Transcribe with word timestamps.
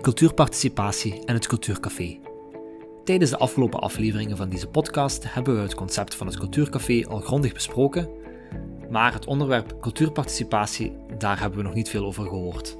cultuurparticipatie 0.00 1.24
en 1.24 1.34
het 1.34 1.46
Cultuurcafé. 1.46 2.18
Tijdens 3.04 3.30
de 3.30 3.38
afgelopen 3.38 3.80
afleveringen 3.80 4.36
van 4.36 4.48
deze 4.48 4.66
podcast 4.66 5.32
hebben 5.34 5.54
we 5.54 5.60
het 5.60 5.74
concept 5.74 6.14
van 6.14 6.26
het 6.26 6.38
Cultuurcafé 6.38 7.04
al 7.08 7.20
grondig 7.20 7.52
besproken, 7.52 8.08
maar 8.90 9.12
het 9.12 9.26
onderwerp 9.26 9.80
cultuurparticipatie, 9.80 10.96
daar 11.18 11.40
hebben 11.40 11.58
we 11.58 11.64
nog 11.64 11.74
niet 11.74 11.88
veel 11.88 12.04
over 12.04 12.26
gehoord. 12.26 12.76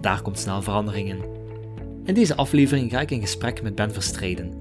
Daar 0.00 0.22
komt 0.22 0.38
snel 0.38 0.62
verandering 0.62 1.08
in. 1.08 1.24
In 2.04 2.14
deze 2.14 2.36
aflevering 2.36 2.90
ga 2.90 3.00
ik 3.00 3.10
in 3.10 3.20
gesprek 3.20 3.62
met 3.62 3.74
Ben 3.74 3.92
Verstrijden, 3.92 4.52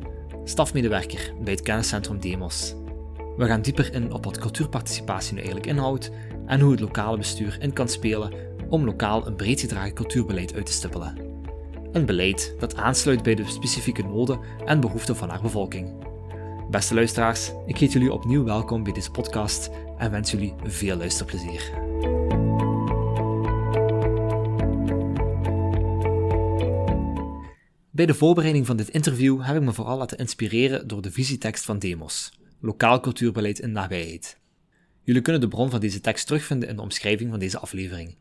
stafmedewerker 0.43 1.33
bij 1.43 1.53
het 1.53 1.61
kenniscentrum 1.61 2.19
Demos. 2.19 2.75
We 3.37 3.45
gaan 3.45 3.61
dieper 3.61 3.93
in 3.93 4.13
op 4.13 4.25
wat 4.25 4.37
cultuurparticipatie 4.37 5.31
nu 5.33 5.37
eigenlijk 5.37 5.67
inhoudt 5.67 6.11
en 6.45 6.59
hoe 6.59 6.71
het 6.71 6.79
lokale 6.79 7.17
bestuur 7.17 7.57
in 7.59 7.73
kan 7.73 7.89
spelen 7.89 8.33
om 8.69 8.85
lokaal 8.85 9.27
een 9.27 9.35
breed 9.35 9.61
gedragen 9.61 9.93
cultuurbeleid 9.93 10.53
uit 10.53 10.65
te 10.65 10.71
stippelen. 10.71 11.28
Een 11.91 12.05
beleid 12.05 12.55
dat 12.59 12.75
aansluit 12.75 13.23
bij 13.23 13.35
de 13.35 13.45
specifieke 13.45 14.03
noden 14.03 14.39
en 14.65 14.79
behoeften 14.79 15.15
van 15.15 15.29
haar 15.29 15.41
bevolking. 15.41 15.93
Beste 16.69 16.93
luisteraars, 16.93 17.51
ik 17.65 17.77
heet 17.77 17.91
jullie 17.91 18.13
opnieuw 18.13 18.43
welkom 18.43 18.83
bij 18.83 18.93
deze 18.93 19.11
podcast 19.11 19.69
en 19.97 20.11
wens 20.11 20.31
jullie 20.31 20.53
veel 20.63 20.97
luisterplezier. 20.97 21.71
Bij 27.91 28.05
de 28.05 28.13
voorbereiding 28.13 28.65
van 28.65 28.77
dit 28.77 28.89
interview 28.89 29.41
heb 29.41 29.55
ik 29.55 29.61
me 29.61 29.73
vooral 29.73 29.97
laten 29.97 30.17
inspireren 30.17 30.87
door 30.87 31.01
de 31.01 31.11
visietekst 31.11 31.65
van 31.65 31.79
Demos, 31.79 32.39
Lokaal 32.59 32.99
Cultuurbeleid 32.99 33.59
in 33.59 33.71
Nabijheid. 33.71 34.39
Jullie 35.03 35.21
kunnen 35.21 35.41
de 35.41 35.47
bron 35.47 35.69
van 35.69 35.79
deze 35.79 36.01
tekst 36.01 36.27
terugvinden 36.27 36.69
in 36.69 36.75
de 36.75 36.81
omschrijving 36.81 37.29
van 37.29 37.39
deze 37.39 37.59
aflevering. 37.59 38.15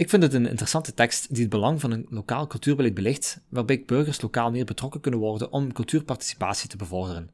Ik 0.00 0.08
vind 0.08 0.22
het 0.22 0.34
een 0.34 0.46
interessante 0.46 0.94
tekst 0.94 1.28
die 1.28 1.40
het 1.40 1.50
belang 1.50 1.80
van 1.80 1.90
een 1.90 2.06
lokaal 2.10 2.46
cultuurbeleid 2.46 2.94
belicht, 2.94 3.40
waarbij 3.48 3.82
burgers 3.86 4.20
lokaal 4.20 4.50
meer 4.50 4.64
betrokken 4.64 5.00
kunnen 5.00 5.20
worden 5.20 5.52
om 5.52 5.72
cultuurparticipatie 5.72 6.68
te 6.68 6.76
bevorderen. 6.76 7.30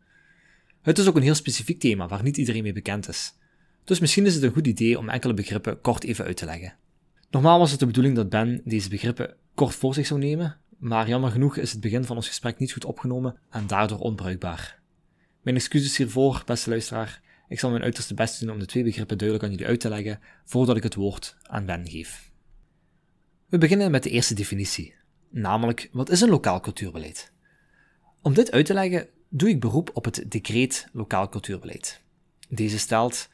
Het 0.83 0.99
is 0.99 1.09
ook 1.09 1.17
een 1.17 1.23
heel 1.23 1.35
specifiek 1.35 1.81
thema 1.81 2.09
waar 2.09 2.23
niet 2.23 2.37
iedereen 2.37 2.63
mee 2.63 2.73
bekend 2.73 3.09
is. 3.09 3.35
Dus 3.85 4.01
misschien 4.01 4.27
is 4.27 4.35
het 4.35 4.43
een 4.43 4.53
goed 4.53 4.67
idee 4.67 4.99
om 4.99 5.09
enkele 5.09 5.35
begrippen 5.35 5.81
kort 5.81 6.05
even 6.05 6.25
uit 6.25 6.37
te 6.37 6.45
leggen. 6.45 6.75
Normaal 7.31 7.59
was 7.59 7.71
het 7.71 7.81
de 7.81 7.87
bedoeling 7.87 8.17
dat 8.17 8.29
Ben 8.29 8.61
deze 8.65 8.89
begrippen 8.89 9.35
kort 9.55 9.75
voor 9.75 9.95
zich 9.95 10.07
zou 10.07 10.21
nemen, 10.21 10.57
maar 10.79 11.09
jammer 11.09 11.31
genoeg 11.31 11.57
is 11.57 11.73
het 11.73 11.81
begin 11.81 12.05
van 12.05 12.17
ons 12.17 12.29
gesprek 12.29 12.59
niet 12.59 12.73
goed 12.73 12.85
opgenomen 12.85 13.39
en 13.51 13.67
daardoor 13.67 13.99
onbruikbaar. 13.99 14.81
Mijn 15.43 15.57
excuses 15.57 15.97
hiervoor, 15.97 16.43
beste 16.47 16.71
luisteraar. 16.71 17.23
Ik 17.49 17.59
zal 17.59 17.71
mijn 17.71 17.83
uiterste 17.83 18.15
best 18.15 18.41
doen 18.41 18.51
om 18.51 18.59
de 18.59 18.67
twee 18.67 18.85
begrippen 18.85 19.19
duidelijk 19.19 19.49
aan 19.49 19.55
jullie 19.55 19.71
uit 19.71 19.81
te 19.81 19.89
leggen 19.89 20.21
voordat 20.45 20.77
ik 20.77 20.83
het 20.83 20.95
woord 20.95 21.37
aan 21.43 21.67
Ben 21.67 21.89
geef. 21.89 22.26
We 23.47 23.59
beginnen 23.59 23.91
met 23.91 24.03
de 24.03 24.11
eerste 24.11 24.35
definitie, 24.35 24.95
namelijk 25.31 25.89
wat 25.93 26.11
is 26.11 26.21
een 26.21 26.29
lokaal 26.29 26.61
cultuurbeleid? 26.61 27.33
Om 28.23 28.35
dit 28.35 28.51
uit 28.51 28.67
te 28.67 28.75
leggen 28.75 29.09
doe 29.29 29.49
ik 29.49 29.61
beroep 29.61 29.91
op 29.93 30.05
het 30.05 30.25
decreet 30.29 30.89
lokaal 30.93 31.29
cultuurbeleid. 31.29 32.01
Deze 32.49 32.79
stelt 32.79 33.29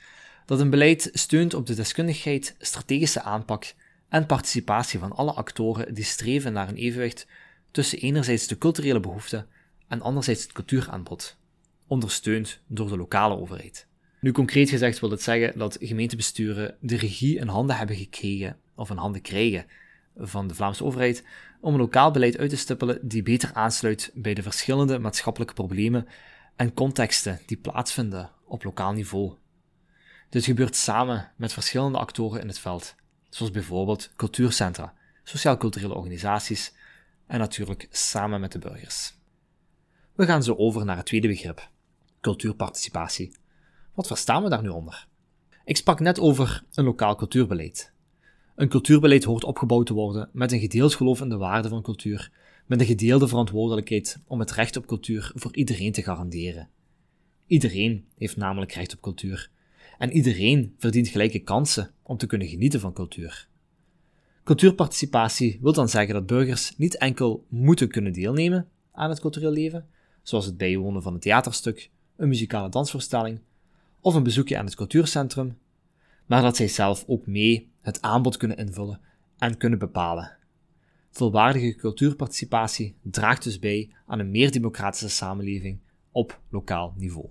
dat 0.47 0.61
een 0.61 0.71
beleid 0.71 1.11
steunt 1.13 1.55
op 1.55 1.67
de 1.67 1.75
deskundigheid, 1.75 2.55
strategische 2.59 3.23
aanpak 3.23 3.75
en 4.09 4.27
participatie 4.27 4.99
van 4.99 5.13
alle 5.13 5.33
actoren 5.33 5.95
die 5.95 6.05
streven 6.05 6.53
naar 6.53 6.69
een 6.69 6.77
evenwicht 6.77 7.27
tussen 7.71 7.99
enerzijds 7.99 8.47
de 8.47 8.59
culturele 8.59 9.01
behoeften 9.01 9.47
en 9.89 10.03
anderzijds 10.03 10.43
het 10.43 10.53
cultuuraanbod, 10.53 11.37
ondersteund 11.87 12.61
door 12.67 12.89
de 12.89 12.97
lokale 12.97 13.37
overheid. 13.37 13.87
Nu 14.21 14.33
concreet 14.33 14.71
gezegd 14.71 15.01
wil 15.01 15.11
het 15.11 15.23
zeggen 15.23 15.59
dat 15.59 15.77
gemeentebesturen 15.81 16.77
de 16.81 16.97
regie 16.97 17.39
in 17.39 17.49
handen 17.49 17.77
hebben 17.77 17.97
gekregen, 17.97 18.57
of 18.75 18.91
in 18.91 18.97
handen 18.97 19.23
krijgen, 19.23 19.67
van 20.17 20.47
de 20.47 20.55
Vlaamse 20.55 20.85
overheid 20.85 21.25
om 21.61 21.73
een 21.73 21.81
lokaal 21.81 22.11
beleid 22.11 22.39
uit 22.39 22.51
te 22.51 22.57
stippelen 22.57 23.09
die 23.09 23.23
beter 23.23 23.51
aansluit 23.53 24.11
bij 24.15 24.35
de 24.35 24.43
verschillende 24.43 24.99
maatschappelijke 24.99 25.55
problemen 25.55 26.07
en 26.57 26.75
contexten 26.75 27.41
die 27.47 27.57
plaatsvinden 27.57 28.31
op 28.45 28.65
lokaal 28.65 28.93
niveau. 28.93 29.35
Dit 30.29 30.45
gebeurt 30.45 30.77
samen 30.77 31.31
met 31.37 31.53
verschillende 31.53 31.99
actoren 31.99 32.41
in 32.41 32.49
het 32.49 32.59
veld, 32.59 32.95
zoals 33.29 33.53
bijvoorbeeld 33.53 34.11
cultuurcentra, 34.17 34.95
sociaal-culturele 35.23 35.95
organisaties 35.95 36.75
en 37.27 37.39
natuurlijk 37.39 37.89
samen 37.91 38.41
met 38.41 38.53
de 38.53 38.59
burgers. 38.59 39.15
We 40.15 40.27
gaan 40.27 40.43
zo 40.43 40.55
over 40.55 40.85
naar 40.85 40.97
het 40.97 41.07
tweede 41.07 41.29
begrip, 41.29 41.71
cultuurparticipatie. 42.21 43.37
Wat 43.95 44.07
verstaan 44.07 44.43
we 44.43 44.49
daar 44.49 44.63
nu 44.63 44.69
onder? 44.69 45.07
Ik 45.65 45.77
sprak 45.77 46.01
net 46.01 46.21
over 46.21 46.65
een 46.73 46.85
lokaal 46.85 47.17
cultuurbeleid. 47.17 47.92
Een 48.55 48.69
cultuurbeleid 48.69 49.25
hoort 49.25 49.45
opgebouwd 49.45 49.87
te 49.87 49.95
worden 49.95 50.29
met 50.33 50.53
een 50.53 50.61
gedeeld 50.61 50.95
geloof 50.95 51.21
in 51.21 51.29
de 51.29 51.37
waarde 51.37 51.69
van 51.69 51.83
cultuur, 51.83 52.33
met 52.67 52.81
een 52.81 52.87
gedeelde 52.87 53.29
verantwoordelijkheid 53.29 54.19
om 54.27 54.41
het 54.41 54.51
recht 54.51 54.77
op 54.77 54.87
cultuur 54.87 55.33
voor 55.35 55.57
iedereen 55.57 55.93
te 55.93 56.03
garanderen. 56.03 56.69
Iedereen 57.47 58.05
heeft 58.19 58.37
namelijk 58.37 58.73
recht 58.73 58.95
op 58.95 59.01
cultuur, 59.01 59.51
en 59.99 60.13
iedereen 60.13 60.75
verdient 60.79 61.09
gelijke 61.09 61.39
kansen 61.39 61.91
om 62.03 62.17
te 62.17 62.27
kunnen 62.27 62.49
genieten 62.49 62.81
van 62.81 62.93
cultuur. 62.93 63.49
Cultuurparticipatie 64.45 65.59
wil 65.63 65.73
dan 65.73 65.89
zeggen 65.89 66.15
dat 66.15 66.27
burgers 66.27 66.77
niet 66.77 66.97
enkel 66.97 67.47
moeten 67.49 67.89
kunnen 67.89 68.13
deelnemen 68.13 68.69
aan 68.93 69.11
het 69.11 69.21
cultureel 69.21 69.53
leven, 69.53 69.89
zoals 70.23 70.47
het 70.47 70.57
bijwonen 70.57 71.03
van 71.03 71.15
een 71.15 71.21
theaterstuk, 71.21 71.91
een 72.17 72.29
muzikale 72.29 72.69
dansvoorstelling 72.69 73.41
of 74.01 74.15
een 74.15 74.23
bezoekje 74.23 74.59
aan 74.59 74.65
het 74.65 74.75
cultuurcentrum, 74.75 75.59
maar 76.27 76.43
dat 76.43 76.57
zij 76.57 76.69
zelf 76.69 77.05
ook 77.07 77.27
mee 77.27 77.72
het 77.83 78.03
aanbod 78.03 78.37
kunnen 78.37 78.57
invullen 78.57 79.01
en 79.39 79.57
kunnen 79.57 79.79
bepalen. 79.79 80.37
Volwaardige 81.11 81.75
cultuurparticipatie 81.75 82.97
draagt 83.03 83.43
dus 83.43 83.59
bij 83.59 83.95
aan 84.07 84.19
een 84.19 84.31
meer 84.31 84.53
democratische 84.53 85.09
samenleving 85.09 85.81
op 86.11 86.41
lokaal 86.49 86.95
niveau. 86.97 87.31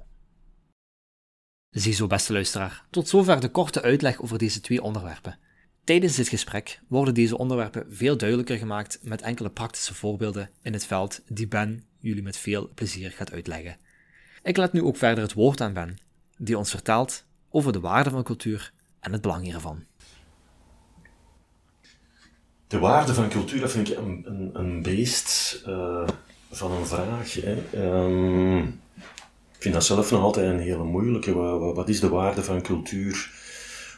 Ziezo, 1.69 2.07
beste 2.07 2.34
luisteraar, 2.34 2.85
tot 2.89 3.07
zover 3.07 3.39
de 3.39 3.50
korte 3.50 3.81
uitleg 3.81 4.22
over 4.22 4.38
deze 4.38 4.62
twee 4.62 4.84
onderwerpen. 4.84 5.39
Tijdens 5.84 6.16
dit 6.16 6.28
gesprek 6.28 6.81
worden 6.88 7.13
deze 7.13 7.38
onderwerpen 7.38 7.85
veel 7.89 8.18
duidelijker 8.18 8.57
gemaakt 8.57 9.00
met 9.03 9.22
enkele 9.22 9.50
praktische 9.50 9.94
voorbeelden 9.94 10.50
in 10.62 10.73
het 10.73 10.85
veld 10.85 11.22
die 11.28 11.47
Ben 11.47 11.83
jullie 12.00 12.23
met 12.23 12.38
veel 12.38 12.69
plezier 12.73 13.12
gaat 13.12 13.31
uitleggen. 13.31 13.78
Ik 14.44 14.57
laat 14.57 14.73
nu 14.73 14.81
ook 14.81 14.97
verder 14.97 15.23
het 15.23 15.33
woord 15.33 15.62
aan 15.62 15.73
Ben, 15.73 15.97
die 16.38 16.57
ons 16.57 16.69
vertelt 16.69 17.25
over 17.50 17.73
de 17.73 17.79
waarde 17.79 18.09
van 18.09 18.23
cultuur 18.23 18.73
en 19.00 19.12
het 19.12 19.22
belang 19.22 19.44
hiervan. 19.44 19.85
De 22.72 22.80
waarde 22.80 23.14
van 23.14 23.30
cultuur, 23.30 23.59
dat 23.59 23.72
vind 23.72 23.90
ik 23.90 23.98
een, 23.98 24.24
een, 24.26 24.50
een 24.54 24.82
beest 24.82 25.62
uh, 25.68 26.08
van 26.52 26.72
een 26.72 26.86
vraag. 26.86 27.34
Hè. 27.34 27.58
Um, 28.04 28.59
ik 29.56 29.59
vind 29.59 29.74
dat 29.74 29.86
zelf 29.86 30.12
nog 30.12 30.22
altijd 30.22 30.46
een 30.46 30.59
hele 30.59 30.84
moeilijke. 30.84 31.34
Wat, 31.34 31.76
wat 31.76 31.90
is 31.90 32.00
de 32.00 32.10
waarde 32.10 32.44
van 32.44 32.62
cultuur? 32.62 33.30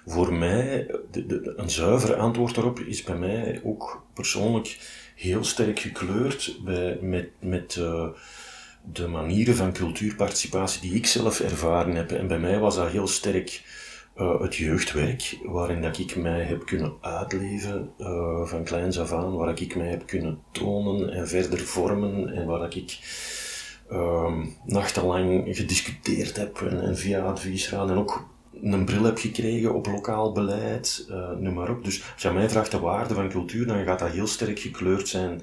Voor 0.06 0.33
mij, 0.33 0.88
de, 1.12 1.25
de, 1.25 1.53
een 1.57 1.69
zuiver 1.69 2.16
antwoord 2.16 2.56
daarop 2.56 2.79
is 2.79 3.03
bij 3.03 3.16
mij 3.16 3.62
ook 3.63 4.06
persoonlijk 4.13 4.78
heel 5.16 5.44
sterk 5.44 5.79
gekleurd 5.79 6.57
bij, 6.63 6.97
met, 7.01 7.29
met 7.39 7.75
uh, 7.79 8.07
de 8.94 9.07
manieren 9.07 9.56
van 9.56 9.73
cultuurparticipatie 9.73 10.81
die 10.81 10.94
ik 10.94 11.06
zelf 11.06 11.39
ervaren 11.39 11.95
heb. 11.95 12.12
En 12.12 12.28
bij 12.28 12.39
mij 12.39 12.59
was 12.59 12.75
dat 12.75 12.89
heel 12.89 13.07
sterk 13.07 13.62
uh, 14.18 14.41
het 14.41 14.56
jeugdwerk, 14.56 15.38
waarin 15.44 15.81
dat 15.81 15.97
ik 15.97 16.16
mij 16.16 16.41
heb 16.41 16.66
kunnen 16.66 16.94
uitleven 17.01 17.91
uh, 17.97 18.46
van 18.46 18.63
kleins 18.63 19.00
af 19.00 19.12
aan, 19.12 19.35
waar 19.35 19.62
ik 19.62 19.75
mij 19.75 19.88
heb 19.88 20.07
kunnen 20.07 20.40
tonen 20.51 21.13
en 21.13 21.28
verder 21.28 21.59
vormen 21.59 22.34
en 22.34 22.46
waar 22.46 22.75
ik 22.75 23.00
uh, 23.91 24.38
nachtenlang 24.66 25.44
gediscuteerd 25.56 26.38
heb 26.38 26.62
en, 26.62 26.81
en 26.81 26.97
via 26.97 27.22
adviesraad 27.22 27.90
en 27.90 27.97
ook 27.97 28.31
een 28.62 28.85
bril 28.85 29.03
heb 29.03 29.18
gekregen 29.18 29.74
op 29.74 29.85
lokaal 29.85 30.31
beleid, 30.31 31.06
uh, 31.09 31.31
noem 31.39 31.54
maar 31.54 31.69
op. 31.69 31.83
Dus 31.83 32.04
als 32.13 32.21
je 32.21 32.31
mij 32.31 32.50
vraagt 32.50 32.71
de 32.71 32.80
waarde 32.80 33.13
van 33.13 33.30
cultuur, 33.30 33.68
dan 33.68 33.83
gaat 33.83 34.00
dat 34.00 34.09
heel 34.09 34.27
sterk 34.27 34.59
gekleurd 34.59 35.07
zijn 35.07 35.42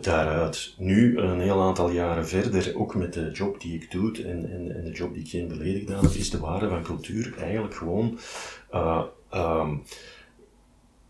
daaruit. 0.00 0.74
Nu, 0.78 1.18
een 1.18 1.40
heel 1.40 1.62
aantal 1.62 1.90
jaren 1.90 2.28
verder, 2.28 2.72
ook 2.76 2.94
met 2.94 3.12
de 3.12 3.30
job 3.30 3.60
die 3.60 3.74
ik 3.74 3.90
doe 3.90 4.22
en, 4.22 4.50
en, 4.50 4.76
en 4.76 4.84
de 4.84 4.92
job 4.92 5.14
die 5.14 5.22
ik 5.22 5.28
geen 5.28 5.48
beledig 5.48 5.80
gedaan 5.80 6.04
heb, 6.04 6.12
is 6.12 6.30
de 6.30 6.38
waarde 6.38 6.68
van 6.68 6.82
cultuur 6.82 7.34
eigenlijk 7.38 7.74
gewoon 7.74 8.18
uh, 8.74 9.02
uh, 9.34 9.70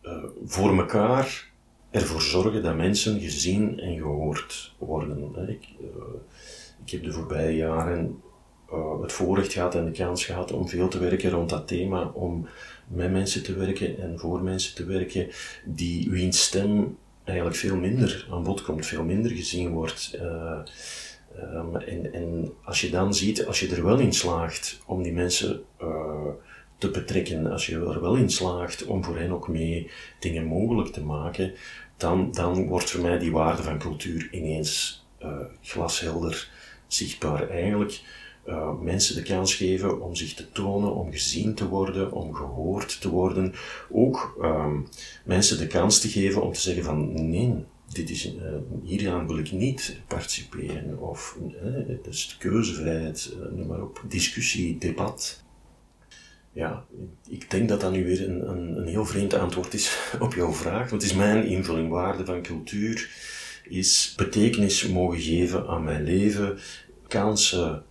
uh, 0.02 0.25
voor 0.44 0.78
elkaar 0.78 1.49
ervoor 1.90 2.22
zorgen 2.22 2.62
dat 2.62 2.76
mensen 2.76 3.20
gezien 3.20 3.81
en 3.81 3.96
gehoord 3.96 4.75
worden. 4.78 5.49
Ik, 5.49 5.69
ik 6.84 6.90
heb 6.90 7.02
de 7.02 7.12
voorbije 7.12 7.56
jaren 7.56 8.23
het 9.02 9.12
voorrecht 9.12 9.52
gehad 9.52 9.75
en 9.75 9.84
de 9.84 9.90
kans 9.90 10.25
gehad 10.25 10.52
om 10.52 10.69
veel 10.69 10.88
te 10.88 10.99
werken 10.99 11.31
rond 11.31 11.50
dat 11.50 11.69
thema, 11.69 12.11
om 12.14 12.49
met 12.88 13.12
mensen 13.12 13.43
te 13.43 13.55
werken 13.55 13.99
en 13.99 14.19
voor 14.19 14.43
mensen 14.43 14.75
te 14.75 14.84
werken 14.84 15.28
die 15.64 16.11
wiens 16.11 16.43
stem 16.43 16.96
eigenlijk 17.25 17.56
veel 17.56 17.76
minder 17.76 18.26
aan 18.31 18.43
bod 18.43 18.62
komt, 18.62 18.87
veel 18.87 19.05
minder 19.05 19.31
gezien 19.31 19.70
wordt. 19.70 20.19
Uh, 20.22 20.58
um, 21.43 21.76
en, 21.76 22.12
en, 22.12 22.52
als 22.64 22.81
je 22.81 22.90
dan 22.90 23.14
ziet, 23.14 23.46
als 23.46 23.61
je 23.61 23.69
er 23.69 23.84
wel 23.84 23.99
in 23.99 24.12
slaagt 24.12 24.81
om 24.87 25.02
die 25.02 25.12
mensen 25.12 25.62
uh, 25.82 26.28
te 26.78 26.90
betrekken, 26.90 27.46
als 27.46 27.67
je 27.67 27.75
er 27.75 28.00
wel 28.00 28.14
in 28.14 28.31
slaagt 28.31 28.84
om 28.84 29.05
voor 29.05 29.19
hen 29.19 29.31
ook 29.31 29.49
mee 29.49 29.90
dingen 30.19 30.44
mogelijk 30.44 30.88
te 30.93 31.02
maken, 31.05 31.52
dan, 31.96 32.32
dan 32.32 32.67
wordt 32.67 32.90
voor 32.90 33.00
mij 33.00 33.19
die 33.19 33.32
waarde 33.32 33.62
van 33.62 33.78
cultuur 33.78 34.28
ineens 34.31 35.05
uh, 35.23 35.40
glashelder 35.62 36.49
zichtbaar. 36.87 37.49
Eigenlijk 37.49 38.00
uh, 38.50 38.81
mensen 38.81 39.14
de 39.14 39.23
kans 39.23 39.55
geven 39.55 40.00
om 40.02 40.14
zich 40.14 40.35
te 40.35 40.52
tonen, 40.52 40.94
om 40.94 41.12
gezien 41.12 41.55
te 41.55 41.69
worden, 41.69 42.12
om 42.12 42.35
gehoord 42.35 43.00
te 43.00 43.08
worden. 43.08 43.55
Ook 43.91 44.37
uh, 44.41 44.76
mensen 45.25 45.58
de 45.58 45.67
kans 45.67 46.00
te 46.00 46.08
geven 46.08 46.43
om 46.43 46.52
te 46.52 46.61
zeggen 46.61 46.85
van 46.85 47.31
nee, 47.31 47.64
dit 47.93 48.11
is, 48.11 48.26
uh, 48.26 48.43
hieraan 48.82 49.26
wil 49.26 49.38
ik 49.38 49.52
niet 49.52 50.00
participeren. 50.06 50.99
Of 50.99 51.38
uh, 51.64 51.97
dus 52.02 52.37
keuzevrijheid, 52.38 53.37
noem 53.50 53.67
maar 53.67 53.82
op, 53.82 54.02
discussie, 54.08 54.79
debat. 54.79 55.43
Ja, 56.52 56.85
ik 57.29 57.50
denk 57.50 57.69
dat 57.69 57.81
dat 57.81 57.93
nu 57.93 58.05
weer 58.05 58.29
een, 58.29 58.49
een, 58.49 58.76
een 58.76 58.87
heel 58.87 59.06
vreemd 59.06 59.35
antwoord 59.35 59.75
is 59.75 59.99
op 60.20 60.35
jouw 60.35 60.52
vraag. 60.52 60.91
Wat 60.91 61.02
is 61.02 61.14
mijn 61.14 61.44
invulling? 61.44 61.88
Waarde 61.88 62.25
van 62.25 62.43
cultuur 62.43 63.08
is 63.69 64.14
betekenis 64.17 64.88
mogen 64.88 65.20
geven 65.20 65.67
aan 65.67 65.85
mijn 65.85 66.05
leven, 66.05 66.58
kansen 67.08 67.85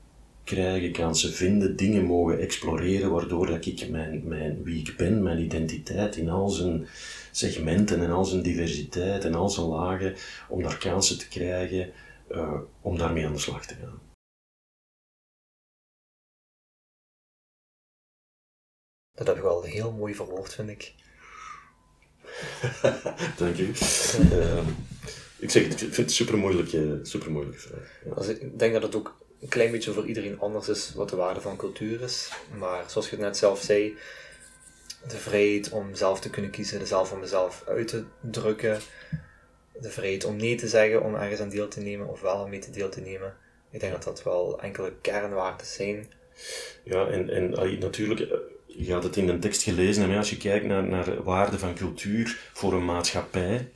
krijgen, 0.49 0.91
kansen 0.91 1.33
vinden, 1.33 1.75
dingen 1.75 2.03
mogen 2.03 2.39
exploreren, 2.39 3.11
waardoor 3.11 3.47
dat 3.47 3.65
ik 3.65 3.89
mijn, 3.89 4.27
mijn, 4.27 4.63
wie 4.63 4.79
ik 4.79 4.97
ben, 4.97 5.23
mijn 5.23 5.39
identiteit 5.39 6.15
in 6.15 6.29
al 6.29 6.49
zijn 6.49 6.87
segmenten 7.31 8.01
en 8.01 8.11
al 8.11 8.25
zijn 8.25 8.41
diversiteit 8.41 9.25
en 9.25 9.33
al 9.33 9.49
zijn 9.49 9.67
lagen, 9.67 10.15
om 10.49 10.63
daar 10.63 10.77
kansen 10.77 11.17
te 11.17 11.27
krijgen, 11.27 11.91
uh, 12.31 12.61
om 12.81 12.97
daarmee 12.97 13.25
aan 13.25 13.33
de 13.33 13.39
slag 13.39 13.65
te 13.65 13.75
gaan. 13.75 14.01
Dat 19.11 19.27
heb 19.27 19.35
je 19.35 19.41
wel 19.41 19.63
heel 19.63 19.91
mooi 19.91 20.15
verwoord, 20.15 20.53
vind 20.53 20.69
ik. 20.69 20.93
Dank 23.37 23.57
u. 23.57 23.67
uh, 23.67 24.67
ik 25.37 25.49
zeg, 25.49 25.63
ik 25.63 25.77
vind 25.77 25.95
het 25.95 25.97
een 25.97 26.09
super 26.09 26.37
moeilijke, 26.37 26.99
super 27.03 27.31
moeilijke 27.31 27.59
vraag. 27.59 28.01
Ja. 28.05 28.33
Ik 28.33 28.59
denk 28.59 28.73
dat 28.73 28.83
het 28.83 28.95
ook 28.95 29.27
een 29.41 29.47
klein 29.47 29.71
beetje 29.71 29.91
voor 29.91 30.05
iedereen 30.05 30.39
anders 30.39 30.69
is 30.69 30.93
wat 30.95 31.09
de 31.09 31.15
waarde 31.15 31.41
van 31.41 31.57
cultuur 31.57 32.01
is. 32.01 32.31
Maar 32.57 32.83
zoals 32.87 33.09
je 33.09 33.15
het 33.15 33.25
net 33.25 33.37
zelf 33.37 33.61
zei, 33.61 33.97
de 35.07 35.17
vrijheid 35.17 35.69
om 35.69 35.95
zelf 35.95 36.19
te 36.19 36.29
kunnen 36.29 36.51
kiezen, 36.51 36.79
de 36.79 36.85
zelf 36.85 37.11
om 37.11 37.19
mezelf 37.19 37.63
uit 37.67 37.87
te 37.87 38.03
drukken, 38.19 38.79
de 39.81 39.89
vrijheid 39.89 40.25
om 40.25 40.35
nee 40.35 40.55
te 40.55 40.67
zeggen, 40.67 41.03
om 41.03 41.15
ergens 41.15 41.39
aan 41.39 41.49
deel 41.49 41.67
te 41.67 41.79
nemen 41.79 42.07
of 42.07 42.21
wel 42.21 42.43
om 42.43 42.49
mee 42.49 42.59
te 42.59 42.71
deel 42.71 42.89
te 42.89 43.01
nemen. 43.01 43.35
Ik 43.71 43.79
denk 43.79 43.91
dat 43.91 44.03
dat 44.03 44.23
wel 44.23 44.61
enkele 44.61 44.93
kernwaarden 45.01 45.67
zijn. 45.67 46.11
Ja, 46.83 47.07
en, 47.07 47.29
en 47.29 47.79
natuurlijk, 47.79 48.19
eh, 48.19 48.37
je 48.65 48.93
had 48.93 49.03
het 49.03 49.17
in 49.17 49.27
de 49.27 49.39
tekst 49.39 49.61
gelezen, 49.61 50.03
en 50.03 50.17
als 50.17 50.29
je 50.29 50.37
kijkt 50.37 50.65
naar, 50.65 50.83
naar 50.83 51.23
waarde 51.23 51.59
van 51.59 51.75
cultuur 51.75 52.49
voor 52.53 52.73
een 52.73 52.85
maatschappij, 52.85 53.69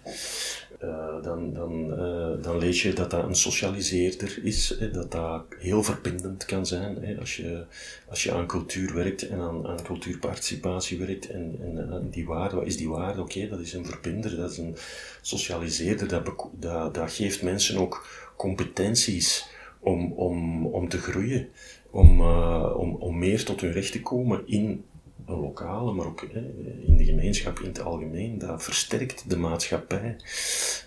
uh, 0.84 1.24
dan, 1.24 1.54
dan, 1.54 2.00
uh, 2.00 2.44
dan 2.44 2.58
lees 2.58 2.82
je 2.82 2.94
dat 2.94 3.12
dat 3.12 3.24
een 3.24 3.36
socialiseerder 3.36 4.40
is, 4.44 4.78
dat 4.92 5.12
dat 5.12 5.44
heel 5.60 5.84
verbindend 5.84 6.46
kan 6.46 6.66
zijn. 6.66 6.98
Hè, 7.04 7.20
als, 7.20 7.36
je, 7.36 7.66
als 8.10 8.24
je 8.24 8.32
aan 8.32 8.48
cultuur 8.48 8.94
werkt 8.94 9.28
en 9.28 9.40
aan, 9.40 9.68
aan 9.68 9.84
cultuurparticipatie 9.84 11.00
werkt 11.00 11.30
en, 11.30 11.56
en, 11.92 12.08
die 12.10 12.26
waarde, 12.26 12.56
wat 12.56 12.66
is 12.66 12.78
die 12.78 12.90
waarde? 12.90 13.22
Oké, 13.22 13.48
dat 13.48 13.60
is 13.60 13.74
een 13.74 13.86
verbinder, 13.86 14.36
dat 14.36 14.52
is 14.52 14.58
een 14.58 14.76
socialiseerder, 15.22 16.08
dat, 16.08 16.94
dat, 16.94 17.12
geeft 17.12 17.42
mensen 17.42 17.78
ook 17.78 18.08
competenties 18.38 19.50
om, 19.80 20.12
om, 20.12 20.66
om 20.66 20.90
te 20.90 20.98
groeien, 20.98 21.50
om, 21.90 22.22
uh, 22.22 22.74
om, 22.78 22.96
om 22.96 23.18
meer 23.18 23.44
tot 23.44 23.62
hun 23.62 23.72
recht 23.72 23.92
te 23.92 24.02
komen 24.02 24.48
in 24.48 24.84
een 25.26 25.40
lokale, 25.40 25.94
maar 25.94 26.06
ook 26.06 26.26
hè, 26.32 26.40
in 26.86 26.98
de 26.98 27.06
gemeenschap 27.06 27.60
in 27.60 27.68
het 27.68 27.82
algemeen. 27.82 28.38
Dat 28.38 28.64
versterkt 28.64 29.30
de 29.30 29.38
maatschappij. 29.38 30.16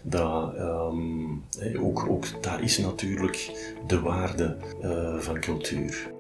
Dat, 0.03 0.55
um, 0.59 1.45
hè, 1.59 1.79
ook, 1.81 2.09
ook 2.09 2.43
daar 2.43 2.63
is 2.63 2.79
natuurlijk 2.79 3.51
de 3.87 4.01
waarde 4.01 4.57
uh, 4.83 5.19
van 5.19 5.41
cultuur. 5.41 6.11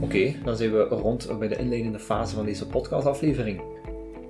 Oké, 0.00 0.34
dan 0.44 0.56
zijn 0.56 0.72
we 0.72 0.82
rond 0.82 1.38
bij 1.38 1.48
de 1.48 1.56
inleidende 1.56 1.98
fase 1.98 2.34
van 2.34 2.44
deze 2.44 2.66
podcastaflevering. 2.66 3.62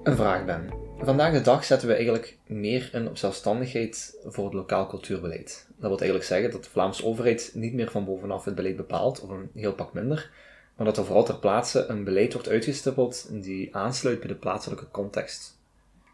Een 0.02 0.16
vraag, 0.16 0.44
Ben. 0.44 0.81
Vandaag 1.04 1.32
de 1.32 1.40
dag 1.40 1.64
zetten 1.64 1.88
we 1.88 1.94
eigenlijk 1.94 2.38
meer 2.46 2.90
in 2.92 3.08
op 3.08 3.16
zelfstandigheid 3.16 4.16
voor 4.24 4.44
het 4.44 4.54
lokaal 4.54 4.86
cultuurbeleid. 4.86 5.66
Dat 5.68 5.88
wil 5.90 5.98
eigenlijk 5.98 6.28
zeggen 6.28 6.50
dat 6.50 6.64
de 6.64 6.70
Vlaamse 6.70 7.04
overheid 7.04 7.50
niet 7.54 7.72
meer 7.72 7.90
van 7.90 8.04
bovenaf 8.04 8.44
het 8.44 8.54
beleid 8.54 8.76
bepaalt, 8.76 9.20
of 9.20 9.30
een 9.30 9.50
heel 9.54 9.72
pak 9.72 9.92
minder, 9.92 10.30
maar 10.76 10.86
dat 10.86 10.96
er 10.96 11.04
vooral 11.04 11.24
ter 11.24 11.38
plaatse 11.38 11.86
een 11.86 12.04
beleid 12.04 12.32
wordt 12.32 12.48
uitgestippeld 12.48 13.28
die 13.30 13.76
aansluit 13.76 14.18
bij 14.18 14.28
de 14.28 14.34
plaatselijke 14.34 14.90
context. 14.90 15.58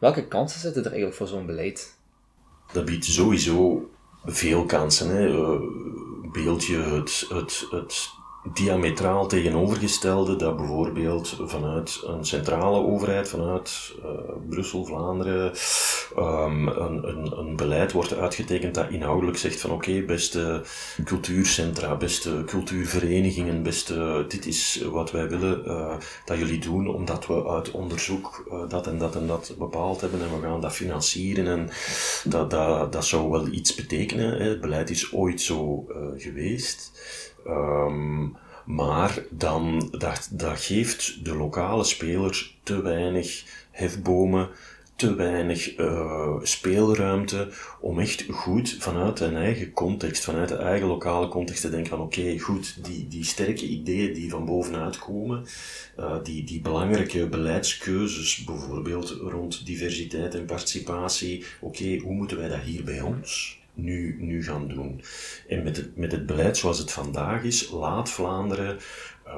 Welke 0.00 0.26
kansen 0.26 0.61
zitten 0.61 0.81
er 0.82 0.88
eigenlijk 0.88 1.19
voor 1.19 1.29
zo'n 1.29 1.46
beleid? 1.46 1.96
Dat 2.73 2.85
biedt 2.85 3.05
sowieso 3.05 3.90
veel 4.25 4.64
kansen. 4.64 5.08
Hè. 5.08 5.29
Uh, 5.29 5.61
beeldje 6.32 6.76
het, 6.76 7.26
het, 7.29 7.67
het 7.70 8.08
diametraal 8.44 9.26
tegenovergestelde 9.26 10.37
dat 10.37 10.56
bijvoorbeeld 10.56 11.37
vanuit 11.44 12.02
een 12.05 12.25
centrale 12.25 12.79
overheid, 12.79 13.29
vanuit 13.29 13.94
uh, 14.05 14.11
Brussel, 14.49 14.85
Vlaanderen, 14.85 15.52
um, 16.17 16.69
een, 16.69 17.08
een, 17.08 17.38
een, 17.38 17.56
beleid 17.56 17.93
wordt 17.93 18.17
uitgetekend 18.17 18.75
dat 18.75 18.90
inhoudelijk 18.90 19.38
zegt 19.38 19.61
van 19.61 19.70
oké, 19.70 20.02
beste 20.02 20.62
cultuurcentra, 21.05 21.96
beste 21.96 22.43
cultuurverenigingen, 22.46 23.62
beste, 23.62 24.25
dit 24.29 24.46
is 24.46 24.85
wat 24.90 25.11
wij 25.11 25.29
willen 25.29 25.62
uh, 25.67 25.96
dat 26.25 26.38
jullie 26.38 26.61
doen, 26.61 26.88
omdat 26.94 27.26
we 27.26 27.49
uit 27.49 27.70
onderzoek 27.70 28.44
uh, 28.49 28.69
dat 28.69 28.87
en 28.87 28.99
dat 28.99 29.17
en 29.17 29.26
dat 29.26 29.55
bepaald 29.58 30.00
hebben 30.00 30.20
en 30.20 30.40
we 30.40 30.46
gaan 30.46 30.61
dat 30.61 30.73
financieren 30.73 31.46
en 31.46 31.70
dat, 32.25 32.50
dat, 32.50 32.93
dat 32.93 33.05
zou 33.05 33.31
wel 33.31 33.46
iets 33.46 33.75
betekenen. 33.75 34.38
Hè. 34.38 34.49
Het 34.49 34.61
beleid 34.61 34.90
is 34.90 35.12
ooit 35.12 35.40
zo 35.40 35.87
geweest. 36.17 36.93
Um, 37.49 38.37
maar 38.69 39.23
dan, 39.31 39.89
dat, 39.99 40.29
dat 40.33 40.61
geeft 40.61 41.25
de 41.25 41.35
lokale 41.35 41.85
spelers 41.85 42.59
te 42.62 42.83
weinig 42.83 43.45
hefbomen, 43.71 44.49
te 44.97 45.15
weinig 45.15 45.79
uh, 45.79 46.37
speelruimte 46.43 47.49
om 47.81 48.00
echt 48.00 48.27
goed 48.31 48.77
vanuit 48.79 49.21
een 49.21 49.37
eigen 49.37 49.73
context, 49.73 50.25
vanuit 50.25 50.49
de 50.49 50.56
eigen 50.56 50.87
lokale 50.87 51.29
context 51.29 51.61
te 51.61 51.71
denken 51.71 51.91
van 51.91 52.00
oké, 52.00 52.39
goed, 52.39 52.85
die, 52.85 53.09
die 53.09 53.25
sterke 53.25 53.67
ideeën 53.67 54.15
die 54.15 54.31
van 54.31 54.45
bovenuit 54.45 54.99
komen, 54.99 55.47
uh, 55.99 56.17
die, 56.23 56.45
die 56.45 56.61
belangrijke 56.61 57.28
beleidskeuzes 57.28 58.45
bijvoorbeeld 58.45 59.11
rond 59.11 59.67
diversiteit 59.67 60.35
en 60.35 60.45
participatie, 60.45 61.45
oké, 61.61 61.97
hoe 61.97 62.14
moeten 62.14 62.37
wij 62.37 62.49
dat 62.49 62.61
hier 62.61 62.85
bij 62.85 63.00
ons 63.00 63.58
nu, 63.78 64.16
nu 64.20 64.44
gaan 64.44 64.68
doen. 64.68 65.02
En 65.49 65.62
met 65.62 65.76
het, 65.76 65.97
met 65.97 66.12
het 66.12 66.26
beleid 66.26 66.56
zoals 66.56 66.78
het 66.78 66.92
vandaag 66.92 67.42
is, 67.42 67.70
laat 67.70 68.11
Vlaanderen 68.11 68.78
uh, 69.26 69.35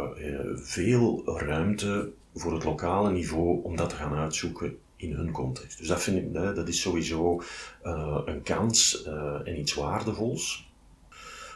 veel 0.55 1.23
ruimte 1.39 2.13
voor 2.35 2.53
het 2.53 2.65
lokale 2.65 3.11
niveau 3.11 3.63
om 3.63 3.77
dat 3.77 3.89
te 3.89 3.95
gaan 3.95 4.15
uitzoeken 4.15 4.77
in 4.97 5.13
hun 5.13 5.31
context. 5.31 5.79
Dus 5.79 5.87
dat 5.87 6.03
vind 6.03 6.17
ik, 6.17 6.35
dat 6.35 6.69
is 6.69 6.81
sowieso 6.81 7.43
uh, 7.85 8.19
een 8.25 8.43
kans 8.43 9.05
en 9.45 9.59
iets 9.59 9.75
waardevols. 9.75 10.69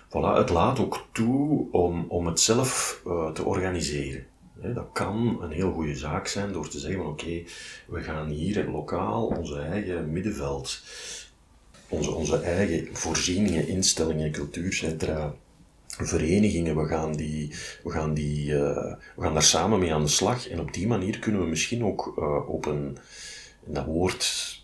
Voilà, 0.09 0.37
het 0.37 0.51
laat 0.51 0.79
ook 0.79 1.07
toe 1.13 1.67
om, 1.71 2.05
om 2.09 2.27
het 2.27 2.41
zelf 2.41 3.01
te 3.35 3.45
organiseren. 3.45 4.27
dat 4.75 4.87
kan 4.93 5.39
een 5.43 5.51
heel 5.51 5.73
goede 5.73 5.97
zaak 5.97 6.27
zijn 6.27 6.53
door 6.53 6.69
te 6.69 6.79
zeggen 6.79 7.07
oké, 7.07 7.43
we 7.87 8.01
gaan 8.01 8.29
hier 8.29 8.71
lokaal 8.71 9.27
onze 9.27 9.59
eigen 9.59 10.13
middenveld 10.13 10.83
onze, 11.97 12.11
onze 12.11 12.41
eigen 12.41 12.89
voorzieningen, 12.93 13.69
instellingen, 13.69 14.33
cultuurcentra, 14.33 15.35
verenigingen, 15.87 16.77
we 16.77 16.87
gaan, 16.87 17.13
die, 17.13 17.51
we, 17.83 17.91
gaan 17.91 18.15
die, 18.15 18.51
uh, 18.51 18.95
we 19.17 19.23
gaan 19.23 19.33
daar 19.33 19.43
samen 19.43 19.79
mee 19.79 19.95
aan 19.95 20.03
de 20.03 20.09
slag. 20.09 20.49
En 20.49 20.61
op 20.61 20.73
die 20.73 20.87
manier 20.87 21.19
kunnen 21.19 21.41
we 21.41 21.47
misschien 21.47 21.85
ook 21.85 22.15
uh, 22.19 22.49
op 22.49 22.67
een, 22.67 22.99
dat 23.65 23.85
woord 23.85 24.64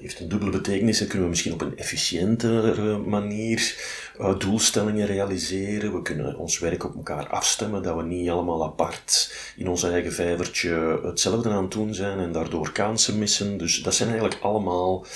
heeft 0.00 0.20
een 0.20 0.28
dubbele 0.28 0.50
betekenis. 0.50 0.98
Dan 0.98 1.06
kunnen 1.06 1.24
we 1.24 1.30
misschien 1.30 1.52
op 1.52 1.60
een 1.60 1.76
efficiëntere 1.76 2.98
manier 2.98 3.74
uh, 4.20 4.38
doelstellingen 4.38 5.06
realiseren. 5.06 5.94
We 5.94 6.02
kunnen 6.02 6.36
ons 6.36 6.58
werk 6.58 6.84
op 6.84 6.94
elkaar 6.96 7.28
afstemmen, 7.28 7.82
dat 7.82 7.96
we 7.96 8.02
niet 8.02 8.30
allemaal 8.30 8.64
apart 8.64 9.34
in 9.56 9.68
ons 9.68 9.82
eigen 9.82 10.12
vijvertje 10.12 11.00
hetzelfde 11.02 11.50
aan 11.50 11.62
het 11.62 11.72
doen 11.72 11.94
zijn 11.94 12.18
en 12.18 12.32
daardoor 12.32 12.72
kansen 12.72 13.18
missen. 13.18 13.58
Dus 13.58 13.82
dat 13.82 13.94
zijn 13.94 14.08
eigenlijk 14.08 14.40
allemaal 14.42 15.06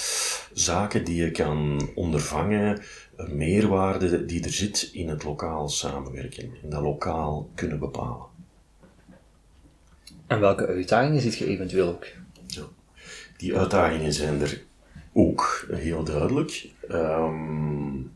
zaken 0.53 1.05
die 1.05 1.23
je 1.23 1.31
kan 1.31 1.89
ondervangen, 1.95 2.83
een 3.17 3.37
meerwaarde 3.37 4.25
die 4.25 4.45
er 4.45 4.53
zit 4.53 4.91
in 4.93 5.09
het 5.09 5.25
lokaal 5.25 5.69
samenwerken, 5.69 6.51
in 6.63 6.71
dat 6.71 6.83
lokaal 6.83 7.51
kunnen 7.55 7.79
bepalen. 7.79 8.27
En 10.27 10.41
welke 10.41 10.67
uitdagingen 10.67 11.21
ziet 11.21 11.37
je 11.37 11.47
eventueel 11.47 11.89
ook? 11.89 12.07
Ja. 12.47 12.63
Die 13.37 13.57
uitdagingen 13.57 14.13
zijn 14.13 14.41
er 14.41 14.63
ook 15.13 15.67
heel 15.71 16.05
duidelijk. 16.05 16.69
Um, 16.91 18.13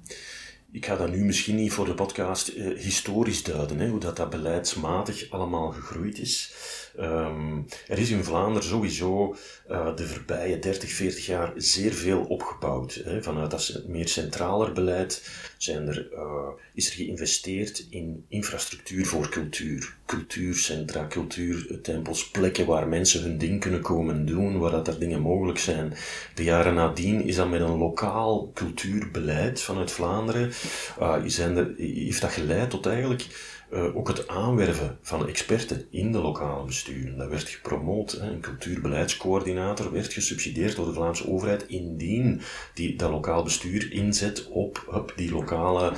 ik 0.72 0.86
ga 0.86 0.96
dat 0.96 1.10
nu 1.10 1.24
misschien 1.24 1.56
niet 1.56 1.72
voor 1.72 1.84
de 1.84 1.94
podcast 1.94 2.48
uh, 2.48 2.78
historisch 2.78 3.42
duiden, 3.42 3.78
hè, 3.78 3.88
hoe 3.88 4.00
dat, 4.00 4.16
dat 4.16 4.30
beleidsmatig 4.30 5.30
allemaal 5.30 5.70
gegroeid 5.70 6.18
is. 6.18 6.54
Um, 7.00 7.66
er 7.88 7.98
is 7.98 8.10
in 8.10 8.24
Vlaanderen 8.24 8.68
sowieso 8.68 9.36
uh, 9.70 9.96
de 9.96 10.06
voorbije 10.06 10.58
30, 10.58 10.90
40 10.90 11.26
jaar 11.26 11.52
zeer 11.56 11.92
veel 11.92 12.20
opgebouwd. 12.20 13.00
Hè. 13.04 13.22
Vanuit 13.22 13.50
dat 13.50 13.82
meer 13.86 14.08
centraler 14.08 14.72
beleid 14.72 15.30
zijn 15.56 15.88
er, 15.88 16.08
uh, 16.12 16.48
is 16.74 16.86
er 16.86 16.94
geïnvesteerd 16.94 17.86
in 17.90 18.24
infrastructuur 18.28 19.06
voor 19.06 19.28
cultuur. 19.28 19.96
Cultuurcentra, 20.06 21.06
cultuurtempels, 21.06 22.30
plekken 22.30 22.66
waar 22.66 22.88
mensen 22.88 23.22
hun 23.22 23.38
ding 23.38 23.60
kunnen 23.60 23.80
komen 23.80 24.26
doen, 24.26 24.58
waar 24.58 24.70
dat 24.70 24.88
er 24.88 24.98
dingen 24.98 25.20
mogelijk 25.20 25.58
zijn. 25.58 25.94
De 26.34 26.42
jaren 26.42 26.74
nadien 26.74 27.24
is 27.24 27.36
dat 27.36 27.50
met 27.50 27.60
een 27.60 27.78
lokaal 27.78 28.50
cultuurbeleid 28.54 29.60
vanuit 29.60 29.90
Vlaanderen, 29.90 30.52
er, 30.98 31.74
heeft 31.76 32.20
dat 32.20 32.32
geleid 32.32 32.70
tot 32.70 32.86
eigenlijk 32.86 33.26
uh, 33.72 33.96
ook 33.96 34.08
het 34.08 34.28
aanwerven 34.28 34.98
van 35.02 35.28
experten 35.28 35.86
in 35.90 36.12
de 36.12 36.18
lokale 36.18 36.64
besturen. 36.64 37.18
Dat 37.18 37.28
werd 37.28 37.48
gepromoot. 37.48 38.12
Een 38.12 38.40
cultuurbeleidscoördinator 38.40 39.92
werd 39.92 40.12
gesubsidieerd 40.12 40.76
door 40.76 40.86
de 40.86 40.92
Vlaamse 40.92 41.28
overheid 41.28 41.66
indien 41.66 42.40
die, 42.74 42.96
dat 42.96 43.10
lokaal 43.10 43.42
bestuur 43.42 43.92
inzet 43.92 44.48
op, 44.48 45.12
die 45.16 45.32
lokale, 45.32 45.92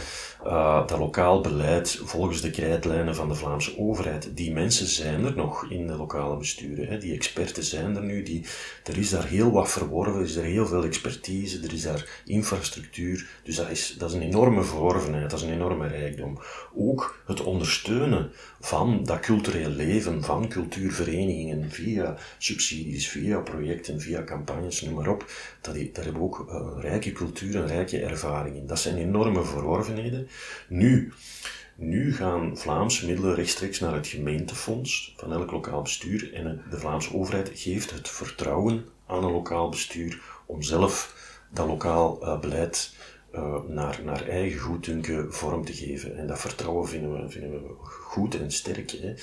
uh, 0.45 0.87
dat 0.87 0.99
lokaal 0.99 1.41
beleid 1.41 2.01
volgens 2.05 2.41
de 2.41 2.51
krijtlijnen 2.51 3.15
van 3.15 3.29
de 3.29 3.35
Vlaamse 3.35 3.79
overheid. 3.79 4.31
Die 4.35 4.53
mensen 4.53 4.87
zijn 4.87 5.25
er 5.25 5.37
nog 5.37 5.71
in 5.71 5.87
de 5.87 5.97
lokale 5.97 6.37
besturen. 6.37 6.89
Hè. 6.89 6.99
Die 6.99 7.15
experten 7.15 7.65
zijn 7.65 7.97
er 7.97 8.03
nu. 8.03 8.23
Die, 8.23 8.45
er 8.85 8.99
is 8.99 9.11
daar 9.11 9.27
heel 9.27 9.51
wat 9.51 9.71
verworven, 9.71 10.15
er 10.15 10.27
is 10.27 10.37
er 10.37 10.45
heel 10.45 10.67
veel 10.67 10.85
expertise, 10.85 11.61
er 11.63 11.73
is 11.73 11.83
daar 11.83 12.23
infrastructuur. 12.25 13.27
Dus 13.43 13.57
dat 13.57 13.71
is, 13.71 13.95
dat 13.99 14.11
is 14.11 14.17
een 14.17 14.23
enorme 14.23 14.63
verworvenheid, 14.63 15.31
dat 15.31 15.39
is 15.39 15.47
een 15.47 15.53
enorme 15.53 15.87
rijkdom. 15.87 16.39
Ook 16.75 17.23
het 17.27 17.41
ondersteunen 17.67 18.31
van 18.61 19.05
dat 19.05 19.21
cultureel 19.21 19.71
leven, 19.71 20.25
van 20.25 20.49
cultuurverenigingen, 20.49 21.71
via 21.71 22.17
subsidies, 22.39 23.09
via 23.09 23.39
projecten, 23.39 24.01
via 24.01 24.25
campagnes, 24.25 24.81
noem 24.81 24.95
maar 24.95 25.09
op, 25.09 25.31
dat, 25.61 25.75
daar 25.75 26.05
hebben 26.05 26.23
we 26.23 26.29
ook 26.29 26.47
een 26.49 26.81
rijke 26.81 27.13
cultuur 27.13 27.57
en 27.57 27.67
rijke 27.67 28.01
ervaringen. 28.01 28.67
Dat 28.67 28.79
zijn 28.79 28.97
enorme 28.97 29.45
verworvenheden. 29.45 30.29
Nu, 30.69 31.13
nu 31.75 32.15
gaan 32.15 32.59
Vlaamse 32.59 33.07
middelen 33.07 33.35
rechtstreeks 33.35 33.81
naar 33.81 33.95
het 33.95 34.07
gemeentefonds 34.07 35.15
van 35.17 35.33
elk 35.33 35.51
lokaal 35.51 35.83
bestuur 35.83 36.33
en 36.35 36.63
de 36.71 36.79
Vlaamse 36.79 37.15
overheid 37.15 37.51
geeft 37.55 37.91
het 37.91 38.09
vertrouwen 38.09 38.85
aan 39.07 39.25
een 39.25 39.33
lokaal 39.33 39.69
bestuur 39.69 40.21
om 40.47 40.63
zelf 40.63 41.15
dat 41.51 41.67
lokaal 41.67 42.23
uh, 42.23 42.41
beleid 42.41 42.96
uh, 43.37 43.57
naar, 43.69 44.01
naar 44.05 44.29
eigen 44.29 44.61
goeddunken 44.61 45.33
vorm 45.33 45.65
te 45.65 45.73
geven. 45.73 46.17
En 46.17 46.27
dat 46.27 46.41
vertrouwen 46.41 46.89
vinden 46.89 47.23
we, 47.23 47.31
vinden 47.31 47.51
we 47.51 47.75
goed 47.81 48.41
en 48.41 48.51
sterk. 48.51 48.91
Hè. 48.91 49.15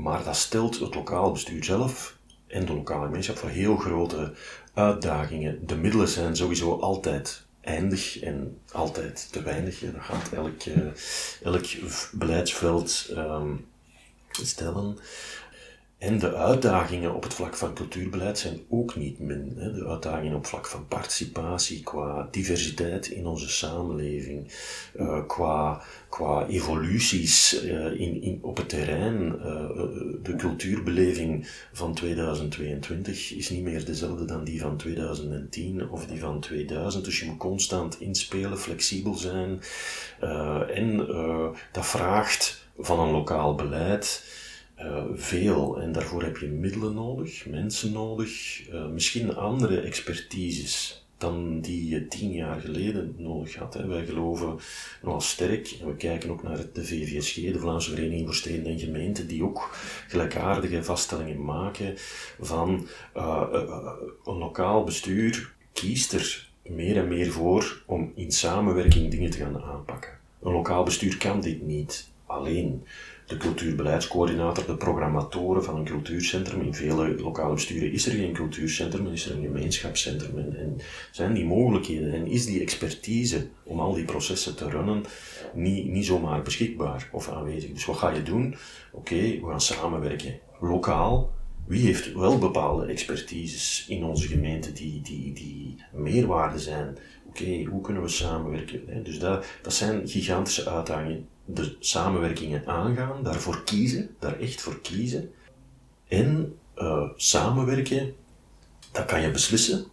Maar 0.00 0.24
dat 0.24 0.36
stelt 0.36 0.78
het 0.78 0.94
lokaal 0.94 1.32
bestuur 1.32 1.64
zelf 1.64 2.18
en 2.46 2.64
de 2.64 2.72
lokale 2.72 3.06
gemeenschap 3.06 3.36
voor 3.36 3.48
heel 3.48 3.76
grote 3.76 4.32
uitdagingen. 4.74 5.66
De 5.66 5.76
middelen 5.76 6.08
zijn 6.08 6.36
sowieso 6.36 6.78
altijd 6.78 7.44
eindig 7.60 8.20
en 8.20 8.58
altijd 8.72 9.28
te 9.32 9.42
weinig. 9.42 9.80
Dat 9.80 10.02
gaat 10.02 10.32
elk, 10.32 10.64
uh, 10.64 10.86
elk 11.42 11.66
beleidsveld 12.12 13.10
um, 13.16 13.66
stellen. 14.30 14.98
En 16.00 16.18
de 16.18 16.34
uitdagingen 16.34 17.14
op 17.14 17.22
het 17.22 17.34
vlak 17.34 17.56
van 17.56 17.74
cultuurbeleid 17.74 18.38
zijn 18.38 18.60
ook 18.68 18.96
niet 18.96 19.18
min. 19.18 19.54
Hè. 19.56 19.72
De 19.72 19.86
uitdagingen 19.86 20.34
op 20.34 20.40
het 20.40 20.50
vlak 20.50 20.66
van 20.66 20.86
participatie, 20.88 21.82
qua 21.82 22.28
diversiteit 22.30 23.06
in 23.06 23.26
onze 23.26 23.48
samenleving, 23.48 24.52
uh, 24.96 25.26
qua, 25.26 25.82
qua 26.08 26.46
evoluties 26.46 27.64
uh, 27.64 28.00
in, 28.00 28.22
in, 28.22 28.38
op 28.42 28.56
het 28.56 28.68
terrein. 28.68 29.14
Uh, 29.14 29.44
de 30.22 30.34
cultuurbeleving 30.36 31.48
van 31.72 31.94
2022 31.94 33.32
is 33.32 33.50
niet 33.50 33.62
meer 33.62 33.84
dezelfde 33.84 34.24
dan 34.24 34.44
die 34.44 34.60
van 34.60 34.76
2010 34.76 35.90
of 35.90 36.06
die 36.06 36.20
van 36.20 36.40
2000. 36.40 37.04
Dus 37.04 37.20
je 37.20 37.26
moet 37.26 37.38
constant 37.38 38.00
inspelen, 38.00 38.58
flexibel 38.58 39.14
zijn. 39.14 39.60
en 40.74 41.06
dat 41.72 41.86
vraagt 41.86 42.66
van 42.78 43.00
een 43.00 43.10
lokaal 43.10 43.54
beleid 43.54 44.22
uh, 44.82 45.04
veel. 45.14 45.80
En 45.80 45.92
daarvoor 45.92 46.22
heb 46.22 46.36
je 46.36 46.46
middelen 46.46 46.94
nodig, 46.94 47.46
mensen 47.46 47.92
nodig, 47.92 48.62
uh, 48.72 48.86
misschien 48.86 49.36
andere 49.36 49.80
expertises 49.80 51.04
dan 51.20 51.60
die 51.60 51.88
je 51.88 52.08
tien 52.08 52.32
jaar 52.32 52.60
geleden 52.60 53.14
nodig 53.18 53.54
had. 53.54 53.74
Hè. 53.74 53.86
Wij 53.86 54.04
geloven 54.04 54.58
nogal 55.02 55.20
sterk, 55.20 55.76
en 55.80 55.86
we 55.86 55.96
kijken 55.96 56.30
ook 56.30 56.42
naar 56.42 56.58
de 56.72 56.84
VVSG, 56.84 57.34
de 57.34 57.58
Vlaamse 57.58 57.90
Vereniging 57.90 58.26
voor 58.26 58.34
Steden 58.34 58.66
en 58.66 58.78
Gemeenten, 58.78 59.26
die 59.26 59.44
ook 59.44 59.70
gelijkaardige 60.08 60.84
vaststellingen 60.84 61.44
maken 61.44 61.94
van 62.40 62.86
uh, 63.16 63.42
een 64.24 64.38
lokaal 64.38 64.84
bestuur 64.84 65.52
kiest 65.72 66.12
er 66.12 66.48
meer 66.62 66.96
en 66.96 67.08
meer 67.08 67.30
voor 67.30 67.82
om 67.86 68.12
in 68.14 68.32
samenwerking 68.32 69.10
dingen 69.10 69.30
te 69.30 69.38
gaan 69.38 69.62
aanpakken. 69.62 70.10
Een 70.42 70.52
lokaal 70.52 70.84
bestuur 70.84 71.16
kan 71.16 71.40
dit 71.40 71.62
niet 71.62 72.08
alleen 72.26 72.84
de 73.30 73.36
cultuurbeleidscoördinator, 73.36 74.66
de 74.66 74.76
programmatoren 74.76 75.64
van 75.64 75.76
een 75.76 75.84
cultuurcentrum. 75.84 76.60
In 76.60 76.74
vele 76.74 77.14
lokale 77.14 77.54
besturen 77.54 77.92
is 77.92 78.06
er 78.06 78.12
geen 78.12 78.32
cultuurcentrum, 78.32 79.06
is 79.06 79.26
er 79.26 79.36
een 79.36 79.42
gemeenschapscentrum. 79.42 80.38
En, 80.38 80.80
zijn 81.10 81.34
die 81.34 81.44
mogelijkheden 81.44 82.12
en 82.12 82.26
is 82.26 82.46
die 82.46 82.60
expertise 82.60 83.46
om 83.62 83.80
al 83.80 83.94
die 83.94 84.04
processen 84.04 84.56
te 84.56 84.68
runnen 84.68 85.04
niet, 85.54 85.86
niet 85.86 86.06
zomaar 86.06 86.42
beschikbaar 86.42 87.08
of 87.12 87.28
aanwezig. 87.28 87.72
Dus 87.72 87.84
wat 87.84 87.96
ga 87.96 88.10
je 88.10 88.22
doen? 88.22 88.54
Oké, 88.92 89.16
we 89.16 89.46
gaan 89.48 89.60
samenwerken. 89.60 90.38
Lokaal, 90.60 91.30
wie 91.66 91.84
heeft 91.86 92.12
wel 92.12 92.38
bepaalde 92.38 92.86
expertises 92.86 93.84
in 93.88 94.04
onze 94.04 94.26
gemeente 94.28 94.72
die, 94.72 95.00
die, 95.00 95.32
die 95.32 95.76
meerwaarde 95.92 96.58
zijn? 96.58 96.98
Oké, 97.28 97.64
hoe 97.64 97.80
kunnen 97.80 98.02
we 98.02 98.08
samenwerken? 98.08 99.04
Dus 99.04 99.18
dat, 99.18 99.46
dat 99.62 99.74
zijn 99.74 100.08
gigantische 100.08 100.70
uitdagingen 100.70 101.26
de 101.54 101.76
samenwerkingen 101.78 102.66
aangaan, 102.66 103.22
daarvoor 103.22 103.64
kiezen, 103.64 104.16
daar 104.18 104.38
echt 104.38 104.60
voor 104.60 104.80
kiezen. 104.80 105.32
En 106.08 106.58
uh, 106.76 107.08
samenwerken, 107.16 108.14
dat 108.92 109.04
kan 109.04 109.20
je 109.20 109.30
beslissen. 109.30 109.84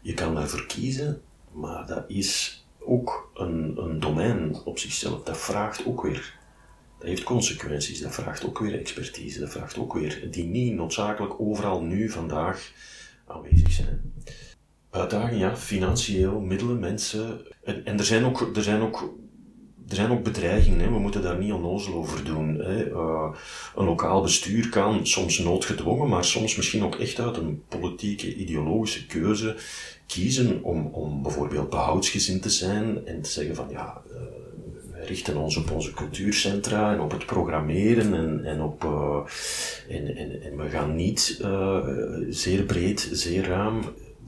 Je 0.00 0.14
kan 0.14 0.34
daarvoor 0.34 0.66
kiezen, 0.66 1.20
maar 1.52 1.86
dat 1.86 2.04
is 2.06 2.64
ook 2.78 3.30
een, 3.34 3.74
een 3.76 4.00
domein 4.00 4.56
op 4.64 4.78
zichzelf. 4.78 5.22
Dat 5.22 5.38
vraagt 5.38 5.86
ook 5.86 6.02
weer, 6.02 6.34
dat 6.98 7.08
heeft 7.08 7.22
consequenties, 7.22 8.00
dat 8.00 8.14
vraagt 8.14 8.46
ook 8.46 8.58
weer 8.58 8.78
expertise, 8.78 9.40
dat 9.40 9.50
vraagt 9.50 9.78
ook 9.78 9.92
weer, 9.92 10.28
die 10.30 10.44
niet 10.44 10.74
noodzakelijk 10.74 11.40
overal 11.40 11.82
nu, 11.82 12.08
vandaag 12.08 12.72
aanwezig 13.26 13.72
zijn. 13.72 14.12
Uitdagingen, 14.90 15.38
ja, 15.38 15.56
financieel, 15.56 16.40
middelen, 16.40 16.78
mensen. 16.78 17.46
En, 17.64 17.84
en 17.84 17.98
er, 17.98 18.04
zijn 18.04 18.24
ook, 18.24 18.56
er 18.56 18.62
zijn 18.62 18.80
ook 18.80 19.14
er 19.88 19.94
zijn 19.94 20.10
ook 20.10 20.22
bedreigingen, 20.22 20.80
hè. 20.80 20.90
we 20.90 20.98
moeten 20.98 21.22
daar 21.22 21.38
niet 21.38 21.52
onnozel 21.52 21.94
over 21.94 22.24
doen. 22.24 22.58
Hè. 22.58 22.86
Uh, 22.90 23.34
een 23.76 23.84
lokaal 23.84 24.22
bestuur 24.22 24.68
kan 24.68 25.06
soms 25.06 25.38
noodgedwongen, 25.38 26.08
maar 26.08 26.24
soms 26.24 26.56
misschien 26.56 26.84
ook 26.84 26.94
echt 26.94 27.20
uit 27.20 27.36
een 27.36 27.62
politieke, 27.68 28.34
ideologische 28.34 29.06
keuze 29.06 29.56
kiezen 30.06 30.62
om, 30.62 30.86
om 30.86 31.22
bijvoorbeeld 31.22 31.70
behoudsgezind 31.70 32.42
te 32.42 32.50
zijn 32.50 33.06
en 33.06 33.22
te 33.22 33.30
zeggen 33.30 33.54
van 33.54 33.66
ja, 33.70 34.02
uh, 34.12 35.06
richten 35.06 35.36
ons 35.36 35.56
op 35.56 35.70
onze 35.70 35.92
cultuurcentra 35.92 36.92
en 36.92 37.00
op 37.00 37.10
het 37.10 37.26
programmeren 37.26 38.14
en, 38.14 38.44
en, 38.44 38.62
op, 38.62 38.84
en, 39.88 40.16
en 40.42 40.56
we 40.56 40.68
gaan 40.68 40.96
niet 40.96 41.44
zeer 42.28 42.62
breed, 42.62 43.08
zeer 43.12 43.46
ruim 43.46 43.80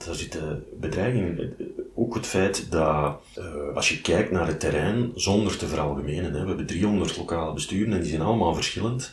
daar 0.06 0.14
zitten 0.14 0.64
bedreigingen. 0.80 1.56
Ook 1.94 2.14
het 2.14 2.26
feit 2.26 2.70
dat 2.70 3.20
uh, 3.38 3.74
als 3.74 3.88
je 3.88 4.00
kijkt 4.00 4.30
naar 4.30 4.46
het 4.46 4.60
terrein, 4.60 5.12
zonder 5.14 5.56
te 5.56 5.66
veralgemenen, 5.66 6.32
hè, 6.32 6.40
we 6.42 6.48
hebben 6.48 6.66
300 6.66 7.16
lokale 7.16 7.52
besturen 7.52 7.92
en 7.92 8.00
die 8.00 8.10
zijn 8.10 8.22
allemaal 8.22 8.54
verschillend. 8.54 9.12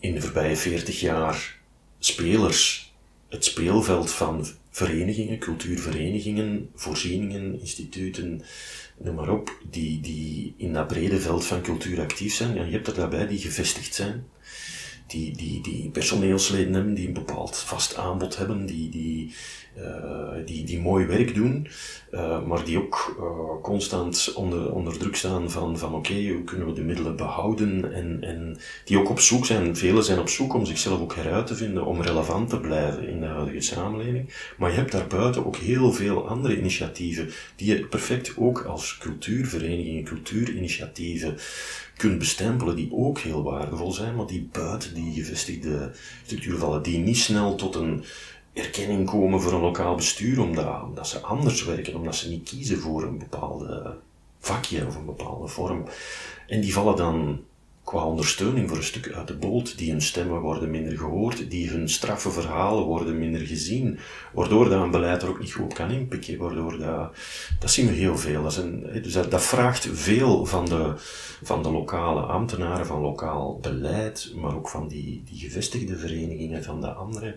In 0.00 0.14
de 0.14 0.20
voorbije 0.20 0.56
40 0.56 1.00
jaar 1.00 1.58
spelers, 1.98 2.92
het 3.28 3.44
speelveld 3.44 4.10
van 4.10 4.46
verenigingen, 4.70 5.38
cultuurverenigingen, 5.38 6.70
voorzieningen, 6.74 7.60
instituten, 7.60 8.42
noem 8.98 9.14
maar 9.14 9.30
op, 9.30 9.58
die, 9.70 10.00
die 10.00 10.54
in 10.56 10.72
dat 10.72 10.86
brede 10.86 11.20
veld 11.20 11.46
van 11.46 11.62
cultuur 11.62 12.00
actief 12.00 12.34
zijn. 12.34 12.54
Ja, 12.54 12.64
je 12.64 12.70
hebt 12.70 12.86
er 12.86 12.94
daarbij 12.94 13.26
die 13.26 13.38
gevestigd 13.38 13.94
zijn 13.94 14.24
die, 15.12 15.36
die, 15.36 15.60
die 15.62 15.90
personeelsleden 15.90 16.74
hebben, 16.74 16.94
die 16.94 17.06
een 17.06 17.12
bepaald 17.12 17.56
vast 17.56 17.96
aanbod 17.96 18.36
hebben, 18.36 18.66
die, 18.66 18.88
die, 18.88 19.34
uh, 19.78 20.46
die, 20.46 20.64
die 20.64 20.80
mooi 20.80 21.06
werk 21.06 21.34
doen, 21.34 21.68
uh, 22.10 22.44
maar 22.44 22.64
die 22.64 22.78
ook 22.78 23.16
uh, 23.18 23.62
constant 23.62 24.32
onder, 24.34 24.72
onder 24.72 24.98
druk 24.98 25.16
staan 25.16 25.50
van, 25.50 25.78
van 25.78 25.94
oké, 25.94 26.28
hoe 26.28 26.44
kunnen 26.44 26.66
we 26.66 26.72
de 26.72 26.82
middelen 26.82 27.16
behouden 27.16 27.92
en, 27.92 28.18
en 28.20 28.58
die 28.84 28.98
ook 28.98 29.10
op 29.10 29.20
zoek 29.20 29.46
zijn, 29.46 29.76
velen 29.76 30.04
zijn 30.04 30.18
op 30.18 30.28
zoek 30.28 30.54
om 30.54 30.66
zichzelf 30.66 31.00
ook 31.00 31.14
heruit 31.14 31.46
te 31.46 31.54
vinden, 31.54 31.86
om 31.86 32.02
relevant 32.02 32.48
te 32.48 32.60
blijven 32.60 33.08
in 33.08 33.20
de 33.20 33.26
huidige 33.26 33.60
samenleving. 33.60 34.34
Maar 34.56 34.70
je 34.70 34.76
hebt 34.76 34.92
daarbuiten 34.92 35.46
ook 35.46 35.56
heel 35.56 35.92
veel 35.92 36.28
andere 36.28 36.58
initiatieven 36.58 37.30
die 37.56 37.74
je 37.74 37.86
perfect 37.86 38.32
ook 38.36 38.64
als 38.64 38.98
cultuurverenigingen, 38.98 40.04
cultuurinitiatieven 40.04 41.36
kunt 41.96 42.18
bestempelen, 42.18 42.76
die 42.76 42.92
ook 42.92 43.18
heel 43.18 43.42
waardevol 43.42 43.92
zijn, 43.92 44.16
maar 44.16 44.26
die 44.26 44.48
buiten 44.52 44.94
die 44.94 45.12
gevestigde 45.12 45.92
structuur 46.24 46.58
vallen, 46.58 46.82
die 46.82 46.98
niet 46.98 47.16
snel 47.18 47.54
tot 47.54 47.74
een 47.74 48.04
erkenning 48.52 49.06
komen 49.06 49.40
voor 49.40 49.52
een 49.52 49.60
lokaal 49.60 49.94
bestuur, 49.94 50.40
omdat, 50.40 50.82
omdat 50.82 51.08
ze 51.08 51.20
anders 51.20 51.64
werken, 51.64 51.94
omdat 51.94 52.16
ze 52.16 52.28
niet 52.28 52.48
kiezen 52.48 52.78
voor 52.78 53.02
een 53.02 53.18
bepaalde 53.18 53.96
vakje 54.38 54.86
of 54.86 54.96
een 54.96 55.06
bepaalde 55.06 55.48
vorm. 55.48 55.84
En 56.46 56.60
die 56.60 56.72
vallen 56.72 56.96
dan 56.96 57.40
qua 57.92 58.04
ondersteuning 58.04 58.68
voor 58.68 58.76
een 58.76 58.82
stuk 58.82 59.12
uit 59.12 59.26
de 59.26 59.36
boot, 59.36 59.78
die 59.78 59.90
hun 59.90 60.02
stemmen 60.02 60.40
worden 60.40 60.70
minder 60.70 60.98
gehoord, 60.98 61.50
die 61.50 61.70
hun 61.70 61.88
straffe 61.88 62.30
verhalen 62.30 62.84
worden 62.84 63.18
minder 63.18 63.40
gezien, 63.40 63.98
waardoor 64.32 64.68
dat 64.68 64.82
een 64.82 64.90
beleid 64.90 65.22
er 65.22 65.28
ook 65.28 65.40
niet 65.40 65.52
goed 65.52 65.64
op 65.64 65.74
kan 65.74 65.90
inpikken, 65.90 66.38
waardoor 66.38 66.78
dat, 66.78 67.16
dat 67.60 67.70
zien 67.70 67.86
we 67.86 67.92
heel 67.92 68.18
veel. 68.18 68.42
Dat, 68.42 68.56
een, 68.56 69.02
dus 69.02 69.12
dat, 69.12 69.42
vraagt 69.42 69.88
veel 69.92 70.46
van 70.46 70.64
de, 70.64 70.92
van 71.42 71.62
de 71.62 71.70
lokale 71.70 72.20
ambtenaren, 72.20 72.86
van 72.86 73.00
lokaal 73.00 73.58
beleid, 73.58 74.32
maar 74.36 74.56
ook 74.56 74.68
van 74.68 74.88
die, 74.88 75.22
die 75.24 75.38
gevestigde 75.38 75.96
verenigingen, 75.96 76.64
van 76.64 76.80
de 76.80 76.92
andere. 76.92 77.36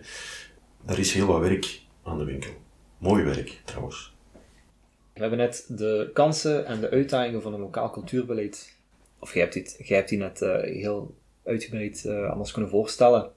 Daar 0.84 0.98
is 0.98 1.12
heel 1.12 1.26
wat 1.26 1.40
werk 1.40 1.80
aan 2.02 2.18
de 2.18 2.24
winkel. 2.24 2.50
Mooi 2.98 3.24
werk, 3.24 3.60
trouwens. 3.64 4.14
We 5.12 5.20
hebben 5.20 5.38
net 5.38 5.64
de 5.68 6.10
kansen 6.12 6.66
en 6.66 6.80
de 6.80 6.90
uitdagingen 6.90 7.42
van 7.42 7.54
een 7.54 7.60
lokaal 7.60 7.90
cultuurbeleid 7.90 8.75
of 9.26 9.32
jij 9.32 9.42
hebt, 9.42 9.54
dit, 9.54 10.08
die 10.08 10.18
net 10.18 10.40
uh, 10.40 10.60
heel 10.60 11.14
uitgebreid 11.44 12.06
aan 12.08 12.38
ons 12.38 12.52
kunnen 12.52 12.70
voorstellen. 12.70 13.30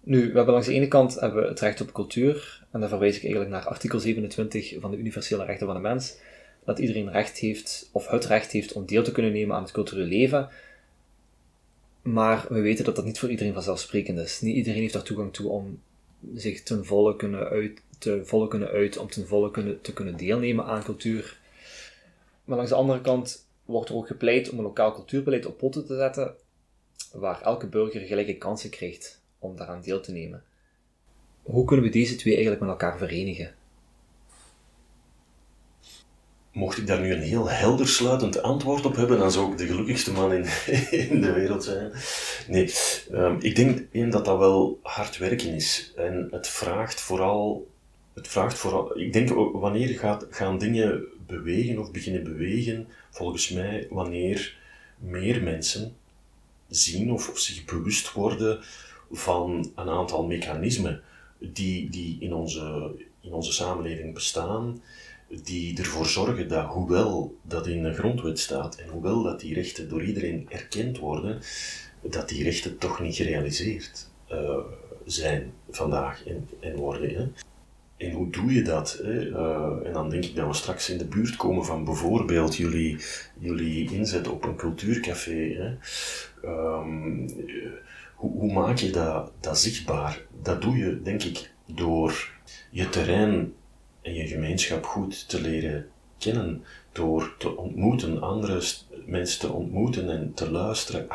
Nu, 0.00 0.20
we 0.20 0.36
hebben 0.36 0.52
langs 0.52 0.66
de 0.66 0.74
ene 0.74 0.88
kant 0.88 1.20
hebben 1.20 1.48
het 1.48 1.60
recht 1.60 1.80
op 1.80 1.92
cultuur, 1.92 2.64
en 2.70 2.80
daar 2.80 2.88
verwijs 2.88 3.16
ik 3.16 3.22
eigenlijk 3.22 3.52
naar 3.52 3.66
artikel 3.66 3.98
27 3.98 4.74
van 4.78 4.90
de 4.90 4.96
Universele 4.96 5.44
Rechten 5.44 5.66
van 5.66 5.76
de 5.76 5.82
Mens, 5.82 6.16
dat 6.64 6.78
iedereen 6.78 7.10
recht 7.10 7.38
heeft, 7.38 7.88
of 7.92 8.08
het 8.08 8.24
recht 8.24 8.50
heeft 8.50 8.72
om 8.72 8.86
deel 8.86 9.02
te 9.02 9.12
kunnen 9.12 9.32
nemen 9.32 9.56
aan 9.56 9.62
het 9.62 9.72
culturele 9.72 10.06
leven. 10.06 10.48
Maar 12.02 12.46
we 12.48 12.60
weten 12.60 12.84
dat 12.84 12.96
dat 12.96 13.04
niet 13.04 13.18
voor 13.18 13.30
iedereen 13.30 13.52
vanzelfsprekend 13.52 14.18
is. 14.18 14.40
Niet 14.40 14.56
iedereen 14.56 14.80
heeft 14.80 14.92
daar 14.92 15.02
toegang 15.02 15.32
toe 15.32 15.48
om 15.48 15.80
zich 16.34 16.62
ten 16.62 16.84
volle 16.84 17.16
kunnen 17.16 17.48
uit, 17.48 17.80
te 17.98 18.20
volle 18.24 18.48
kunnen 18.48 18.68
uit, 18.68 18.96
om 18.96 19.08
ten 19.08 19.26
volle 19.26 19.50
kunnen, 19.50 19.80
te 19.80 19.92
kunnen 19.92 20.16
deelnemen 20.16 20.64
aan 20.64 20.82
cultuur. 20.82 21.38
Maar 22.44 22.56
langs 22.56 22.70
de 22.70 22.76
andere 22.76 23.00
kant 23.00 23.45
wordt 23.66 23.88
er 23.88 23.94
ook 23.94 24.06
gepleit 24.06 24.50
om 24.50 24.58
een 24.58 24.64
lokaal 24.64 24.92
cultuurbeleid 24.92 25.46
op 25.46 25.58
poten 25.58 25.86
te 25.86 25.96
zetten, 25.96 26.34
waar 27.12 27.42
elke 27.42 27.66
burger 27.66 28.00
gelijke 28.00 28.36
kansen 28.36 28.70
krijgt 28.70 29.22
om 29.38 29.56
daaraan 29.56 29.82
deel 29.82 30.00
te 30.00 30.12
nemen. 30.12 30.44
Hoe 31.42 31.64
kunnen 31.64 31.84
we 31.84 31.90
deze 31.90 32.16
twee 32.16 32.32
eigenlijk 32.32 32.62
met 32.62 32.70
elkaar 32.70 32.98
verenigen? 32.98 33.54
Mocht 36.52 36.78
ik 36.78 36.86
daar 36.86 37.00
nu 37.00 37.12
een 37.12 37.22
heel 37.22 37.50
helder 37.50 37.88
sluitend 37.88 38.42
antwoord 38.42 38.86
op 38.86 38.96
hebben, 38.96 39.18
dan 39.18 39.32
zou 39.32 39.52
ik 39.52 39.58
de 39.58 39.66
gelukkigste 39.66 40.12
man 40.12 40.32
in, 40.32 40.42
de 41.20 41.32
wereld 41.34 41.64
zijn. 41.64 41.92
Nee, 42.48 42.72
um, 43.12 43.36
ik 43.40 43.56
denk 43.56 43.86
één 43.92 44.10
dat 44.10 44.24
dat 44.24 44.38
wel 44.38 44.78
hard 44.82 45.18
werken 45.18 45.54
is. 45.54 45.92
En 45.96 46.28
het 46.30 46.48
vraagt 46.48 47.00
vooral, 47.00 47.68
het 48.14 48.28
vraagt 48.28 48.58
vooral, 48.58 48.98
ik 48.98 49.12
denk 49.12 49.28
wanneer 49.52 49.98
gaat, 49.98 50.26
gaan 50.30 50.58
dingen 50.58 51.06
bewegen 51.26 51.78
of 51.78 51.90
beginnen 51.90 52.24
bewegen, 52.24 52.88
volgens 53.10 53.50
mij 53.50 53.86
wanneer 53.90 54.56
meer 54.98 55.42
mensen 55.42 55.96
zien 56.68 57.12
of, 57.12 57.32
zich 57.34 57.64
bewust 57.64 58.12
worden 58.12 58.60
van 59.10 59.72
een 59.74 59.88
aantal 59.88 60.26
mechanismen 60.26 61.02
die, 61.38 61.90
die 61.90 62.16
in, 62.20 62.34
onze, 62.34 62.94
in 63.20 63.32
onze 63.32 63.52
samenleving 63.52 64.14
bestaan, 64.14 64.82
die 65.28 65.78
ervoor 65.78 66.06
zorgen 66.06 66.48
dat, 66.48 66.66
hoewel 66.66 67.36
dat 67.42 67.66
in 67.66 67.82
de 67.82 67.94
grondwet 67.94 68.38
staat 68.38 68.76
en 68.76 68.88
hoewel 68.88 69.22
dat 69.22 69.40
die 69.40 69.54
rechten 69.54 69.88
door 69.88 70.04
iedereen 70.04 70.46
erkend 70.50 70.98
worden, 70.98 71.40
dat 72.02 72.28
die 72.28 72.42
rechten 72.42 72.78
toch 72.78 73.00
niet 73.00 73.16
gerealiseerd 73.16 74.08
uh, 74.32 74.58
zijn 75.04 75.52
vandaag 75.70 76.26
en, 76.26 76.48
en 76.60 76.76
worden. 76.76 77.14
Hè. 77.14 77.26
En 77.96 78.12
hoe 78.12 78.30
doe 78.30 78.52
je 78.52 78.62
dat? 78.62 79.00
Hè? 79.02 79.26
Uh, 79.26 79.86
en 79.86 79.92
dan 79.92 80.10
denk 80.10 80.24
ik 80.24 80.34
dat 80.34 80.46
we 80.46 80.54
straks 80.54 80.90
in 80.90 80.98
de 80.98 81.04
buurt 81.04 81.36
komen 81.36 81.64
van 81.64 81.84
bijvoorbeeld 81.84 82.56
jullie, 82.56 82.98
jullie 83.38 83.92
inzet 83.92 84.28
op 84.28 84.44
een 84.44 84.56
cultuurcafé. 84.56 85.54
Hè? 85.54 85.74
Um, 86.48 87.26
hoe, 88.14 88.30
hoe, 88.30 88.52
maak 88.52 88.76
je 88.76 88.90
dat, 88.90 89.32
dat 89.40 89.58
zichtbaar? 89.58 90.20
Dat 90.42 90.62
doe 90.62 90.76
je, 90.76 91.02
denk 91.02 91.22
ik, 91.22 91.50
door 91.66 92.30
je 92.70 92.88
terrein 92.88 93.54
en 94.02 94.14
je 94.14 94.26
gemeenschap 94.26 94.84
goed 94.84 95.28
te 95.28 95.40
leren 95.40 95.88
kennen. 96.18 96.64
Door 96.92 97.34
te 97.38 97.56
ontmoeten, 97.56 98.22
andere 98.22 98.62
mensen 99.06 99.40
te 99.40 99.52
ontmoeten 99.52 100.10
en 100.10 100.34
te 100.34 100.50
luisteren, 100.50 101.06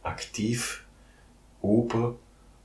actief, 0.00 0.84
open 1.60 2.16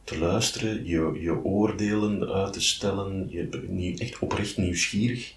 te 0.06 0.18
luisteren, 0.18 0.86
je, 0.86 1.18
je 1.22 1.44
oordelen 1.44 2.30
uit 2.30 2.54
te 2.54 2.62
stellen, 2.62 3.28
je 3.30 3.96
echt 3.98 4.20
oprecht 4.20 4.58
nieuwsgierig 4.58 5.36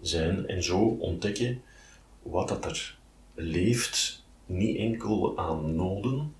zijn 0.00 0.46
en 0.46 0.62
zo 0.62 0.78
ontdekken 0.78 1.62
wat 2.22 2.48
dat 2.48 2.64
er 2.64 2.98
leeft, 3.34 4.24
niet 4.46 4.76
enkel 4.76 5.38
aan 5.38 5.76
noden 5.76 6.34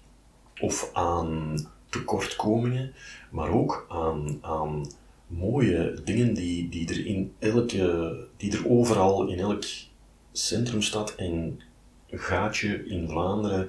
of 0.61 0.90
aan 0.92 1.57
tekortkomingen, 1.88 2.94
maar 3.31 3.50
ook 3.50 3.87
aan, 3.88 4.38
aan 4.40 4.87
mooie 5.27 5.94
dingen 6.05 6.35
die, 6.35 6.68
die 6.68 6.88
er 6.88 7.07
in 7.07 7.33
elke, 7.38 8.16
die 8.37 8.53
er 8.53 8.68
overal 8.68 9.29
in 9.29 9.38
elk 9.38 9.64
centrumstad 10.33 11.14
en 11.14 11.61
gaatje 12.11 12.87
in 12.87 13.09
Vlaanderen 13.09 13.68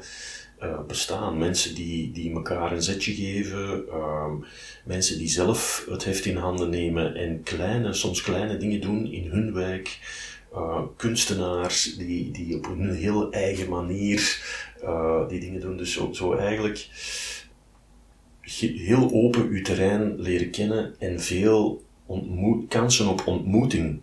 uh, 0.63 0.79
bestaan. 0.87 1.37
Mensen 1.37 1.75
die, 1.75 2.11
die 2.11 2.33
elkaar 2.33 2.71
een 2.71 2.83
zetje 2.83 3.13
geven, 3.13 3.85
uh, 3.87 4.31
mensen 4.83 5.17
die 5.17 5.27
zelf 5.27 5.85
het 5.89 6.03
heft 6.03 6.25
in 6.25 6.37
handen 6.37 6.69
nemen 6.69 7.15
en 7.15 7.43
kleine, 7.43 7.93
soms 7.93 8.21
kleine 8.21 8.57
dingen 8.57 8.81
doen 8.81 9.05
in 9.11 9.29
hun 9.29 9.53
wijk. 9.53 9.99
Uh, 10.53 10.81
kunstenaars 10.95 11.95
die, 11.95 12.31
die 12.31 12.57
op 12.57 12.65
een 12.65 12.93
heel 12.93 13.31
eigen 13.31 13.69
manier 13.69 14.39
uh, 14.83 15.27
die 15.27 15.39
dingen 15.39 15.61
doen. 15.61 15.77
Dus 15.77 15.93
zo, 15.93 16.13
zo 16.13 16.33
eigenlijk 16.33 16.87
heel 18.59 19.11
open 19.11 19.47
uw 19.47 19.61
terrein 19.61 20.21
leren 20.21 20.51
kennen 20.51 20.95
en 20.99 21.19
veel 21.19 21.83
kansen 22.67 23.07
op 23.07 23.27
ontmoeting 23.27 23.99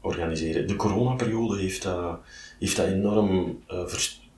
organiseren. 0.00 0.66
De 0.66 0.76
coronaperiode 0.76 1.60
heeft 1.60 1.82
dat, 1.82 2.18
heeft 2.58 2.76
dat 2.76 2.86
enorm 2.86 3.58
uh, 3.70 3.84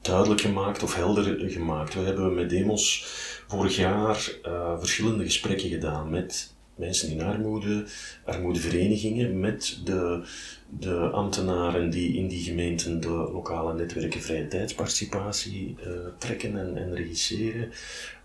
duidelijk 0.02 0.40
gemaakt 0.40 0.82
of 0.82 0.94
helder 0.94 1.50
gemaakt. 1.50 1.94
We 1.94 2.00
hebben 2.00 2.34
met 2.34 2.50
Demos 2.50 3.04
vorig 3.48 3.76
jaar 3.76 4.32
uh, 4.46 4.78
verschillende 4.78 5.24
gesprekken 5.24 5.68
gedaan 5.68 6.10
met 6.10 6.54
mensen 6.74 7.10
in 7.10 7.22
armoede, 7.22 7.84
armoedeverenigingen, 8.24 9.40
met 9.40 9.80
de, 9.84 10.26
de 10.68 10.96
ambtenaren 10.96 11.90
die 11.90 12.16
in 12.16 12.28
die 12.28 12.42
gemeenten 12.42 13.00
de 13.00 13.08
lokale 13.08 13.74
netwerken 13.74 14.22
vrije 14.22 14.48
tijdsparticipatie 14.48 15.76
uh, 15.86 15.92
trekken 16.18 16.58
en, 16.58 16.76
en 16.76 16.94
regisseren. 16.94 17.72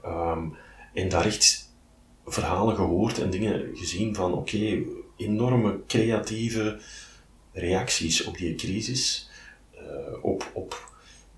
Um, 0.05 0.55
en 0.93 1.09
daar 1.09 1.25
echt 1.25 1.73
verhalen 2.25 2.75
gehoord 2.75 3.19
en 3.19 3.29
dingen 3.29 3.69
gezien 3.73 4.15
van 4.15 4.33
oké, 4.33 4.83
enorme 5.17 5.79
creatieve 5.87 6.79
reacties 7.53 8.23
op 8.23 8.37
die 8.37 8.55
crisis, 8.55 9.29
op 10.21 10.36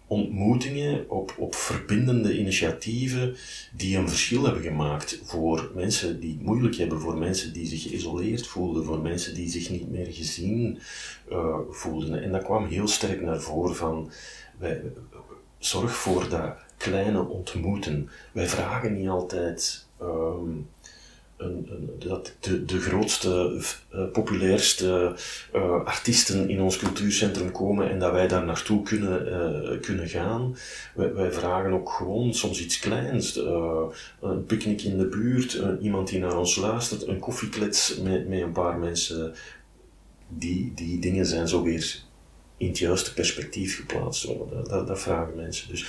ontmoetingen, 0.10 1.10
op, 1.10 1.34
op 1.38 1.56
verbindende 1.56 2.38
initiatieven 2.38 3.36
die 3.74 3.98
een 3.98 4.10
verschil 4.10 4.44
hebben 4.44 4.64
gemaakt 4.64 5.22
voor 5.24 5.72
mensen 5.76 6.20
die 6.20 6.34
het 6.34 6.42
moeilijk 6.42 6.76
hebben, 6.76 7.00
voor 7.00 7.18
mensen 7.18 7.54
die 7.54 7.68
zich 7.68 7.82
geïsoleerd 7.82 8.48
voelden, 8.48 8.86
voor 8.86 9.00
mensen 9.00 9.34
die 9.34 9.50
zich 9.50 9.70
niet 9.70 9.90
meer 9.90 10.08
gezien 10.12 10.80
uh, 11.32 11.58
voelden. 11.70 12.24
En 12.24 12.32
dat 12.32 12.44
kwam 12.44 12.66
heel 12.66 12.88
sterk 12.88 13.22
naar 13.22 13.42
voren 13.42 13.76
van, 13.76 14.12
wij, 14.58 14.82
zorg 15.58 15.96
voor 15.96 16.30
dat 16.30 16.58
kleine 16.78 17.28
ontmoeten. 17.28 18.10
Wij 18.32 18.48
vragen 18.48 18.98
niet 18.98 19.10
altijd 19.10 19.86
um, 20.02 20.68
dat 22.00 22.36
de, 22.66 22.80
grootste, 22.80 23.62
uh, 23.96 24.12
populairste 24.12 25.16
uh, 25.56 25.84
artiesten 25.86 26.50
in 26.50 26.62
ons 26.62 26.78
cultuurcentrum 26.78 27.52
komen 27.52 27.90
en 27.90 28.00
dat 28.00 28.12
wij 28.12 28.28
daar 28.28 28.46
naartoe 28.46 28.84
kunnen, 28.84 29.28
uh, 29.28 29.80
kunnen 29.82 30.08
gaan. 30.08 30.58
Wij, 30.96 31.14
wij, 31.14 31.32
vragen 31.32 31.74
ook 31.74 31.90
gewoon 31.90 32.34
soms 32.34 32.62
iets 32.62 32.80
kleins. 32.80 33.36
een 34.22 34.46
picknick 34.46 34.82
in 34.82 34.98
de 34.98 35.08
buurt, 35.08 35.62
iemand 35.82 36.08
die 36.08 36.20
naar 36.20 36.38
ons 36.38 36.56
luistert, 36.56 37.08
een 37.08 37.20
koffieklets 37.20 37.98
met, 37.98 38.28
met 38.28 38.42
een 38.42 38.52
paar 38.52 38.78
mensen. 38.78 39.34
Die, 40.28 40.72
die 40.76 41.00
dingen 41.00 41.26
zijn 41.26 41.48
zo 41.48 41.64
weer 41.64 42.02
in 42.58 42.68
het 42.68 42.78
juiste 42.78 43.14
perspectief 43.14 43.76
geplaatst 43.76 44.24
worden. 44.24 44.64
Dat, 44.70 44.88
dat, 44.88 45.00
vragen 45.00 45.36
mensen. 45.36 45.70
Dus 45.70 45.86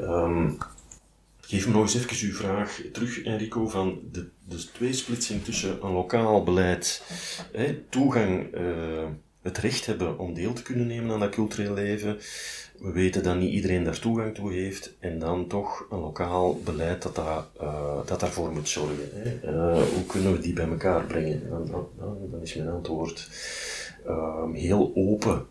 um, 0.00 0.58
geef 1.54 1.66
me 1.66 1.72
nog 1.72 1.82
eens 1.82 1.94
even 1.94 2.28
uw 2.28 2.34
vraag 2.34 2.80
terug, 2.92 3.22
Enrico, 3.22 3.68
van 3.68 4.00
de, 4.12 4.28
de 4.48 4.64
tweesplitsing 4.72 5.44
tussen 5.44 5.84
een 5.84 5.92
lokaal 5.92 6.42
beleid, 6.42 7.02
hè, 7.52 7.74
toegang, 7.88 8.54
uh, 8.54 9.06
het 9.42 9.58
recht 9.58 9.86
hebben 9.86 10.18
om 10.18 10.34
deel 10.34 10.52
te 10.52 10.62
kunnen 10.62 10.86
nemen 10.86 11.12
aan 11.12 11.20
dat 11.20 11.30
cultureel 11.30 11.74
leven. 11.74 12.18
We 12.78 12.92
weten 12.92 13.22
dat 13.22 13.36
niet 13.36 13.52
iedereen 13.52 13.84
daar 13.84 13.98
toegang 13.98 14.34
toe 14.34 14.52
heeft 14.52 14.96
en 14.98 15.18
dan 15.18 15.46
toch 15.46 15.86
een 15.90 15.98
lokaal 15.98 16.60
beleid 16.64 17.02
dat, 17.02 17.14
daar, 17.14 17.44
uh, 17.60 18.06
dat 18.06 18.20
daarvoor 18.20 18.52
moet 18.52 18.68
zorgen. 18.68 19.08
Hè. 19.12 19.52
Uh, 19.52 19.82
hoe 19.82 20.06
kunnen 20.06 20.32
we 20.32 20.38
die 20.38 20.52
bij 20.52 20.68
elkaar 20.68 21.04
brengen? 21.04 21.48
Dan, 21.48 21.66
dan, 21.66 21.88
dan 22.30 22.42
is 22.42 22.54
mijn 22.54 22.68
antwoord 22.68 23.28
heel 24.52 24.92
open 24.94 25.46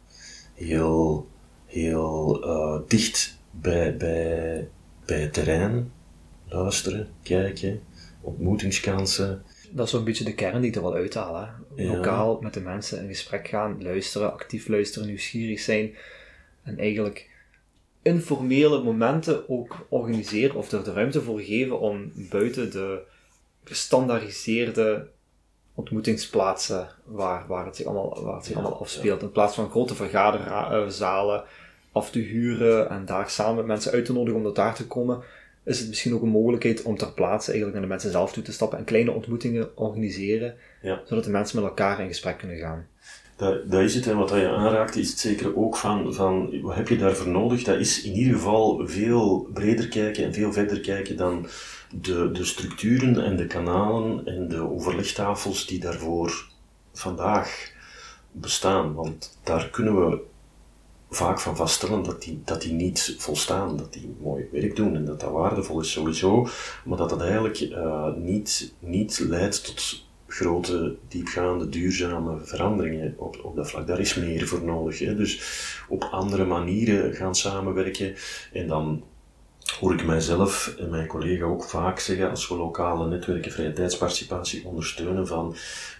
heel, 0.53 1.27
heel 1.65 2.41
dicht 2.87 3.37
bij, 3.51 3.97
bij, 3.97 4.69
bij 5.05 5.21
het 5.21 5.33
terrein 5.33 5.91
luisteren, 6.47 7.07
kijken, 7.23 7.81
ontmoetingskansen. 8.21 9.43
Dat 9.71 9.85
is 9.85 9.91
zo'n 9.91 10.03
beetje 10.03 10.23
de 10.23 10.33
kern 10.33 10.61
die 10.61 10.69
ik 10.69 10.75
er 10.75 10.81
wel 10.81 10.93
uithalen. 10.93 11.53
Lokaal 11.75 12.39
met 12.41 12.53
de 12.53 12.61
mensen 12.61 13.01
in 13.01 13.07
gesprek 13.07 13.47
gaan, 13.47 13.83
luisteren, 13.83 14.33
actief 14.33 14.67
luisteren, 14.67 15.07
nieuwsgierig 15.07 15.59
zijn. 15.59 15.95
En 16.63 16.79
eigenlijk 16.79 17.29
informele 18.01 18.83
momenten 18.83 19.49
ook 19.49 19.85
organiseren 19.89 20.55
of 20.55 20.71
er 20.71 20.83
de 20.83 20.93
ruimte 20.93 21.21
voor 21.21 21.39
geven 21.39 21.79
om 21.79 22.11
buiten 22.15 22.71
de 22.71 23.01
gestandaardiseerde 23.63 25.07
ontmoetingsplaatsen 25.73 26.87
waar, 27.05 27.47
waar 27.47 27.65
het 27.65 27.75
zich 27.75 27.85
allemaal, 27.85 28.23
waar 28.23 28.35
het 28.35 28.45
zich 28.45 28.55
allemaal 28.55 28.79
afspeelt. 28.79 29.21
In 29.21 29.31
plaats 29.31 29.55
van 29.55 29.69
grote 29.69 29.95
vergaderzalen 29.95 31.43
af 31.93 32.11
te 32.11 32.19
huren 32.19 32.89
en 32.89 33.05
daar 33.05 33.29
samen 33.29 33.55
met 33.55 33.65
mensen 33.65 33.91
uit 33.91 34.05
te 34.05 34.13
nodigen 34.13 34.45
om 34.45 34.53
daar 34.53 34.75
te 34.75 34.87
komen, 34.87 35.23
is 35.65 35.79
het 35.79 35.87
misschien 35.87 36.13
ook 36.13 36.21
een 36.21 36.29
mogelijkheid 36.29 36.81
om 36.81 36.97
ter 36.97 37.11
plaatse 37.11 37.51
eigenlijk 37.51 37.79
naar 37.79 37.87
de 37.87 37.93
mensen 37.93 38.11
zelf 38.11 38.33
toe 38.33 38.43
te 38.43 38.51
stappen 38.51 38.77
en 38.77 38.83
kleine 38.83 39.11
ontmoetingen 39.11 39.77
organiseren, 39.77 40.55
ja. 40.81 41.01
zodat 41.05 41.23
de 41.23 41.29
mensen 41.29 41.59
met 41.59 41.69
elkaar 41.69 41.99
in 41.99 42.07
gesprek 42.07 42.37
kunnen 42.37 42.57
gaan. 42.57 42.87
Dat, 43.35 43.71
dat 43.71 43.81
is 43.81 43.95
het, 43.95 44.07
en 44.07 44.17
wat 44.17 44.29
je 44.29 44.49
aanraakt 44.49 44.95
is 44.95 45.09
het 45.09 45.19
zeker 45.19 45.57
ook 45.57 45.77
van, 45.77 46.13
van 46.13 46.61
wat 46.61 46.75
heb 46.75 46.87
je 46.87 46.97
daarvoor 46.97 47.27
nodig? 47.27 47.63
Dat 47.63 47.79
is 47.79 48.03
in 48.03 48.13
ieder 48.13 48.33
geval 48.33 48.87
veel 48.87 49.49
breder 49.53 49.87
kijken 49.87 50.23
en 50.23 50.33
veel 50.33 50.53
verder 50.53 50.79
kijken 50.79 51.17
dan 51.17 51.47
de, 52.01 52.31
de 52.31 52.43
structuren 52.43 53.23
en 53.23 53.35
de 53.35 53.47
kanalen 53.47 54.25
en 54.25 54.47
de 54.47 54.69
overlegtafels 54.69 55.67
die 55.67 55.79
daarvoor 55.79 56.45
vandaag 56.93 57.71
bestaan. 58.31 58.93
Want 58.93 59.37
daar 59.43 59.69
kunnen 59.69 60.09
we 60.09 60.19
vaak 61.13 61.39
van 61.39 61.55
vaststellen 61.55 62.03
dat 62.03 62.21
die, 62.21 62.41
dat 62.45 62.61
die 62.61 62.73
niet 62.73 63.15
volstaan, 63.17 63.77
dat 63.77 63.93
die 63.93 64.15
mooi 64.21 64.47
werk 64.51 64.75
doen 64.75 64.95
en 64.95 65.05
dat 65.05 65.19
dat 65.19 65.31
waardevol 65.31 65.79
is 65.79 65.91
sowieso, 65.91 66.47
maar 66.85 66.97
dat 66.97 67.09
dat 67.09 67.21
eigenlijk 67.21 67.59
uh, 67.59 68.15
niet, 68.15 68.73
niet 68.79 69.19
leidt 69.19 69.65
tot 69.65 70.05
grote, 70.27 70.95
diepgaande, 71.07 71.69
duurzame 71.69 72.39
veranderingen 72.43 73.13
op, 73.17 73.39
op 73.43 73.55
dat 73.55 73.69
vlak. 73.69 73.87
Daar 73.87 73.99
is 73.99 74.15
meer 74.15 74.47
voor 74.47 74.63
nodig. 74.63 74.99
Hè. 74.99 75.15
Dus 75.15 75.41
op 75.89 76.03
andere 76.11 76.45
manieren 76.45 77.13
gaan 77.13 77.35
samenwerken 77.35 78.15
en 78.53 78.67
dan 78.67 79.03
hoor 79.79 79.93
ik 79.93 80.05
mijzelf 80.05 80.75
en 80.79 80.89
mijn 80.89 81.07
collega 81.07 81.45
ook 81.45 81.63
vaak 81.63 81.99
zeggen 81.99 82.29
als 82.29 82.47
we 82.47 82.55
lokale 82.55 83.07
netwerken 83.07 83.51
vrije 83.51 83.73
tijdsparticipatie 83.73 84.65
ondersteunen 84.65 85.27
van 85.27 85.55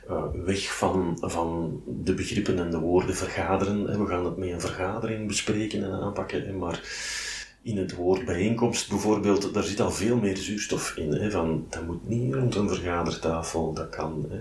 uh, 0.10 0.24
weg 0.34 0.78
van, 0.78 1.18
van 1.22 1.82
de 1.86 2.14
begrippen 2.14 2.60
en 2.60 2.72
de 2.72 2.80
woorden 2.80 3.16
vergaderen. 3.16 4.00
We 4.00 4.08
gaan 4.08 4.26
het 4.26 4.38
met 4.38 4.50
een 4.50 4.62
vergadering 4.62 5.28
bespreken 5.28 5.84
en 5.84 5.92
aanpakken, 5.92 6.58
maar 6.58 6.82
in 7.64 7.78
het 7.78 7.96
woord 7.96 8.26
bijeenkomst 8.26 8.90
bijvoorbeeld, 8.90 9.54
daar 9.54 9.64
zit 9.64 9.80
al 9.80 9.92
veel 9.92 10.18
meer 10.18 10.38
zuurstof 10.38 10.98
in. 10.98 11.12
Hè, 11.12 11.32
van, 11.32 11.66
dat 11.70 11.86
moet 11.86 12.08
niet 12.08 12.34
rond 12.34 12.56
een 12.56 12.68
vergadertafel, 12.68 13.74
dat 13.74 13.90
kan. 13.90 14.26
Hè. 14.30 14.38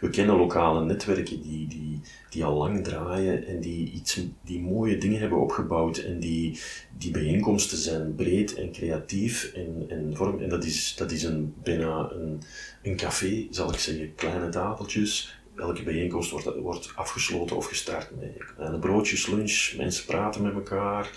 We 0.00 0.10
kennen 0.10 0.36
lokale 0.36 0.84
netwerken 0.84 1.42
die, 1.42 1.66
die, 1.66 2.00
die 2.30 2.44
al 2.44 2.56
lang 2.56 2.84
draaien 2.84 3.46
en 3.46 3.60
die, 3.60 3.90
iets, 3.90 4.20
die 4.42 4.60
mooie 4.60 4.98
dingen 4.98 5.20
hebben 5.20 5.40
opgebouwd 5.40 5.98
en 5.98 6.20
die, 6.20 6.60
die 6.98 7.10
bijeenkomsten 7.10 7.78
zijn 7.78 8.14
breed 8.14 8.54
en 8.54 8.72
creatief 8.72 9.52
en, 9.54 9.84
en 9.88 10.16
vorm. 10.16 10.40
En 10.40 10.48
dat 10.48 10.64
is, 10.64 10.94
dat 10.96 11.10
is 11.10 11.22
een, 11.22 11.54
bijna 11.62 12.10
een, 12.12 12.42
een 12.82 12.96
café, 12.96 13.46
zal 13.50 13.72
ik 13.72 13.78
zeggen. 13.78 14.14
Kleine 14.14 14.48
tafeltjes, 14.48 15.38
elke 15.56 15.82
bijeenkomst 15.82 16.30
wordt, 16.30 16.58
wordt 16.58 16.92
afgesloten 16.94 17.56
of 17.56 17.66
gestart 17.66 18.10
met 18.20 18.44
kleine 18.56 18.78
broodjes, 18.78 19.26
lunch, 19.26 19.74
mensen 19.76 20.06
praten 20.06 20.42
met 20.42 20.54
elkaar, 20.54 21.10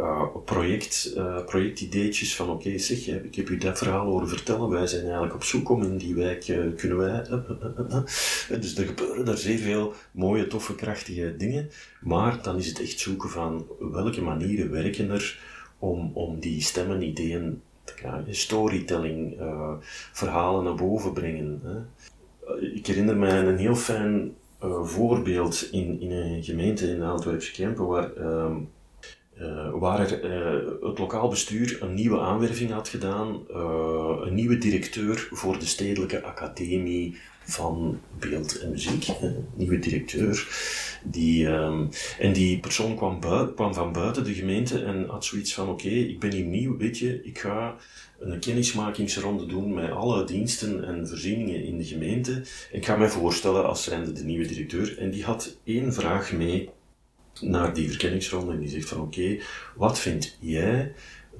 uh, 0.00 0.26
project, 0.44 1.12
uh, 1.16 1.44
projectideetjes 1.44 2.36
van 2.36 2.50
oké 2.50 2.78
zeg, 2.78 3.08
ik 3.08 3.34
heb 3.34 3.48
u 3.48 3.56
dat 3.56 3.78
verhaal 3.78 4.06
horen 4.06 4.28
vertellen, 4.28 4.68
wij 4.68 4.86
zijn 4.86 5.02
eigenlijk 5.02 5.34
op 5.34 5.44
zoek 5.44 5.68
om 5.68 5.82
in 5.82 5.96
die 5.96 6.14
wijk, 6.14 6.44
kunnen 6.76 6.98
wij... 6.98 7.26
dus 8.60 8.76
er 8.76 8.86
gebeuren 8.86 9.24
daar 9.24 9.36
zeer 9.36 9.58
veel 9.58 9.94
mooie, 10.10 10.46
toffe, 10.46 10.74
krachtige 10.74 11.36
dingen, 11.36 11.70
maar 12.00 12.42
dan 12.42 12.58
is 12.58 12.66
het 12.66 12.80
echt 12.80 12.98
zoeken 12.98 13.28
van 13.28 13.66
welke 13.78 14.22
manieren 14.22 14.70
werken 14.70 15.10
er 15.10 15.40
om, 15.78 16.10
om 16.14 16.40
die 16.40 16.62
stemmen, 16.62 17.02
ideeën 17.02 17.62
te 17.84 17.94
krijgen, 17.94 18.34
storytelling, 18.34 19.40
verhalen 20.12 20.64
naar 20.64 20.74
boven 20.74 21.12
brengen. 21.12 21.60
Hè 21.64 22.06
ik 22.74 22.86
herinner 22.86 23.16
mij 23.16 23.38
een 23.38 23.58
heel 23.58 23.76
fijn 23.76 24.34
uh, 24.64 24.84
voorbeeld 24.84 25.68
in, 25.72 26.00
in 26.00 26.10
een 26.10 26.44
gemeente 26.44 26.90
in 26.90 26.98
de 26.98 27.04
Antwerpse 27.04 27.52
Kempen, 27.52 27.86
waar, 27.86 28.10
uh, 28.16 28.56
uh, 29.40 29.70
waar 29.72 30.00
er, 30.00 30.22
het 30.88 30.98
lokaal 30.98 31.28
bestuur 31.28 31.78
een 31.82 31.94
nieuwe 31.94 32.20
aanwerving 32.20 32.70
had 32.70 32.88
gedaan, 32.88 33.40
een 34.24 34.34
nieuwe 34.34 34.58
directeur 34.58 35.28
voor 35.30 35.58
de 35.58 35.66
Stedelijke 35.66 36.22
Academie 36.22 37.16
van 37.48 38.00
Beeld 38.18 38.60
en 38.60 38.70
Muziek, 38.70 39.06
nieuwe 39.54 39.78
directeur. 39.78 40.48
Die, 41.02 41.46
um, 41.46 41.88
en 42.18 42.32
die 42.32 42.58
persoon 42.58 42.96
kwam, 42.96 43.20
kwam 43.54 43.74
van 43.74 43.92
buiten 43.92 44.24
de 44.24 44.34
gemeente 44.34 44.84
en 44.84 45.06
had 45.08 45.24
zoiets 45.24 45.54
van, 45.54 45.68
oké, 45.68 45.88
ik 45.88 46.20
ben 46.20 46.32
hier 46.32 46.44
nieuw, 46.44 46.76
weet 46.76 46.98
je, 46.98 47.24
ik 47.24 47.38
ga 47.38 47.76
een 48.18 48.38
kennismakingsronde 48.38 49.46
doen 49.46 49.74
met 49.74 49.90
alle 49.90 50.24
diensten 50.24 50.84
en 50.84 51.08
voorzieningen 51.08 51.64
in 51.64 51.78
de 51.78 51.84
gemeente. 51.84 52.42
Ik 52.70 52.86
ga 52.86 52.96
mij 52.96 53.08
voorstellen 53.08 53.66
als 53.66 53.84
zijnde 53.84 54.12
de 54.12 54.24
nieuwe 54.24 54.46
directeur. 54.46 54.98
En 54.98 55.10
die 55.10 55.24
had 55.24 55.56
één 55.64 55.94
vraag 55.94 56.32
mee 56.32 56.70
naar 57.40 57.74
die 57.74 57.88
verkenningsronde. 57.88 58.52
En 58.52 58.60
die 58.60 58.68
zegt 58.68 58.88
van 58.88 59.00
oké, 59.00 59.38
wat 59.76 59.98
vind 59.98 60.36
jij 60.40 60.92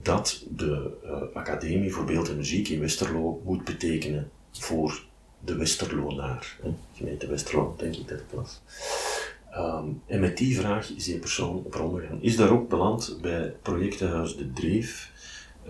dat 0.02 0.44
de 0.56 0.90
uh, 1.04 1.36
Academie 1.36 1.92
voor 1.92 2.04
Beeld 2.04 2.28
en 2.28 2.36
Muziek 2.36 2.68
in 2.68 2.80
Westerlo 2.80 3.42
moet 3.44 3.64
betekenen 3.64 4.30
voor 4.52 5.04
de 5.44 5.56
Westerlonaar? 5.56 6.56
Hè? 6.62 6.74
Gemeente 6.94 7.26
Westerlo, 7.26 7.74
denk 7.78 7.96
ik 7.96 8.08
dat 8.08 8.18
het 8.18 8.32
was. 8.32 8.60
Um, 9.56 10.02
en 10.06 10.20
met 10.20 10.36
die 10.36 10.58
vraag 10.58 10.90
is 10.90 11.04
die 11.04 11.18
persoon 11.18 11.56
op 11.64 11.72
gegaan. 11.72 12.22
Is 12.22 12.36
daar 12.36 12.50
ook 12.50 12.68
beland 12.68 13.18
bij 13.20 13.54
projectenhuis 13.62 14.36
De 14.36 14.52
Dreef 14.52 15.12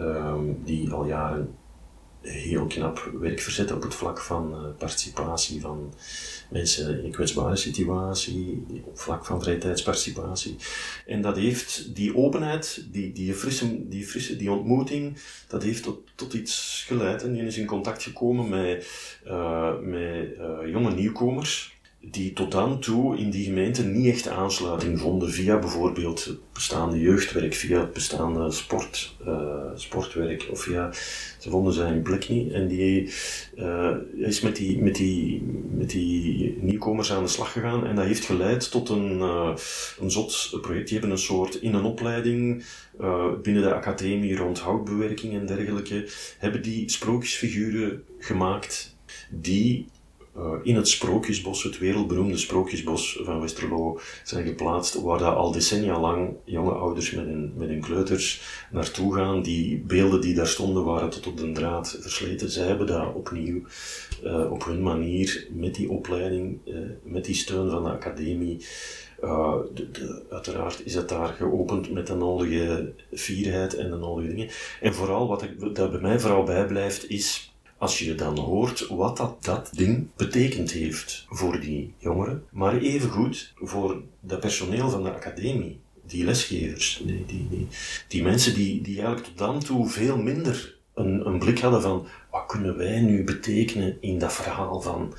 um, 0.00 0.60
die 0.64 0.90
al 0.90 1.06
jaren 1.06 1.54
heel 2.22 2.66
knap 2.66 3.10
werk 3.20 3.40
verzetten 3.40 3.76
op 3.76 3.82
het 3.82 3.94
vlak 3.94 4.20
van 4.20 4.52
uh, 4.52 4.58
participatie 4.78 5.60
van 5.60 5.94
mensen 6.50 6.98
in 6.98 7.04
een 7.04 7.10
kwetsbare 7.10 7.56
situatie, 7.56 8.64
op 8.84 8.90
het 8.90 9.00
vlak 9.00 9.24
van 9.24 9.42
vrijtijdsparticipatie. 9.42 10.56
En 11.06 11.20
dat 11.20 11.36
heeft 11.36 11.94
die 11.94 12.16
openheid, 12.16 12.84
die, 12.90 13.12
die, 13.12 13.34
frisse, 13.34 13.88
die, 13.88 14.06
frisse, 14.06 14.36
die 14.36 14.50
ontmoeting, 14.50 15.18
dat 15.48 15.62
heeft 15.62 15.82
tot, 15.82 16.00
tot 16.14 16.34
iets 16.34 16.84
geleid. 16.86 17.22
En 17.22 17.32
die 17.32 17.42
is 17.42 17.58
in 17.58 17.66
contact 17.66 18.02
gekomen 18.02 18.48
met, 18.48 18.86
uh, 19.26 19.78
met 19.80 20.36
uh, 20.38 20.70
jonge 20.70 20.94
nieuwkomers 20.94 21.77
die 22.10 22.32
tot 22.32 22.52
dan 22.52 22.80
toe 22.80 23.16
in 23.16 23.30
die 23.30 23.44
gemeente 23.44 23.84
niet 23.84 24.14
echt 24.14 24.28
aansluiting 24.28 25.00
vonden 25.00 25.30
via 25.30 25.58
bijvoorbeeld 25.58 26.24
het 26.24 26.38
bestaande 26.52 27.00
jeugdwerk, 27.00 27.54
via 27.54 27.80
het 27.80 27.92
bestaande 27.92 28.50
sport, 28.50 29.16
uh, 29.26 29.64
sportwerk 29.74 30.48
of 30.50 30.60
via, 30.60 30.92
ze 31.38 31.50
vonden 31.50 31.72
zijn 31.72 32.02
plek 32.02 32.28
niet 32.28 32.52
en 32.52 32.68
die 32.68 33.12
uh, 33.56 33.96
is 34.16 34.40
met 34.40 34.56
die, 34.56 34.82
met, 34.82 34.94
die, 34.94 35.42
met 35.70 35.90
die 35.90 36.58
nieuwkomers 36.60 37.12
aan 37.12 37.22
de 37.22 37.28
slag 37.28 37.52
gegaan 37.52 37.86
en 37.86 37.96
dat 37.96 38.04
heeft 38.04 38.24
geleid 38.24 38.70
tot 38.70 38.88
een, 38.88 39.18
uh, 39.18 39.54
een 40.00 40.10
zot 40.10 40.58
project. 40.60 40.88
Die 40.88 40.98
hebben 40.98 41.16
een 41.16 41.22
soort 41.22 41.54
in 41.54 41.74
een 41.74 41.84
opleiding 41.84 42.64
binnen 43.42 43.62
de 43.62 43.74
academie 43.74 44.36
rond 44.36 44.58
houtbewerking 44.58 45.34
en 45.34 45.46
dergelijke, 45.46 46.08
hebben 46.38 46.62
die 46.62 46.90
sprookjesfiguren 46.90 48.04
gemaakt 48.18 48.96
die 49.30 49.86
in 50.62 50.76
het 50.76 50.88
Sprookjesbos, 50.88 51.62
het 51.62 51.78
wereldberoemde 51.78 52.36
Sprookjesbos 52.36 53.20
van 53.22 53.40
Westerlo, 53.40 54.00
zijn 54.24 54.46
geplaatst, 54.46 55.00
waar 55.00 55.18
daar 55.18 55.34
al 55.34 55.52
decennia 55.52 56.00
lang 56.00 56.36
jonge 56.44 56.72
ouders 56.72 57.10
met 57.10 57.24
hun, 57.24 57.52
met 57.56 57.68
hun 57.68 57.80
kleuters 57.80 58.42
naartoe 58.70 59.14
gaan. 59.14 59.42
Die 59.42 59.78
beelden 59.78 60.20
die 60.20 60.34
daar 60.34 60.46
stonden 60.46 60.84
waren 60.84 61.10
tot 61.10 61.26
op 61.26 61.36
de 61.36 61.52
draad 61.52 61.98
versleten. 62.00 62.50
Zij 62.50 62.66
hebben 62.66 62.86
dat 62.86 63.14
opnieuw 63.14 63.62
uh, 64.24 64.50
op 64.50 64.64
hun 64.64 64.82
manier, 64.82 65.46
met 65.50 65.74
die 65.74 65.90
opleiding, 65.90 66.58
uh, 66.64 66.78
met 67.02 67.24
die 67.24 67.34
steun 67.34 67.70
van 67.70 67.82
de 67.82 67.90
academie, 67.90 68.66
de, 69.20 70.22
uiteraard 70.30 70.82
is 70.84 70.94
het 70.94 71.08
daar 71.08 71.28
geopend 71.28 71.92
met 71.92 72.06
de 72.06 72.14
nodige 72.14 72.92
fierheid 73.12 73.74
en 73.74 73.90
de 73.90 73.96
nodige 73.96 74.28
dingen. 74.28 74.48
En 74.80 74.94
vooral, 74.94 75.28
wat 75.28 75.42
ik, 75.42 75.58
bij 75.74 76.00
mij 76.00 76.20
vooral 76.20 76.44
bijblijft, 76.44 77.10
is 77.10 77.52
als 77.78 77.98
je 77.98 78.14
dan 78.14 78.38
hoort 78.38 78.88
wat 78.88 79.16
dat, 79.16 79.44
dat 79.44 79.70
ding 79.72 80.06
betekend 80.16 80.70
heeft 80.70 81.26
voor 81.28 81.60
die 81.60 81.94
jongeren, 81.98 82.44
maar 82.50 82.76
evengoed 82.76 83.52
voor 83.56 84.02
dat 84.20 84.40
personeel 84.40 84.90
van 84.90 85.02
de 85.02 85.12
academie, 85.12 85.80
die 86.06 86.24
lesgevers, 86.24 87.02
die, 87.04 87.24
die, 87.26 87.46
die, 87.50 87.68
die 88.08 88.22
mensen 88.22 88.54
die, 88.54 88.82
die 88.82 88.96
eigenlijk 88.96 89.26
tot 89.26 89.38
dan 89.38 89.60
toe 89.60 89.88
veel 89.88 90.16
minder 90.16 90.76
een, 90.94 91.26
een 91.26 91.38
blik 91.38 91.58
hadden 91.58 91.82
van 91.82 92.06
wat 92.30 92.46
kunnen 92.46 92.76
wij 92.76 93.00
nu 93.00 93.24
betekenen 93.24 93.96
in 94.00 94.18
dat 94.18 94.32
verhaal 94.32 94.80
van 94.80 95.14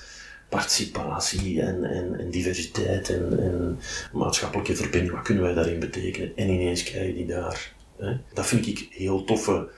participatie 0.50 1.62
en, 1.62 1.84
en, 1.84 2.32
diversiteit 2.32 3.10
en, 3.10 3.80
maatschappelijke 4.13 4.76
verbinding, 4.76 5.13
wat 5.13 5.24
kunnen 5.24 5.43
wij 5.43 5.54
daarin 5.54 5.80
betekenen? 5.80 6.32
En 6.36 6.50
ineens 6.50 6.84
krijg 6.84 7.08
je 7.08 7.13
die 7.13 7.26
daar. 7.26 7.74
Hè? 7.98 8.17
Dat 8.34 8.45
vind 8.45 8.67
ik 8.67 8.88
heel 8.91 9.24
toffe 9.24 9.69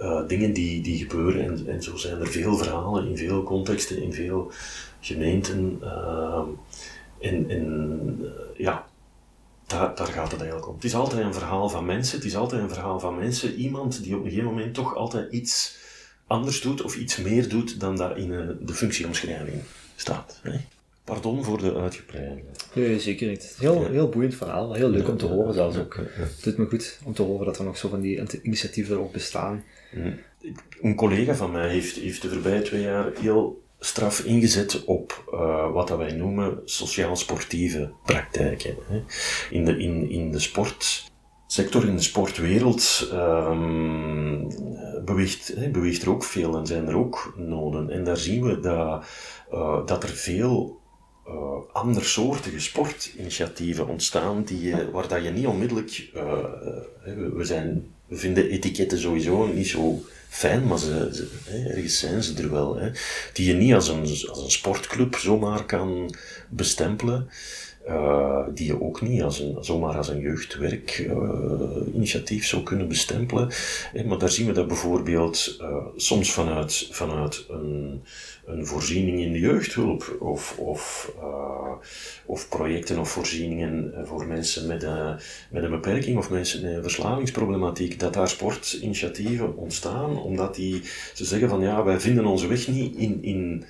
uh, 0.00 0.26
dingen 0.26 0.52
die, 0.52 0.82
die 0.82 0.98
gebeuren. 0.98 1.44
En, 1.44 1.66
en 1.66 1.82
zo 1.82 1.96
zijn 1.96 2.20
er 2.20 2.26
veel 2.26 2.56
verhalen 2.56 3.08
in 3.08 3.16
veel 3.16 3.42
contexten, 3.42 4.02
in 4.02 4.12
veel 4.12 4.52
gemeenten. 5.00 5.78
Uh, 5.82 6.42
en 7.20 7.50
en 7.50 8.18
uh, 8.22 8.30
ja, 8.56 8.86
daar, 9.66 9.94
daar 9.94 10.06
gaat 10.06 10.30
het 10.30 10.40
eigenlijk 10.40 10.68
om. 10.68 10.74
Het 10.74 10.84
is 10.84 10.94
altijd 10.94 11.22
een 11.22 11.34
verhaal 11.34 11.68
van 11.68 11.84
mensen. 11.84 12.16
Het 12.16 12.26
is 12.26 12.36
altijd 12.36 12.62
een 12.62 12.68
verhaal 12.68 13.00
van 13.00 13.16
mensen. 13.16 13.54
Iemand 13.54 14.02
die 14.02 14.16
op 14.16 14.24
een 14.24 14.28
gegeven 14.28 14.50
moment 14.50 14.74
toch 14.74 14.94
altijd 14.94 15.32
iets 15.32 15.78
anders 16.26 16.60
doet 16.60 16.82
of 16.82 16.96
iets 16.96 17.16
meer 17.16 17.48
doet 17.48 17.80
dan 17.80 17.96
daar 17.96 18.18
in 18.18 18.28
de 18.60 18.74
functieomschrijving 18.74 19.62
staat. 19.96 20.40
Hè? 20.42 20.56
Pardon 21.04 21.44
voor 21.44 21.58
de 21.58 21.74
uitgebreide. 21.74 22.40
Nee, 22.74 23.00
zeker 23.00 23.28
niet. 23.28 23.56
Heel, 23.58 23.86
heel 23.86 24.08
boeiend 24.08 24.34
verhaal. 24.34 24.74
Heel 24.74 24.88
leuk 24.88 25.08
om 25.08 25.16
te 25.16 25.26
horen 25.26 25.54
zelfs 25.54 25.76
ook. 25.76 25.96
Het 26.10 26.42
doet 26.42 26.56
me 26.56 26.66
goed 26.66 26.98
om 27.04 27.14
te 27.14 27.22
horen 27.22 27.46
dat 27.46 27.58
er 27.58 27.64
nog 27.64 27.76
zo 27.76 27.88
van 27.88 28.00
die 28.00 28.42
initiatieven 28.42 28.94
erop 28.94 29.12
bestaan. 29.12 29.64
Een 30.80 30.94
collega 30.94 31.34
van 31.34 31.50
mij 31.50 31.68
heeft, 31.68 31.96
heeft 31.96 32.22
de 32.22 32.28
voorbije 32.28 32.62
twee 32.62 32.82
jaar 32.82 33.12
heel 33.20 33.62
straf 33.78 34.20
ingezet 34.20 34.84
op 34.84 35.24
uh, 35.32 35.72
wat 35.72 35.88
dat 35.88 35.98
wij 35.98 36.12
noemen 36.12 36.60
sociaal-sportieve 36.64 37.92
praktijken. 38.04 38.74
Hè. 38.88 39.02
In, 39.50 39.64
de, 39.64 39.78
in, 39.78 40.10
in 40.10 40.30
de 40.30 40.38
sportsector, 40.38 41.86
in 41.86 41.96
de 41.96 42.02
sportwereld, 42.02 43.10
um, 43.12 44.48
beweegt, 45.04 45.52
hè, 45.56 45.68
beweegt 45.68 46.02
er 46.02 46.10
ook 46.10 46.24
veel 46.24 46.56
en 46.56 46.66
zijn 46.66 46.86
er 46.86 46.96
ook 46.96 47.34
noden. 47.36 47.90
En 47.90 48.04
daar 48.04 48.16
zien 48.16 48.42
we 48.42 48.60
dat 48.60 49.04
uh, 49.52 49.86
dat 49.86 50.02
er 50.02 50.08
veel 50.08 50.80
uh, 51.26 51.32
andersoortige 51.72 52.60
sportinitiatieven 52.60 53.88
ontstaan 53.88 54.42
die, 54.42 54.74
waar 54.92 55.08
dat 55.08 55.24
je 55.24 55.30
niet 55.30 55.46
onmiddellijk, 55.46 56.10
we, 57.34 57.44
zijn, 57.44 57.94
vinden 58.10 58.48
etiketten 58.50 58.98
sowieso 58.98 59.46
niet 59.46 59.68
zo 59.68 60.04
fijn, 60.28 60.66
maar 60.66 60.78
ze, 60.78 61.10
ze, 61.12 61.28
ergens 61.68 61.98
zijn 61.98 62.22
ze 62.22 62.42
er 62.42 62.50
wel, 62.50 62.76
hè, 62.76 62.90
die 63.32 63.46
je 63.46 63.54
niet 63.54 63.74
als 63.74 63.88
een, 63.88 64.00
als 64.00 64.42
een 64.42 64.50
sportclub 64.50 65.14
zomaar 65.14 65.64
kan 65.64 66.14
bestempelen. 66.48 67.28
Uh, 67.90 68.40
die 68.54 68.66
je 68.66 68.82
ook 68.82 69.00
niet 69.00 69.22
als 69.22 69.40
een, 69.40 69.56
zomaar 69.60 69.96
als 69.96 70.08
een 70.08 70.20
jeugdwerkinitiatief 70.20 72.42
uh, 72.42 72.48
zou 72.48 72.62
kunnen 72.62 72.88
bestempelen. 72.88 73.50
maar 74.06 74.18
daar 74.18 74.30
zien 74.30 74.46
we 74.46 74.52
dat 74.52 74.66
bijvoorbeeld 74.66 75.56
uh, 75.60 75.76
soms 75.96 76.32
vanuit, 76.32 76.88
vanuit 76.90 77.44
een, 77.48 78.02
een 78.46 78.66
voorziening 78.66 79.20
in 79.20 79.32
de 79.32 79.38
jeugdhulp 79.38 80.16
of, 80.20 80.58
of, 80.58 81.12
of 82.26 82.48
projecten 82.48 82.98
of 82.98 83.10
voorzieningen 83.10 83.94
voor 84.04 84.26
mensen 84.26 84.66
met, 84.66 84.86
met 85.50 85.62
een 85.62 85.70
beperking 85.70 86.18
of 86.18 86.30
mensen 86.30 86.62
met 86.62 86.74
een 86.74 86.82
verslavingsproblematiek, 86.82 88.00
dat 88.00 88.14
daar 88.14 88.28
sportinitiatieven 88.28 89.56
ontstaan, 89.56 90.22
omdat 90.22 90.54
die, 90.54 90.82
ze 91.14 91.24
zeggen 91.24 91.48
van 91.48 91.60
ja, 91.60 91.84
wij 91.84 92.00
vinden 92.00 92.24
onze 92.24 92.46
weg 92.46 92.68
niet 92.68 92.96
in, 92.96 93.22
in 93.22 93.64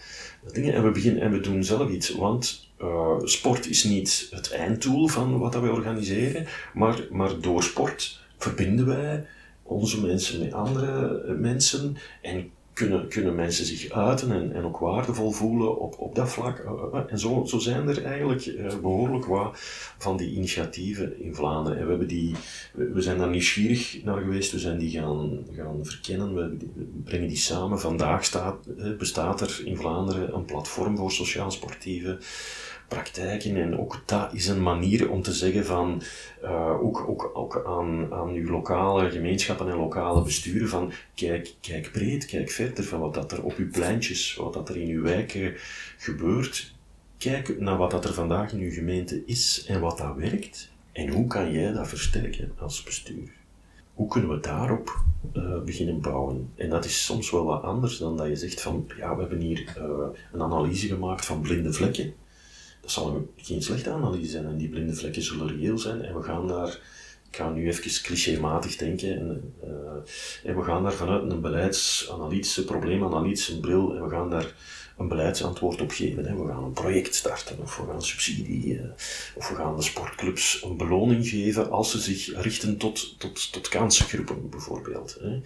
dingen 0.53 0.75
en 0.75 0.85
we 0.85 0.91
beginnen 0.91 1.23
en 1.23 1.33
we 1.33 1.41
doen 1.41 1.65
zelf 1.65 1.91
iets, 1.91 2.15
want 2.15 2.69
uh, 2.83 3.19
sport 3.25 3.67
is 3.67 3.85
niet 3.85 4.29
het 4.31 4.53
einddoel 4.53 5.09
van 5.09 5.39
wat 5.39 5.55
wij 5.55 5.71
organiseren, 5.71 6.47
maar, 6.75 7.07
maar 7.11 7.41
door 7.41 7.63
sport 7.63 8.21
verbinden 8.39 8.87
wij 8.87 9.27
onze 9.63 10.01
mensen 10.01 10.41
met 10.41 10.53
andere 10.53 11.35
mensen 11.35 11.97
en 12.23 12.51
kunnen, 12.73 13.09
kunnen 13.09 13.35
mensen 13.35 13.65
zich 13.65 13.91
uiten 13.91 14.33
en, 14.33 14.53
en 14.53 14.65
ook 14.65 14.79
waardevol 14.79 15.31
voelen 15.31 15.79
op, 15.79 15.99
op 15.99 16.15
dat 16.15 16.29
vlak. 16.29 16.59
Eh, 16.59 16.73
eh, 16.93 17.01
en 17.07 17.19
zo, 17.19 17.45
zo 17.45 17.59
zijn 17.59 17.89
er 17.89 18.05
eigenlijk 18.05 18.53
behoorlijk 18.81 19.25
wat 19.25 19.59
van 19.99 20.17
die 20.17 20.31
initiatieven 20.31 21.23
in 21.23 21.35
Vlaanderen. 21.35 21.79
En 21.79 21.85
we, 21.85 21.91
hebben 21.91 22.09
die, 22.09 22.35
we 22.73 23.03
zijn 23.03 23.19
daar 23.19 23.31
nieuwsgierig 23.31 24.05
naar 24.05 24.21
geweest, 24.21 24.53
we 24.53 24.59
zijn 24.59 24.79
die 24.79 24.91
gaan, 24.91 25.47
gaan 25.57 25.79
verkennen, 25.83 26.35
we, 26.35 26.57
brengen 27.05 27.29
die 27.29 27.37
samen. 27.37 27.81
Vandaag 27.81 28.25
staat, 28.25 28.57
bestaat 28.99 29.41
er 29.41 29.63
in 29.65 29.77
Vlaanderen 29.77 30.35
een 30.35 30.45
platform 30.45 30.97
voor 30.97 31.13
sociaal-sportieve 31.13 32.19
praktijken. 32.91 33.57
En 33.57 33.79
ook 33.79 34.03
dat 34.05 34.33
is 34.33 34.47
een 34.47 34.63
manier 34.63 35.11
om 35.11 35.23
te 35.23 35.33
zeggen 35.33 35.65
van, 35.65 36.03
uh, 36.43 36.83
ook, 36.83 37.09
ook, 37.09 37.31
ook 37.35 37.63
aan, 37.67 38.13
aan 38.13 38.29
uw 38.29 38.51
lokale 38.51 39.11
gemeenschappen 39.11 39.71
en 39.71 39.77
lokale 39.77 40.23
besturen 40.23 40.69
van, 40.69 40.93
kijk, 41.15 41.55
kijk 41.61 41.93
breed, 41.93 42.27
kijk 42.27 42.51
verder 42.51 42.85
van 42.85 43.01
wat 43.01 43.15
dat 43.15 43.33
er 43.33 43.43
op 43.43 43.57
uw 43.57 43.71
pleintjes, 43.71 44.35
wat 44.35 44.53
dat 44.53 44.69
er 44.69 44.77
in 44.77 44.89
uw 44.89 45.03
wijken 45.03 45.55
gebeurt. 45.99 46.75
Kijk 47.19 47.61
naar 47.61 47.77
wat 47.77 47.91
dat 47.91 48.05
er 48.05 48.15
vandaag 48.15 48.53
in 48.53 48.61
uw 48.61 48.73
gemeente 48.73 49.23
is 49.27 49.65
en 49.69 49.81
wat 49.81 49.99
dat 49.99 50.17
werkt. 50.17 50.71
En 50.93 51.09
hoe 51.09 51.27
kan 51.27 51.53
jij 51.53 51.73
dat 51.73 51.89
versterken 51.89 52.53
als 52.59 52.83
bestuur? 52.83 53.29
Hoe 53.95 54.09
kunnen 54.09 54.31
we 54.31 54.41
daarop 54.41 55.05
uh, 55.37 55.61
beginnen 55.63 56.01
bouwen? 56.01 56.51
En 56.55 56.71
dat 56.71 56.85
is 56.85 57.05
soms 57.05 57.31
wel 57.31 57.45
wat 57.45 57.63
anders 57.63 57.99
dan 57.99 58.17
dat 58.17 58.29
je 58.29 58.37
zegt 58.37 58.61
van, 58.61 58.91
ja, 58.99 59.15
we 59.15 59.21
hebben 59.21 59.41
hier 59.41 59.77
uh, 59.79 60.07
een 60.33 60.43
analyse 60.43 60.87
gemaakt 60.87 61.25
van 61.25 61.41
blinde 61.41 61.73
vlekken. 61.73 62.15
Dat 62.81 62.91
zal 62.91 63.29
geen 63.37 63.63
slechte 63.63 63.91
analyse 63.91 64.31
zijn 64.31 64.47
en 64.47 64.57
die 64.57 64.69
blinde 64.69 64.95
vlekken 64.95 65.23
zullen 65.23 65.49
reëel 65.49 65.79
zijn 65.79 66.03
en 66.03 66.15
we 66.15 66.23
gaan 66.23 66.49
daar, 66.49 66.69
ik 67.31 67.37
ga 67.37 67.51
nu 67.51 67.67
even 67.67 68.03
clichématig 68.03 68.77
denken, 68.77 69.19
en, 69.19 69.55
uh, 69.65 70.51
en 70.51 70.57
we 70.57 70.63
gaan 70.63 70.83
daar 70.83 70.93
vanuit 70.93 71.31
een 71.31 71.41
beleidsanalytische, 71.41 72.65
probleemanalytische 72.65 73.61
bril 73.61 73.97
en 73.97 74.03
we 74.03 74.11
gaan 74.11 74.31
daar 74.31 74.55
een 75.01 75.09
beleidsantwoord 75.09 75.81
op 75.81 75.91
geven. 75.91 76.25
Hè. 76.25 76.37
We 76.37 76.49
gaan 76.49 76.65
een 76.65 76.73
project 76.73 77.15
starten, 77.15 77.59
of 77.63 77.77
we 77.77 77.87
gaan 77.87 78.03
subsidie, 78.03 78.75
uh, 78.75 78.81
of 79.35 79.49
we 79.49 79.55
gaan 79.55 79.77
de 79.77 79.83
sportclubs 79.83 80.63
een 80.63 80.77
beloning 80.77 81.29
geven 81.29 81.71
als 81.71 81.91
ze 81.91 81.99
zich 81.99 82.43
richten 82.43 82.77
tot, 82.77 83.19
tot, 83.19 83.53
tot 83.53 83.69
kansengroepen, 83.69 84.51
bijvoorbeeld. 84.51 85.19
Hè. 85.21 85.41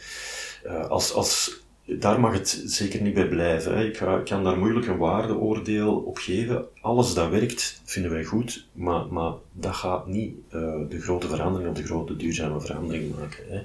Uh, 0.66 0.88
als, 0.88 1.12
als 1.12 1.62
daar 1.86 2.20
mag 2.20 2.32
het 2.32 2.62
zeker 2.64 3.02
niet 3.02 3.14
bij 3.14 3.28
blijven. 3.28 3.86
Ik, 3.86 4.24
kan 4.24 4.44
daar 4.44 4.58
moeilijk 4.58 4.86
een 4.86 4.96
waardeoordeel 4.96 5.96
op 5.96 6.18
geven. 6.18 6.64
Alles 6.80 7.14
dat 7.14 7.30
werkt, 7.30 7.80
vinden 7.84 8.10
wij 8.10 8.24
goed, 8.24 8.66
maar, 8.72 9.06
maar 9.06 9.32
dat 9.52 9.74
gaat 9.74 10.06
niet 10.06 10.34
uh, 10.54 10.74
de 10.88 11.00
grote 11.00 11.28
verandering 11.28 11.70
of 11.70 11.76
de 11.76 11.84
grote 11.84 12.16
duurzame 12.16 12.60
verandering 12.60 13.14
maken. 13.18 13.62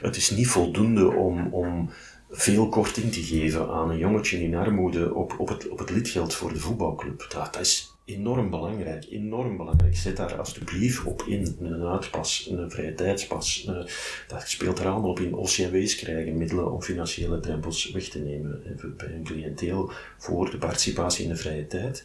Het 0.00 0.16
is 0.16 0.30
niet 0.30 0.48
voldoende 0.48 1.10
om, 1.10 1.46
om 1.52 1.90
veel 2.30 2.68
korting 2.68 3.12
te 3.12 3.22
geven 3.22 3.68
aan 3.68 3.90
een 3.90 3.98
jongetje 3.98 4.42
in 4.42 4.54
armoede 4.54 5.14
op, 5.14 5.34
op, 5.38 5.48
het, 5.48 5.68
op 5.68 5.78
het 5.78 5.90
lidgeld 5.90 6.34
voor 6.34 6.52
de 6.52 6.58
voetbalclub. 6.58 7.26
Dat 7.28 7.60
is 7.60 7.89
enorm 8.14 8.50
belangrijk, 8.50 9.06
enorm 9.10 9.56
belangrijk. 9.56 9.96
Zet 9.96 10.16
daar 10.16 10.38
alsjeblieft 10.38 11.04
op 11.04 11.22
in, 11.22 11.56
een 11.60 11.82
uitpas, 11.82 12.48
een 12.50 12.70
vrije 12.70 12.94
tijdspas. 12.94 13.66
Uh, 13.68 13.84
dat 14.28 14.42
speelt 14.48 14.78
er 14.78 14.86
allemaal 14.86 15.10
op 15.10 15.20
in. 15.20 15.34
OCMW's 15.34 15.96
krijgen 15.96 16.38
middelen 16.38 16.72
om 16.72 16.82
financiële 16.82 17.40
drempels 17.40 17.90
weg 17.90 18.08
te 18.08 18.18
nemen 18.18 18.62
bij 18.96 19.14
een 19.14 19.24
cliënteel 19.24 19.92
voor 20.18 20.50
de 20.50 20.58
participatie 20.58 21.24
in 21.24 21.30
de 21.30 21.36
vrije 21.36 21.66
tijd. 21.66 22.04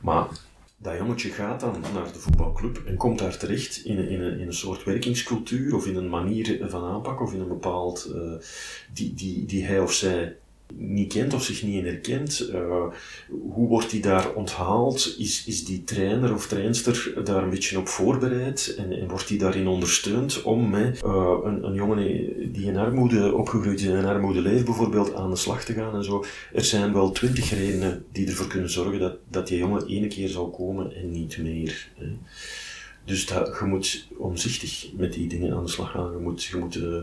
Maar 0.00 0.28
dat 0.82 0.96
jongetje 0.96 1.30
gaat 1.30 1.60
dan 1.60 1.84
naar 1.94 2.12
de 2.12 2.18
voetbalclub 2.18 2.82
en 2.86 2.96
komt 2.96 3.18
daar 3.18 3.36
terecht 3.36 3.84
in 3.84 3.98
een, 3.98 4.08
in 4.08 4.20
een, 4.20 4.40
een 4.40 4.54
soort 4.54 4.84
werkingscultuur 4.84 5.74
of 5.74 5.86
in 5.86 5.96
een 5.96 6.08
manier 6.08 6.58
van 6.68 6.84
aanpak 6.84 7.20
of 7.20 7.32
in 7.32 7.40
een 7.40 7.48
bepaald, 7.48 8.10
uh, 8.14 8.32
die, 8.92 9.14
die, 9.14 9.44
die 9.46 9.64
hij 9.64 9.80
of 9.80 9.92
zij 9.92 10.36
niet 10.76 11.12
kent 11.12 11.34
of 11.34 11.42
zich 11.42 11.62
niet 11.62 11.74
in 11.74 11.84
herkent. 11.84 12.50
Uh, 12.52 12.84
hoe 13.28 13.68
wordt 13.68 13.90
die 13.90 14.00
daar 14.00 14.34
onthaald? 14.34 15.14
Is, 15.18 15.44
is 15.46 15.64
die 15.64 15.84
trainer 15.84 16.34
of 16.34 16.46
trainster 16.46 17.12
daar 17.24 17.42
een 17.42 17.50
beetje 17.50 17.78
op 17.78 17.88
voorbereid? 17.88 18.74
En, 18.78 19.08
wordt 19.08 19.28
die 19.28 19.38
daarin 19.38 19.66
ondersteund 19.66 20.42
om 20.42 20.70
met 20.70 21.02
uh, 21.04 21.38
een, 21.44 21.64
een 21.64 21.74
jongen 21.74 21.96
die 22.52 22.66
in 22.66 22.76
armoede 22.76 23.34
opgegroeid 23.34 23.80
is 23.80 23.86
en 23.86 23.96
in 23.96 24.04
armoede 24.04 24.40
leeft 24.40 24.64
bijvoorbeeld 24.64 25.14
aan 25.14 25.30
de 25.30 25.36
slag 25.36 25.64
te 25.64 25.72
gaan 25.72 25.94
en 25.94 26.04
zo? 26.04 26.24
Er 26.52 26.64
zijn 26.64 26.92
wel 26.92 27.10
twintig 27.10 27.50
redenen 27.50 28.04
die 28.12 28.26
ervoor 28.26 28.46
kunnen 28.46 28.70
zorgen 28.70 29.00
dat, 29.00 29.16
dat 29.28 29.46
die 29.46 29.58
jongen 29.58 29.86
ene 29.86 30.06
keer 30.06 30.28
zal 30.28 30.50
komen 30.50 30.94
en 30.94 31.10
niet 31.10 31.38
meer. 31.38 31.88
Hè. 31.96 32.06
Dus 33.04 33.26
dat, 33.26 33.56
je 33.58 33.64
moet 33.64 34.08
omzichtig 34.16 34.88
met 34.96 35.12
die 35.12 35.28
dingen 35.28 35.52
aan 35.52 35.64
de 35.64 35.70
slag 35.70 35.90
gaan. 35.90 36.12
Je 36.12 36.18
moet, 36.18 36.42
je 36.42 36.56
moet 36.56 36.76
uh, 36.76 37.02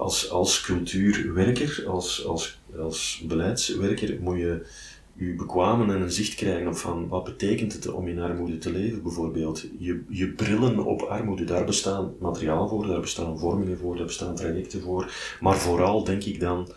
als, 0.00 0.30
als 0.30 0.60
cultuurwerker, 0.60 1.84
als, 1.86 2.24
als, 2.26 2.60
als 2.78 3.24
beleidswerker, 3.26 4.20
moet 4.20 4.38
je 4.38 4.66
je 5.12 5.34
bekwamen 5.34 5.90
en 5.90 6.00
een 6.00 6.12
zicht 6.12 6.34
krijgen 6.34 6.68
op 6.68 6.76
van 6.76 7.08
wat 7.08 7.24
betekent 7.24 7.72
het 7.72 7.92
om 7.92 8.08
in 8.08 8.18
armoede 8.18 8.58
te 8.58 8.72
leven 8.72 9.02
bijvoorbeeld. 9.02 9.66
Je, 9.78 10.02
je 10.08 10.28
brillen 10.28 10.78
op 10.84 11.02
armoede, 11.02 11.44
daar 11.44 11.64
bestaan 11.64 12.14
materiaal 12.18 12.68
voor, 12.68 12.86
daar 12.86 13.00
bestaan 13.00 13.38
vormingen 13.38 13.78
voor, 13.78 13.96
daar 13.96 14.06
bestaan 14.06 14.34
trajecten 14.34 14.80
voor. 14.80 15.12
Maar 15.40 15.56
vooral 15.56 16.04
denk 16.04 16.24
ik 16.24 16.40
dan, 16.40 16.68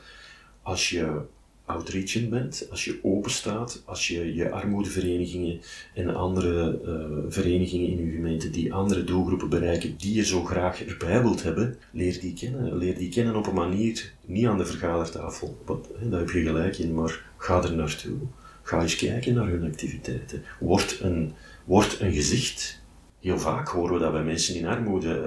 als 0.61 0.89
je 0.89 1.21
outreachend 1.65 2.29
bent, 2.29 2.67
als 2.69 2.85
je 2.85 2.99
open 3.01 3.31
staat, 3.31 3.81
als 3.85 4.07
je 4.07 4.35
je 4.35 4.51
armoedeverenigingen 4.51 5.61
en 5.93 6.15
andere 6.15 6.79
uh, 6.85 7.31
verenigingen 7.31 7.87
in 7.87 8.05
je 8.05 8.11
gemeente 8.11 8.49
die 8.49 8.73
andere 8.73 9.03
doelgroepen 9.03 9.49
bereiken 9.49 9.97
die 9.97 10.13
je 10.13 10.25
zo 10.25 10.43
graag 10.43 10.83
erbij 10.83 11.21
wilt 11.21 11.43
hebben, 11.43 11.77
leer 11.91 12.19
die 12.19 12.33
kennen. 12.33 12.77
Leer 12.77 12.97
die 12.97 13.09
kennen 13.09 13.35
op 13.35 13.47
een 13.47 13.53
manier, 13.53 14.13
niet 14.25 14.45
aan 14.45 14.57
de 14.57 14.65
vergadertafel, 14.65 15.57
wat, 15.65 15.87
hè, 15.99 16.09
daar 16.09 16.19
heb 16.19 16.29
je 16.29 16.41
gelijk 16.41 16.77
in, 16.77 16.93
maar 16.93 17.25
ga 17.37 17.63
er 17.63 17.75
naartoe. 17.75 18.17
Ga 18.61 18.81
eens 18.81 18.95
kijken 18.95 19.33
naar 19.33 19.47
hun 19.47 19.63
activiteiten. 19.63 20.43
Word 20.59 20.99
een, 21.01 21.33
word 21.65 21.99
een 21.99 22.13
gezicht. 22.13 22.81
Heel 23.19 23.39
vaak 23.39 23.67
horen 23.67 23.93
we 23.93 23.99
dat 23.99 24.11
bij 24.11 24.23
mensen 24.23 24.55
in 24.55 24.65
armoede. 24.65 25.21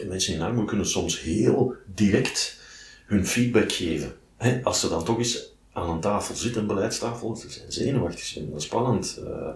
Uh, 0.00 0.08
mensen 0.08 0.34
in 0.34 0.40
armoede 0.40 0.68
kunnen 0.68 0.86
soms 0.86 1.20
heel 1.20 1.74
direct 1.94 2.60
hun 3.06 3.26
feedback 3.26 3.72
geven 3.72 4.12
als 4.62 4.80
ze 4.80 4.88
dan 4.88 5.04
toch 5.04 5.18
eens 5.18 5.52
aan 5.72 5.90
een 5.90 6.00
tafel 6.00 6.34
zitten, 6.34 6.60
een 6.60 6.66
beleidstafel, 6.66 7.36
ze 7.36 7.50
zijn 7.50 7.72
zenuwachtig, 7.72 8.24
ze 8.24 8.32
vinden 8.32 8.60
spannend. 8.60 9.20
Uh, 9.24 9.48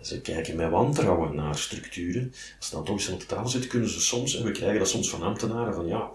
ze 0.00 0.20
kijken 0.20 0.56
met 0.56 0.70
wantrouwen 0.70 1.34
naar 1.34 1.58
structuren. 1.58 2.32
Als 2.58 2.68
ze 2.68 2.74
dan 2.74 2.84
toch 2.84 2.96
eens 2.96 3.10
aan 3.10 3.18
de 3.18 3.26
tafel 3.26 3.48
zitten, 3.48 3.70
kunnen 3.70 3.88
ze 3.88 4.00
soms, 4.00 4.36
en 4.36 4.44
we 4.44 4.50
krijgen 4.50 4.78
dat 4.78 4.88
soms 4.88 5.10
van 5.10 5.22
ambtenaren, 5.22 5.74
van 5.74 5.86
ja, 5.86 6.10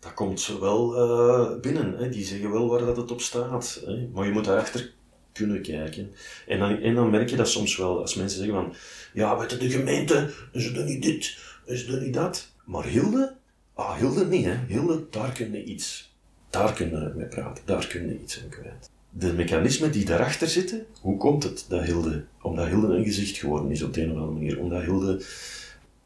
dat 0.00 0.14
komt 0.14 0.40
ze 0.40 0.60
wel 0.60 0.96
uh, 0.96 1.60
binnen. 1.60 1.96
Hè. 1.98 2.08
Die 2.08 2.24
zeggen 2.24 2.50
wel 2.52 2.68
waar 2.68 2.84
dat 2.86 2.96
het 2.96 3.10
op 3.10 3.20
staat. 3.20 3.82
Hè. 3.86 4.08
Maar 4.12 4.26
je 4.26 4.32
moet 4.32 4.44
daarachter 4.44 4.92
kunnen 5.32 5.62
kijken. 5.62 6.14
En 6.46 6.58
dan, 6.58 6.80
en 6.80 6.94
dan 6.94 7.10
merk 7.10 7.30
je 7.30 7.36
dat 7.36 7.48
soms 7.48 7.76
wel, 7.76 8.00
als 8.00 8.14
mensen 8.14 8.38
zeggen 8.38 8.56
van, 8.56 8.74
ja, 9.12 9.38
weet 9.38 9.60
de 9.60 9.70
gemeente, 9.70 10.30
ze 10.54 10.72
doen 10.72 10.84
niet 10.84 11.02
dit, 11.02 11.38
ze 11.66 11.86
doen 11.86 12.02
niet 12.02 12.14
dat. 12.14 12.48
Maar 12.64 12.84
Hilde? 12.84 13.36
Ah, 13.74 13.96
Hilde 13.96 14.26
niet, 14.26 14.44
hè. 14.44 14.56
Hilde, 14.66 15.06
daar 15.10 15.32
kun 15.32 15.52
je 15.52 15.64
iets 15.64 16.09
daar 16.50 16.72
kunnen 16.72 17.04
we 17.04 17.18
mee 17.18 17.26
praten, 17.26 17.64
daar 17.66 17.86
kunnen 17.86 18.08
we 18.08 18.22
iets 18.22 18.42
aan 18.42 18.48
kwijt. 18.48 18.90
De 19.10 19.32
mechanismen 19.32 19.92
die 19.92 20.04
daarachter 20.04 20.48
zitten, 20.48 20.86
hoe 21.00 21.16
komt 21.16 21.42
het 21.42 21.64
dat 21.68 21.82
Hilde, 21.82 22.24
omdat 22.42 22.66
Hilde 22.66 22.96
een 22.96 23.04
gezicht 23.04 23.36
geworden 23.36 23.70
is 23.70 23.82
op 23.82 23.94
de 23.94 24.02
een 24.02 24.10
of 24.10 24.16
andere 24.16 24.32
manier, 24.32 24.60
omdat 24.60 24.82
Hilde 24.82 25.22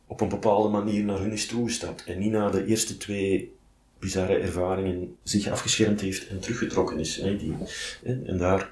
op 0.07 0.21
een 0.21 0.29
bepaalde 0.29 0.69
manier 0.69 1.05
naar 1.05 1.19
hun 1.19 1.33
is 1.33 1.47
toegestapt 1.47 2.05
en 2.05 2.19
niet 2.19 2.33
na 2.33 2.51
de 2.51 2.67
eerste 2.67 2.97
twee 2.97 3.53
bizarre 3.99 4.37
ervaringen 4.39 5.17
zich 5.23 5.49
afgeschermd 5.49 6.01
heeft 6.01 6.29
en 6.29 6.41
teruggetrokken 6.41 6.99
is. 6.99 7.17
Hè, 7.17 7.37
die, 7.37 7.57
hè, 8.05 8.23
en 8.25 8.39
daar 8.39 8.71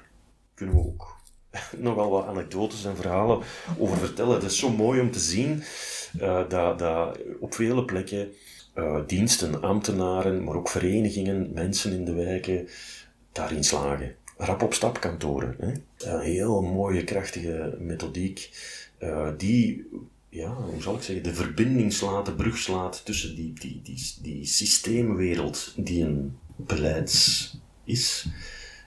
kunnen 0.53 0.75
we 0.75 0.81
ook 0.81 1.17
nogal 1.77 2.09
wat 2.09 2.25
anekdotes 2.25 2.85
en 2.85 2.95
verhalen 2.95 3.41
over 3.77 3.97
vertellen. 3.97 4.33
Het 4.33 4.43
is 4.43 4.57
zo 4.57 4.69
mooi 4.69 5.01
om 5.01 5.11
te 5.11 5.19
zien 5.19 5.63
uh, 6.21 6.49
dat, 6.49 6.79
dat 6.79 7.19
op 7.39 7.53
vele 7.53 7.85
plekken 7.85 8.33
uh, 8.75 8.99
diensten, 9.07 9.61
ambtenaren, 9.61 10.43
maar 10.43 10.55
ook 10.55 10.69
verenigingen, 10.69 11.51
mensen 11.53 11.91
in 11.91 12.05
de 12.05 12.13
wijken 12.13 12.67
daarin 13.31 13.63
slagen. 13.63 14.15
Rap 14.37 14.61
op 14.61 14.73
stap 14.73 14.99
kantoren. 14.99 15.55
Hè? 15.59 15.71
Een 16.11 16.19
heel 16.19 16.61
mooie, 16.61 17.03
krachtige 17.03 17.77
methodiek 17.79 18.49
uh, 18.99 19.29
die, 19.37 19.85
ja, 20.29 20.53
hoe 20.53 20.81
zal 20.81 20.95
ik 20.95 21.01
zeggen, 21.01 21.23
de 21.23 21.33
verbinding 21.33 21.93
slaat, 21.93 22.25
de 22.25 22.33
brug 22.33 22.57
slaat 22.57 23.05
tussen 23.05 23.35
die, 23.35 23.53
die, 23.53 23.81
die, 23.83 24.13
die 24.21 24.45
systeemwereld 24.45 25.73
die 25.77 26.03
een 26.03 26.37
beleids 26.55 27.51
is 27.83 28.25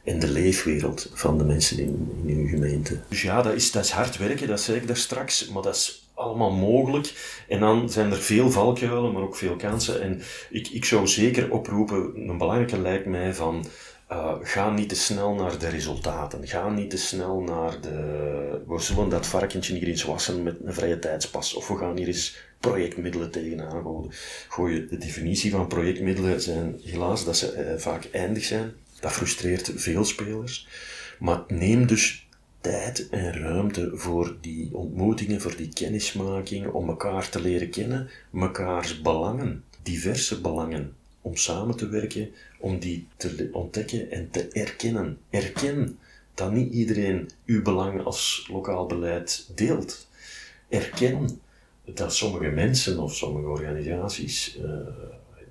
en 0.05 0.19
de 0.19 0.29
leefwereld 0.29 1.11
van 1.13 1.39
de 1.39 1.45
mensen 1.45 1.79
in, 1.79 2.23
in 2.27 2.49
gemeente. 2.49 3.01
Dus 3.09 3.23
ja, 3.23 3.43
dat 3.43 3.55
is, 3.55 3.71
dat 3.73 3.85
is 3.85 3.91
hard 3.91 4.17
werken, 4.17 4.49
dat 4.49 4.61
zei 4.61 4.79
ik 4.79 4.87
daar 4.87 4.97
straks, 4.97 5.49
maar 5.49 5.63
dat 5.63 5.75
is 5.75 6.06
allemaal 6.17 6.51
mogelijk. 6.53 7.13
En 7.49 7.61
dan 7.61 7.91
zijn 7.91 8.11
er 8.11 8.19
veel 8.19 8.51
valkuilen, 8.51 9.13
maar 9.13 9.23
ook 9.23 9.37
veel 9.37 9.57
kansen. 9.57 10.03
En 10.03 10.23
ik, 10.51 10.69
ik 10.69 10.85
zou 10.85 11.07
zeker 11.07 11.53
oproepen, 11.53 12.13
een 12.29 12.39
belangrijke 12.39 12.81
lijkt 12.81 13.07
mij 13.07 13.35
van, 13.35 13.67
uh, 14.13 14.35
ga 14.43 14.71
niet 14.71 14.89
te 14.89 14.97
snel 14.97 15.35
naar 15.35 15.59
de 15.59 15.69
resultaten. 15.69 16.49
Ga 16.49 16.69
niet 16.69 16.91
te 16.91 16.99
snel 16.99 17.41
naar 17.41 17.81
de, 17.81 18.63
we 18.67 18.81
zullen 18.81 19.09
dat 19.09 19.27
varkentje 19.27 19.75
hier 19.75 19.89
eens 19.89 20.05
wassen 20.05 20.43
met 20.43 20.57
een 20.65 20.75
vrije 20.75 20.99
tijdspas. 20.99 21.55
Of 21.55 21.69
we 21.69 21.77
gaan 21.77 21.97
hier 21.97 22.07
eens 22.07 22.37
projectmiddelen 22.61 23.31
tegenaan 23.31 23.83
gooien. 23.83 24.11
Gooi 24.49 24.87
de 24.87 24.99
definitie 24.99 25.51
van 25.51 25.67
projectmiddelen 25.67 26.41
zijn 26.41 26.81
helaas 26.85 27.25
dat 27.25 27.37
ze 27.37 27.73
uh, 27.75 27.81
vaak 27.81 28.09
eindig 28.13 28.45
zijn. 28.45 28.73
Dat 29.01 29.13
frustreert 29.13 29.73
veel 29.75 30.05
spelers. 30.05 30.69
Maar 31.19 31.45
neem 31.49 31.87
dus 31.87 32.26
tijd 32.67 33.09
en 33.09 33.33
ruimte 33.33 33.91
voor 33.95 34.37
die 34.41 34.75
ontmoetingen, 34.75 35.41
voor 35.41 35.57
die 35.57 35.69
kennismaking, 35.69 36.67
om 36.67 36.89
elkaar 36.89 37.29
te 37.29 37.41
leren 37.41 37.71
kennen, 37.71 38.09
mekaars 38.31 39.01
belangen, 39.01 39.65
diverse 39.83 40.41
belangen, 40.41 40.93
om 41.21 41.37
samen 41.37 41.77
te 41.77 41.89
werken, 41.89 42.31
om 42.59 42.79
die 42.79 43.09
te 43.17 43.49
ontdekken 43.53 44.11
en 44.11 44.31
te 44.31 44.49
erkennen. 44.49 45.19
Erken 45.31 45.99
dat 46.35 46.53
niet 46.53 46.73
iedereen 46.73 47.31
uw 47.45 47.63
belang 47.63 48.05
als 48.05 48.49
lokaal 48.53 48.87
beleid 48.87 49.51
deelt. 49.55 50.09
Erken 50.69 51.41
dat 51.85 52.15
sommige 52.15 52.51
mensen 52.51 52.99
of 52.99 53.15
sommige 53.15 53.49
organisaties 53.49 54.57
uh, 54.57 54.65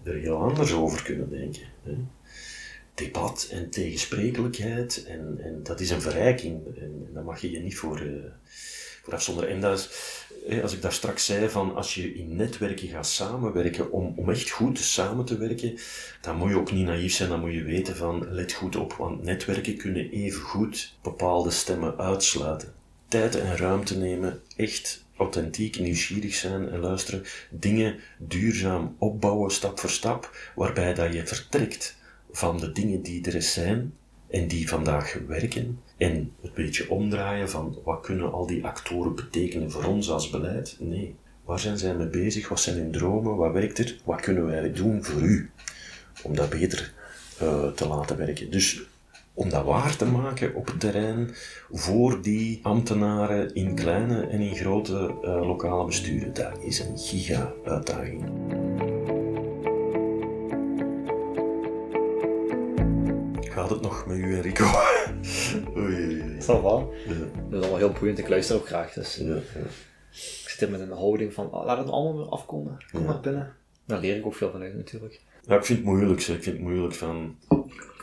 er 0.04 0.15
heel 0.15 0.38
anders 0.38 0.73
over 0.73 1.04
kunnen 1.04 1.30
denken. 1.30 1.63
Hè 1.84 1.95
debat 2.95 3.47
en 3.51 3.69
tegensprekelijkheid. 3.69 5.03
En, 5.08 5.38
en 5.43 5.63
dat 5.63 5.79
is 5.79 5.89
een 5.89 6.01
verrijking. 6.01 6.77
En, 6.77 7.08
daar 7.13 7.23
mag 7.23 7.41
je 7.41 7.51
je 7.51 7.60
niet 7.60 7.77
voor, 7.77 8.01
uh, 8.01 8.23
voor 9.03 9.13
afzonderen. 9.13 9.49
En 9.49 9.62
dat 9.62 9.79
is, 9.79 10.62
als 10.62 10.73
ik 10.73 10.81
daar 10.81 10.93
straks 10.93 11.25
zei 11.25 11.49
van 11.49 11.75
als 11.75 11.95
je 11.95 12.13
in 12.13 12.36
netwerken 12.36 12.88
gaat 12.88 13.08
samenwerken, 13.08 13.91
om, 13.91 14.13
om 14.15 14.29
echt 14.29 14.49
goed 14.49 14.79
samen 14.79 15.25
te 15.25 15.38
werken, 15.38 15.77
dan 16.21 16.38
moet 16.38 16.49
je 16.49 16.58
ook 16.58 16.71
niet 16.71 16.86
naïef 16.86 17.13
zijn. 17.13 17.29
Dan 17.29 17.39
moet 17.39 17.53
je 17.53 17.63
weten 17.63 17.95
van 17.95 18.27
let 18.29 18.53
goed 18.53 18.75
op, 18.75 18.93
want 18.93 19.23
netwerken 19.23 19.77
kunnen 19.77 20.10
even 20.10 20.41
goed 20.41 20.93
bepaalde 21.01 21.51
stemmen 21.51 21.97
uitsluiten. 21.97 22.73
Tijd 23.08 23.36
en 23.36 23.58
ruimte 23.58 23.97
nemen, 23.97 24.41
echt 24.55 25.03
authentiek, 25.17 25.79
nieuwsgierig 25.79 26.36
zijn 26.36 26.69
en 26.69 26.79
luisteren, 26.79 27.23
dingen 27.49 27.95
duurzaam 28.17 28.95
opbouwen, 28.99 29.51
stap 29.51 29.79
voor 29.79 29.89
stap, 29.89 30.51
waarbij 30.55 30.93
dat 30.93 31.13
je 31.13 31.27
vertrekt 31.27 31.95
van 32.35 32.57
de 32.57 32.71
dingen 32.71 33.01
die 33.01 33.31
er 33.31 33.41
zijn 33.41 33.93
en 34.27 34.47
die 34.47 34.69
vandaag 34.69 35.17
werken 35.27 35.79
en 35.97 36.31
het 36.41 36.53
beetje 36.53 36.89
omdraaien 36.89 37.49
van 37.49 37.77
wat 37.83 38.01
kunnen 38.01 38.31
al 38.31 38.47
die 38.47 38.65
actoren 38.65 39.15
betekenen 39.15 39.71
voor 39.71 39.83
ons 39.83 40.09
als 40.09 40.29
beleid? 40.29 40.75
Nee. 40.79 41.15
Waar 41.45 41.59
zijn 41.59 41.77
zij 41.77 41.95
mee 41.95 42.07
bezig? 42.07 42.49
Wat 42.49 42.59
zijn 42.59 42.77
hun 42.77 42.91
dromen? 42.91 43.35
Wat 43.35 43.53
werkt 43.53 43.77
er? 43.77 43.97
Wat 44.03 44.21
kunnen 44.21 44.45
wij 44.45 44.71
doen 44.71 45.03
voor 45.03 45.21
u? 45.21 45.49
Om 46.23 46.35
dat 46.35 46.49
beter 46.49 46.93
uh, 47.41 47.67
te 47.67 47.87
laten 47.87 48.17
werken. 48.17 48.51
Dus 48.51 48.83
om 49.33 49.49
dat 49.49 49.65
waar 49.65 49.95
te 49.95 50.05
maken 50.05 50.55
op 50.55 50.67
het 50.67 50.79
terrein 50.79 51.29
voor 51.71 52.21
die 52.21 52.59
ambtenaren 52.63 53.55
in 53.55 53.75
kleine 53.75 54.21
en 54.21 54.39
in 54.39 54.55
grote 54.55 55.15
uh, 55.21 55.47
lokale 55.47 55.85
besturen, 55.85 56.33
dat 56.33 56.61
is 56.61 56.79
een 56.79 56.97
giga-uitdaging. 56.97 58.23
Nog 63.95 64.05
met 64.05 64.17
u 64.17 64.36
en 64.36 64.41
Rico? 64.41 64.65
Oei. 65.77 66.38
Dat 66.45 66.62
wel. 66.62 66.93
Ja. 67.08 67.13
Dat 67.49 67.60
is 67.60 67.60
allemaal 67.60 67.77
heel 67.77 67.95
boeiend. 67.99 68.17
Ik 68.17 68.29
luister 68.29 68.55
ook 68.55 68.67
graag. 68.67 68.93
Dus. 68.93 69.15
Ja, 69.15 69.25
ja. 69.25 69.39
Ik 70.12 70.49
zit 70.51 70.60
hier 70.60 70.69
met 70.69 70.79
een 70.79 70.91
houding 70.91 71.34
van, 71.34 71.51
oh, 71.51 71.65
laat 71.65 71.77
het 71.77 71.89
allemaal 71.89 72.17
weer 72.17 72.31
afkomen. 72.31 72.77
Kom 72.91 73.05
maar 73.05 73.19
binnen. 73.19 73.53
Daar 73.86 73.99
leer 73.99 74.15
ik 74.15 74.25
ook 74.25 74.36
veel 74.36 74.51
van 74.51 74.62
uit 74.62 74.75
natuurlijk. 74.75 75.21
Ja, 75.47 75.55
ik 75.55 75.65
vind 75.65 75.79
het 75.79 75.88
moeilijk. 75.88 76.19
Ik 76.19 76.25
vind 76.25 76.45
het 76.45 76.60
moeilijk 76.60 76.93
van... 76.93 77.36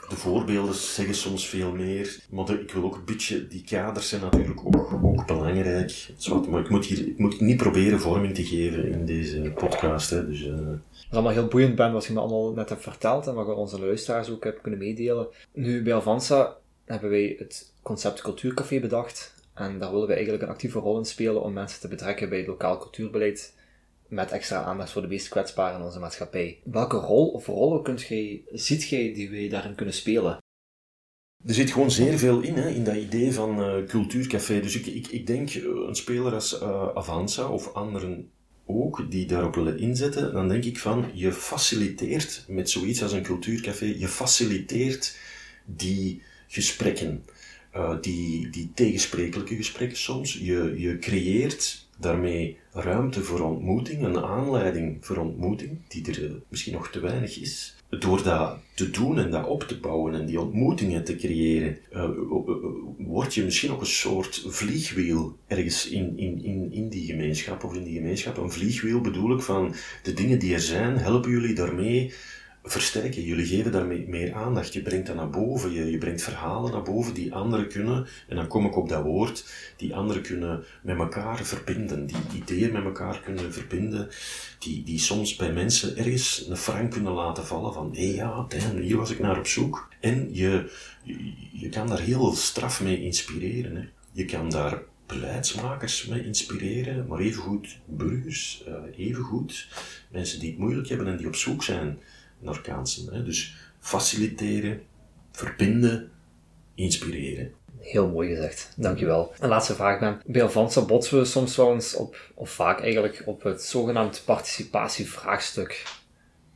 de 0.09 0.17
voorbeelden 0.17 0.75
zeggen 0.75 1.15
soms 1.15 1.49
veel 1.49 1.73
meer. 1.73 2.19
Maar 2.31 2.51
ik 2.51 2.73
wil 2.73 2.85
ook 2.85 2.95
een 2.95 3.05
beetje, 3.05 3.47
die 3.47 3.65
kaders 3.65 4.09
zijn 4.09 4.21
natuurlijk 4.21 4.67
ook, 4.67 4.93
ook 5.03 5.27
belangrijk. 5.27 6.09
Maar 6.51 6.61
ik 6.61 6.69
moet, 6.69 6.85
hier, 6.85 7.07
ik 7.07 7.19
moet 7.19 7.41
niet 7.41 7.57
proberen 7.57 8.01
vorming 8.01 8.35
te 8.35 8.45
geven 8.45 8.93
in 8.93 9.07
deze 9.07 9.53
podcast. 9.55 10.11
Hè. 10.11 10.27
Dus, 10.27 10.43
uh... 10.43 10.57
Wat 10.57 11.21
allemaal 11.21 11.33
heel 11.33 11.49
boeiend 11.49 11.75
ben, 11.75 11.93
wat 11.93 12.05
je 12.05 12.13
me 12.13 12.21
allemaal 12.21 12.53
net 12.53 12.69
hebt 12.69 12.83
verteld 12.83 13.27
en 13.27 13.35
wat 13.35 13.47
je 13.47 13.53
onze 13.53 13.81
luisteraars 13.81 14.31
ook 14.31 14.45
hebben 14.45 14.63
kunnen 14.63 14.81
meedelen. 14.81 15.27
Nu, 15.53 15.83
bij 15.83 15.95
Avanza 15.95 16.57
hebben 16.85 17.11
wij 17.11 17.37
het 17.39 17.73
concept 17.83 18.21
Cultuurcafé 18.21 18.81
bedacht. 18.81 19.35
En 19.55 19.79
daar 19.79 19.93
willen 19.93 20.07
we 20.07 20.15
eigenlijk 20.15 20.43
een 20.43 20.49
actieve 20.49 20.79
rol 20.79 20.99
in 20.99 21.05
spelen 21.05 21.43
om 21.43 21.53
mensen 21.53 21.81
te 21.81 21.89
betrekken 21.89 22.29
bij 22.29 22.39
het 22.39 22.47
lokaal 22.47 22.79
cultuurbeleid 22.79 23.55
met 24.13 24.31
extra 24.31 24.63
aandacht 24.63 24.91
voor 24.91 25.03
de 25.03 25.09
meest 25.09 25.29
kwetsbaren 25.29 25.79
in 25.79 25.85
onze 25.85 25.99
maatschappij. 25.99 26.61
Welke 26.65 26.97
rol 26.97 27.29
of 27.29 27.47
rollen 27.47 27.83
kunt 27.83 28.03
jij, 28.03 28.43
ziet 28.53 28.89
jij 28.89 29.15
die 29.15 29.31
wij 29.31 29.49
daarin 29.49 29.75
kunnen 29.75 29.95
spelen? 29.95 30.39
Er 31.47 31.55
zit 31.55 31.71
gewoon 31.71 31.91
zeer 31.91 32.19
veel 32.19 32.41
in, 32.41 32.55
hè, 32.55 32.69
in 32.69 32.85
dat 32.85 32.97
idee 32.97 33.33
van 33.33 33.61
uh, 33.61 33.87
cultuurcafé. 33.87 34.61
Dus 34.61 34.77
ik, 34.77 35.07
ik, 35.07 35.27
denk, 35.27 35.51
eh, 35.51 35.63
een 35.63 35.95
speler 35.95 36.35
als 36.35 36.61
uh, 36.63 36.89
Avanza 36.95 37.49
of 37.49 37.73
anderen 37.73 38.31
ook, 38.67 39.11
die 39.11 39.27
daarop 39.27 39.55
willen 39.55 39.79
inzetten, 39.79 40.33
dan 40.33 40.49
denk 40.49 40.65
ik 40.65 40.79
van, 40.79 41.11
je 41.15 41.33
faciliteert 41.33 42.45
met 42.49 42.71
zoiets 42.71 43.03
als 43.03 43.13
een 43.13 43.23
cultuurcafé, 43.23 43.85
je 43.85 44.09
faciliteert 44.09 45.17
die 45.65 46.23
gesprekken. 46.49 47.25
Die, 48.01 48.51
die 48.51 48.71
tegensprekelijke 48.75 49.57
gesprekken 49.57 49.99
soms. 49.99 50.33
Je, 50.33 50.75
je 50.77 50.99
creëert 50.99 51.89
daarmee 51.99 52.59
ruimte 52.73 53.23
voor 53.23 53.41
ontmoeting, 53.41 54.03
een 54.03 54.25
aanleiding 54.25 54.97
voor 55.01 55.17
ontmoeting, 55.17 55.79
die 55.89 56.07
er 56.11 56.25
eh, 56.25 56.31
misschien 56.49 56.73
nog 56.73 56.91
te 56.91 57.01
weinig 57.01 57.41
is. 57.41 57.77
Door 57.89 58.23
dat 58.23 58.59
te 58.75 58.91
doen 58.91 59.19
en 59.19 59.31
dat 59.31 59.47
op 59.47 59.63
te 59.63 59.81
bouwen 59.81 60.15
en 60.15 60.27
die 60.27 60.41
ontmoetingen 60.41 61.05
te 61.05 61.17
creëren, 61.17 61.79
uh, 61.93 62.09
word 62.99 63.35
je 63.35 63.45
misschien 63.45 63.71
ook 63.71 63.81
een 63.81 63.87
soort 63.87 64.45
vliegwiel 64.47 65.37
ergens 65.47 65.89
in, 65.89 66.19
in, 66.19 66.45
in, 66.45 66.73
in 66.73 66.89
die 66.89 67.07
gemeenschap 67.07 67.65
of 67.65 67.75
in 67.75 67.85
die 67.85 67.95
gemeenschap. 67.95 68.37
Een 68.37 68.53
vliegwiel 68.53 69.01
bedoel 69.01 69.37
ik 69.37 69.43
van 69.43 69.75
de 70.03 70.13
dingen 70.13 70.39
die 70.39 70.55
er 70.55 70.61
zijn, 70.61 70.97
helpen 70.97 71.31
jullie 71.31 71.55
daarmee 71.55 72.13
versterken. 72.65 73.23
Jullie 73.23 73.47
geven 73.47 73.73
daar 73.73 73.87
meer 73.87 74.35
aandacht. 74.35 74.73
Je 74.73 74.83
brengt 74.83 75.07
dat 75.07 75.17
naar 75.17 75.31
boven. 75.31 75.73
Je, 75.73 75.91
je 75.91 75.99
brengt 75.99 76.23
verhalen 76.23 76.73
naar 76.73 76.83
boven 76.83 77.15
die 77.15 77.35
anderen 77.35 77.69
kunnen, 77.69 78.07
en 78.29 78.37
dan 78.37 78.47
kom 78.47 78.67
ik 78.67 78.77
op 78.77 78.89
dat 78.89 79.03
woord, 79.03 79.45
die 79.77 79.95
anderen 79.95 80.23
kunnen 80.23 80.65
met 80.83 80.99
elkaar 80.99 81.45
verbinden. 81.45 82.07
Die 82.07 82.17
ideeën 82.35 82.73
met 82.73 82.85
elkaar 82.85 83.21
kunnen 83.21 83.53
verbinden. 83.53 84.09
Die, 84.59 84.83
die 84.83 84.99
soms 84.99 85.37
bij 85.37 85.53
mensen 85.53 85.97
ergens 85.97 86.47
een 86.49 86.57
frank 86.57 86.91
kunnen 86.91 87.13
laten 87.13 87.47
vallen 87.47 87.73
van, 87.73 87.91
hé 87.95 88.07
hey, 88.07 88.15
ja, 88.15 88.47
hier 88.81 88.97
was 88.97 89.11
ik 89.11 89.19
naar 89.19 89.39
op 89.39 89.47
zoek. 89.47 89.89
En 90.01 90.29
je, 90.33 90.71
je, 91.03 91.33
je 91.53 91.69
kan 91.69 91.87
daar 91.87 92.01
heel 92.01 92.33
straf 92.33 92.83
mee 92.83 93.03
inspireren. 93.03 93.77
Hè. 93.77 93.83
Je 94.13 94.25
kan 94.25 94.51
daar 94.51 94.83
beleidsmakers 95.07 96.07
mee 96.07 96.25
inspireren, 96.25 97.07
maar 97.07 97.19
evengoed 97.19 97.79
burgers, 97.85 98.65
uh, 98.69 99.07
evengoed 99.07 99.69
mensen 100.11 100.41
die 100.41 100.51
het 100.51 100.59
moeilijk 100.59 100.89
hebben 100.89 101.07
en 101.07 101.17
die 101.17 101.27
op 101.27 101.37
zoek 101.37 101.63
zijn 101.63 101.99
Hè? 103.11 103.25
Dus 103.25 103.57
faciliteren, 103.81 104.83
verbinden, 105.31 106.11
inspireren. 106.75 107.53
Heel 107.79 108.09
mooi 108.09 108.29
gezegd, 108.35 108.73
dankjewel. 108.77 109.33
Een 109.41 109.49
laatste 109.49 109.75
vraag 109.75 109.99
ben. 109.99 110.21
Bij 110.27 110.43
Avanza 110.43 110.85
botsen 110.85 111.19
we 111.19 111.25
soms 111.25 111.57
wel 111.57 111.73
eens 111.73 111.95
op, 111.95 112.17
of 112.35 112.51
vaak 112.51 112.81
eigenlijk, 112.81 113.23
op 113.27 113.43
het 113.43 113.63
zogenaamd 113.63 114.23
participatievraagstuk. 114.25 115.83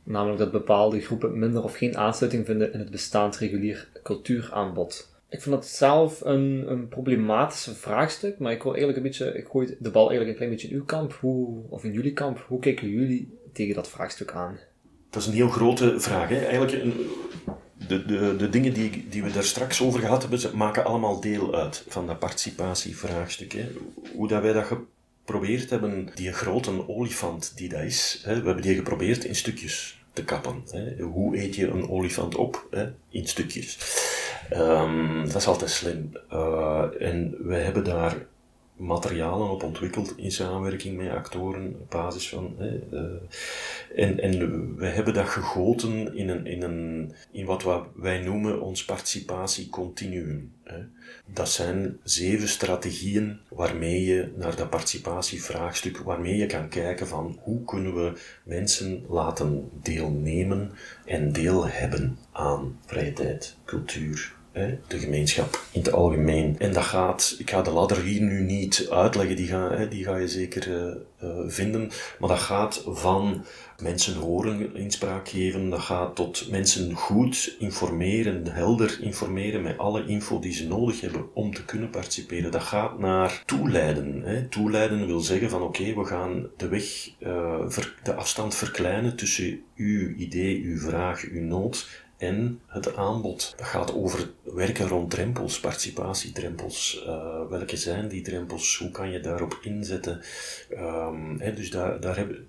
Namelijk 0.03 0.39
dat 0.39 0.51
bepaalde 0.51 1.01
groepen 1.01 1.39
minder 1.39 1.63
of 1.63 1.75
geen 1.75 1.97
aansluiting 1.97 2.45
vinden 2.45 2.73
in 2.73 2.79
het 2.79 2.91
bestaand 2.91 3.37
regulier 3.37 3.87
cultuuraanbod. 4.03 5.15
Ik 5.29 5.41
vind 5.41 5.55
dat 5.55 5.65
zelf 5.65 6.21
een, 6.21 6.65
een 6.67 6.87
problematische 6.87 7.75
vraagstuk, 7.75 8.39
maar 8.39 8.51
ik 8.51 8.63
wil 8.63 8.75
eigenlijk 8.75 8.97
een 8.97 9.09
beetje, 9.09 9.37
ik 9.37 9.47
gooi 9.47 9.75
de 9.79 9.91
bal 9.91 10.09
eigenlijk 10.09 10.29
een 10.29 10.35
klein 10.35 10.51
beetje 10.51 10.67
in 10.67 10.75
uw 10.75 10.85
kamp, 10.85 11.13
hoe, 11.13 11.63
of 11.69 11.83
in 11.83 11.91
jullie 11.91 12.13
kamp. 12.13 12.45
Hoe 12.47 12.59
kijken 12.59 12.89
jullie 12.89 13.37
tegen 13.53 13.75
dat 13.75 13.89
vraagstuk 13.89 14.31
aan? 14.31 14.59
Dat 15.17 15.25
is 15.25 15.31
een 15.31 15.37
heel 15.37 15.49
grote 15.49 15.99
vraag. 15.99 16.29
Hè. 16.29 16.45
Eigenlijk, 16.45 16.71
de, 17.87 18.05
de, 18.05 18.35
de 18.37 18.49
dingen 18.49 18.73
die, 18.73 19.07
die 19.09 19.23
we 19.23 19.31
daar 19.31 19.43
straks 19.43 19.81
over 19.81 19.99
gehad 19.99 20.21
hebben, 20.21 20.57
maken 20.57 20.85
allemaal 20.85 21.19
deel 21.21 21.55
uit 21.55 21.83
van 21.87 22.07
dat 22.07 22.19
participatievraagstuk. 22.19 23.53
Hè. 23.53 23.67
Hoe 24.15 24.27
dat 24.27 24.41
wij 24.41 24.53
dat 24.53 24.65
geprobeerd 24.65 25.69
hebben, 25.69 26.09
die 26.15 26.33
grote 26.33 26.87
olifant 26.89 27.51
die 27.55 27.69
dat 27.69 27.81
is, 27.81 28.21
hè, 28.23 28.39
we 28.39 28.45
hebben 28.45 28.63
die 28.63 28.75
geprobeerd 28.75 29.23
in 29.23 29.35
stukjes 29.35 29.99
te 30.13 30.23
kappen. 30.23 30.63
Hè. 30.71 31.03
Hoe 31.03 31.37
eet 31.37 31.55
je 31.55 31.67
een 31.67 31.89
olifant 31.89 32.35
op? 32.35 32.67
Hè? 32.71 32.87
In 33.09 33.27
stukjes. 33.27 33.77
Um, 34.53 35.25
dat 35.25 35.35
is 35.35 35.47
altijd 35.47 35.71
slim. 35.71 36.11
Uh, 36.33 36.83
en 36.99 37.35
we 37.39 37.55
hebben 37.55 37.83
daar 37.83 38.15
materialen 38.77 39.49
op 39.49 39.63
ontwikkeld 39.63 40.17
in 40.17 40.31
samenwerking 40.31 40.97
met 40.97 41.09
actoren 41.09 41.75
op 41.79 41.89
basis 41.89 42.29
van. 42.29 42.55
Hè, 42.57 42.79
uh, 42.91 42.99
en, 43.95 44.19
en 44.19 44.75
we 44.75 44.85
hebben 44.85 45.13
dat 45.13 45.27
gegoten 45.27 46.15
in, 46.15 46.29
een, 46.29 46.45
in, 46.45 46.61
een, 46.61 47.11
in 47.31 47.45
wat 47.45 47.65
wij 47.95 48.19
noemen 48.19 48.61
ons 48.61 48.85
participatiecontinuum. 48.85 50.55
Dat 51.25 51.49
zijn 51.49 51.99
zeven 52.03 52.47
strategieën 52.47 53.39
waarmee 53.49 54.05
je 54.05 54.31
naar 54.35 54.55
dat 54.55 54.69
participatievraagstuk, 54.69 55.97
waarmee 55.97 56.37
je 56.37 56.45
kan 56.45 56.69
kijken 56.69 57.07
van 57.07 57.39
hoe 57.41 57.63
kunnen 57.63 57.95
we 57.95 58.13
mensen 58.43 59.05
laten 59.09 59.69
deelnemen 59.81 60.71
en 61.05 61.31
deel 61.31 61.67
hebben 61.67 62.17
aan 62.31 62.79
vrije 62.85 63.13
tijd, 63.13 63.55
cultuur, 63.65 64.35
de 64.87 64.99
gemeenschap 64.99 65.61
in 65.71 65.79
het 65.79 65.91
algemeen. 65.91 66.55
En 66.59 66.73
dat 66.73 66.83
gaat, 66.83 67.35
ik 67.39 67.49
ga 67.49 67.61
de 67.61 67.71
ladder 67.71 68.01
hier 68.03 68.21
nu 68.21 68.41
niet 68.41 68.87
uitleggen, 68.89 69.35
die 69.35 69.47
ga, 69.47 69.85
die 69.85 70.03
ga 70.03 70.15
je 70.15 70.27
zeker 70.27 70.67
uh, 70.67 70.95
uh, 71.23 71.29
vinden, 71.47 71.91
maar 72.19 72.29
dat 72.29 72.39
gaat 72.39 72.83
van 72.85 73.45
mensen 73.81 74.15
horen, 74.15 74.75
inspraak 74.75 75.29
geven, 75.29 75.69
dat 75.69 75.79
gaat 75.79 76.15
tot 76.15 76.47
mensen 76.51 76.93
goed 76.93 77.55
informeren, 77.59 78.47
helder 78.47 78.97
informeren 79.01 79.61
met 79.61 79.77
alle 79.77 80.05
info 80.05 80.39
die 80.39 80.53
ze 80.53 80.67
nodig 80.67 81.01
hebben 81.01 81.25
om 81.33 81.53
te 81.53 81.65
kunnen 81.65 81.89
participeren. 81.89 82.51
Dat 82.51 82.63
gaat 82.63 82.99
naar 82.99 83.43
toeleiden. 83.45 84.25
Toeleiden 84.49 85.07
wil 85.07 85.19
zeggen 85.19 85.49
van 85.49 85.61
oké, 85.61 85.93
we 85.93 86.05
gaan 86.05 86.47
de 86.57 86.67
weg, 86.67 87.09
uh, 87.19 87.67
de 88.03 88.13
afstand 88.13 88.55
verkleinen 88.55 89.15
tussen 89.15 89.61
uw 89.75 90.15
idee, 90.15 90.61
uw 90.63 90.79
vraag, 90.79 91.23
uw 91.23 91.41
nood 91.41 92.05
en 92.17 92.59
het 92.67 92.95
aanbod. 92.95 93.53
Dat 93.57 93.67
gaat 93.67 93.93
over 93.93 94.29
werken 94.43 94.87
rond 94.87 95.11
drempels, 95.11 95.59
participatiedrempels. 95.59 97.03
Uh, 97.05 97.41
welke 97.49 97.77
zijn 97.77 98.07
die 98.07 98.21
drempels? 98.21 98.77
Hoe 98.77 98.91
kan 98.91 99.11
je 99.11 99.19
daarop 99.19 99.57
inzetten? 99.61 100.21
Hè, 101.37 101.53
dus 101.53 101.69
daar, 101.69 101.99
daar 101.99 102.17
hebben, 102.17 102.47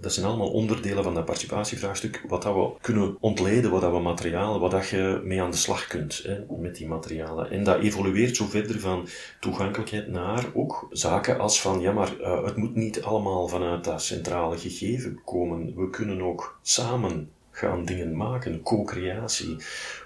dat 0.00 0.12
zijn 0.12 0.26
allemaal 0.26 0.50
onderdelen 0.50 1.04
van 1.04 1.14
dat 1.14 1.24
participatievraagstuk. 1.24 2.24
Wat 2.28 2.42
dat 2.42 2.54
we 2.54 2.72
kunnen 2.80 3.16
ontleden, 3.20 3.70
wat 3.70 3.80
dat 3.80 3.92
we 3.92 3.98
materialen, 3.98 4.60
wat 4.60 4.70
dat 4.70 4.88
je 4.88 5.20
mee 5.24 5.42
aan 5.42 5.50
de 5.50 5.56
slag 5.56 5.86
kunt 5.86 6.28
met 6.60 6.76
die 6.76 6.86
materialen. 6.86 7.50
En 7.50 7.64
dat 7.64 7.80
evolueert 7.80 8.36
zo 8.36 8.44
verder 8.46 8.80
van 8.80 9.08
toegankelijkheid 9.40 10.08
naar 10.08 10.44
ook 10.54 10.88
zaken 10.90 11.38
als 11.38 11.60
van, 11.60 11.80
ja 11.80 11.92
maar 11.92 12.20
uh, 12.20 12.44
het 12.44 12.56
moet 12.56 12.74
niet 12.74 13.02
allemaal 13.02 13.48
vanuit 13.48 13.84
dat 13.84 14.02
centrale 14.02 14.58
gegeven 14.58 15.20
komen. 15.24 15.74
We 15.76 15.90
kunnen 15.90 16.22
ook 16.22 16.58
samen 16.62 17.30
gaan 17.58 17.84
dingen 17.84 18.16
maken, 18.16 18.62
co-creatie, 18.62 19.56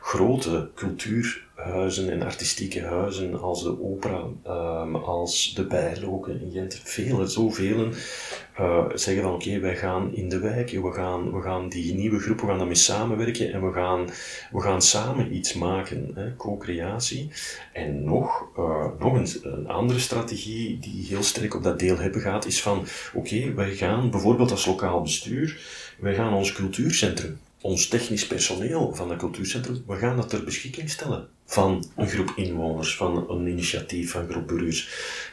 grote 0.00 0.70
cultuurhuizen 0.74 2.10
en 2.10 2.22
artistieke 2.22 2.82
huizen 2.82 3.40
als 3.40 3.62
de 3.62 3.82
opera, 3.82 4.24
um, 4.82 4.96
als 4.96 5.54
de 5.54 5.66
Bijloken 5.66 6.40
in 6.40 6.50
Gent, 6.52 6.80
vele, 6.84 7.26
zoveel, 7.26 7.88
uh, 8.60 8.86
zeggen 8.94 9.22
van 9.22 9.34
oké, 9.34 9.60
wij 9.60 9.76
gaan 9.76 10.14
in 10.14 10.28
de 10.28 10.38
wijk, 10.38 10.70
we 10.70 10.92
gaan, 10.92 11.32
we 11.32 11.42
gaan 11.42 11.68
die 11.68 11.94
nieuwe 11.94 12.18
groep, 12.18 12.40
we 12.40 12.46
gaan 12.46 12.58
daarmee 12.58 12.74
samenwerken 12.74 13.52
en 13.52 13.66
we 13.66 13.72
gaan, 13.72 14.06
we 14.52 14.60
gaan 14.60 14.82
samen 14.82 15.34
iets 15.34 15.54
maken, 15.54 16.34
co-creatie. 16.36 17.30
En 17.72 18.04
nog, 18.04 18.48
uh, 18.58 18.86
nog 18.98 19.12
een, 19.14 19.28
een, 19.42 19.68
andere 19.68 19.98
strategie 19.98 20.78
die 20.78 21.06
heel 21.06 21.22
sterk 21.22 21.54
op 21.54 21.62
dat 21.62 21.78
deel 21.78 21.98
hebben 21.98 22.20
gaat, 22.20 22.46
is 22.46 22.62
van 22.62 22.84
oké, 23.14 23.54
wij 23.54 23.74
gaan 23.74 24.10
bijvoorbeeld 24.10 24.50
als 24.50 24.66
lokaal 24.66 25.02
bestuur, 25.02 25.60
wij 25.98 26.14
gaan 26.14 26.34
ons 26.34 26.52
cultuurcentrum, 26.52 27.38
ons 27.60 27.88
technisch 27.88 28.26
personeel 28.26 28.94
van 28.94 29.08
dat 29.08 29.18
cultuurcentrum, 29.18 29.82
we 29.86 29.96
gaan 29.96 30.16
dat 30.16 30.28
ter 30.28 30.44
beschikking 30.44 30.90
stellen 30.90 31.28
van 31.46 31.84
een 31.96 32.08
groep 32.08 32.32
inwoners, 32.36 32.96
van 32.96 33.30
een 33.30 33.46
initiatief 33.46 34.10
van 34.10 34.22
een 34.22 34.30
groep 34.30 34.46
burgers. 34.46 34.88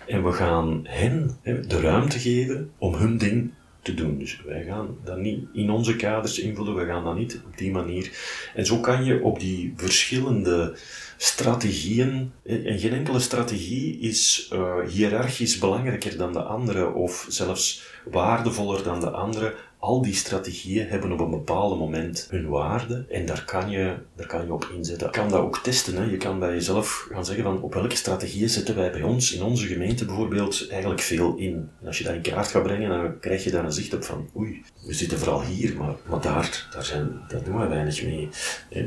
En 0.07 0.24
we 0.24 0.32
gaan 0.32 0.82
hen 0.84 1.38
de 1.43 1.82
ruimte 1.82 2.20
geven 2.20 2.72
om 2.78 2.93
hun 2.93 3.18
ding 3.18 3.51
te 3.82 3.93
doen. 3.93 4.20
Dus 4.20 4.41
wij 4.45 4.64
gaan 4.64 4.97
dat 5.03 5.18
niet 5.18 5.45
in 5.53 5.70
onze 5.70 5.95
kaders 5.95 6.39
invullen, 6.39 6.76
we 6.76 6.86
gaan 6.86 7.03
dat 7.03 7.18
niet 7.18 7.41
op 7.45 7.57
die 7.57 7.72
manier. 7.72 8.12
En 8.55 8.66
zo 8.66 8.80
kan 8.80 9.03
je 9.03 9.24
op 9.24 9.39
die 9.39 9.74
verschillende 9.76 10.78
strategieën, 11.18 12.32
en 12.43 12.80
geen 12.80 12.93
enkele 12.93 13.20
strategie 13.20 13.99
is 13.99 14.49
uh, 14.53 14.80
hiërarchisch 14.88 15.57
belangrijker 15.57 16.18
dan 16.18 16.34
de 16.34 16.41
andere 16.41 16.93
of 16.93 17.26
zelfs 17.30 17.84
waardevoller 18.12 18.84
dan 18.84 18.99
de 18.99 19.10
andere 19.10 19.55
al 19.80 20.01
die 20.01 20.13
strategieën 20.13 20.88
hebben 20.88 21.11
op 21.11 21.19
een 21.19 21.30
bepaald 21.30 21.80
moment 21.80 22.27
hun 22.30 22.49
waarde 22.49 23.05
en 23.09 23.25
daar 23.25 23.45
kan 23.45 23.69
je, 23.69 23.95
daar 24.15 24.27
kan 24.27 24.45
je 24.45 24.53
op 24.53 24.69
inzetten. 24.75 25.07
Je 25.07 25.13
kan 25.13 25.30
dat 25.30 25.39
ook 25.39 25.57
testen. 25.57 25.95
Hè. 25.95 26.03
Je 26.03 26.17
kan 26.17 26.39
bij 26.39 26.53
jezelf 26.53 27.07
gaan 27.11 27.25
zeggen 27.25 27.43
van 27.43 27.61
op 27.61 27.73
welke 27.73 27.95
strategieën 27.95 28.49
zetten 28.49 28.75
wij 28.75 28.91
bij 28.91 29.01
ons 29.01 29.34
in 29.34 29.43
onze 29.43 29.67
gemeente 29.67 30.05
bijvoorbeeld 30.05 30.67
eigenlijk 30.69 31.01
veel 31.01 31.36
in. 31.36 31.69
En 31.82 31.88
als 31.88 31.97
je 31.97 32.03
dat 32.03 32.13
in 32.13 32.21
kaart 32.21 32.47
gaat 32.47 32.63
brengen, 32.63 32.89
dan 32.89 33.19
krijg 33.19 33.43
je 33.43 33.51
daar 33.51 33.65
een 33.65 33.71
zicht 33.71 33.93
op 33.93 34.03
van 34.03 34.30
oei, 34.38 34.61
we 34.86 34.93
zitten 34.93 35.17
vooral 35.17 35.41
hier, 35.41 35.75
maar, 35.77 35.95
maar 36.09 36.21
daar, 36.21 36.67
daar, 36.71 36.86
zijn, 36.86 37.21
doen 37.43 37.59
we 37.59 37.67
weinig 37.67 38.03
mee. 38.03 38.30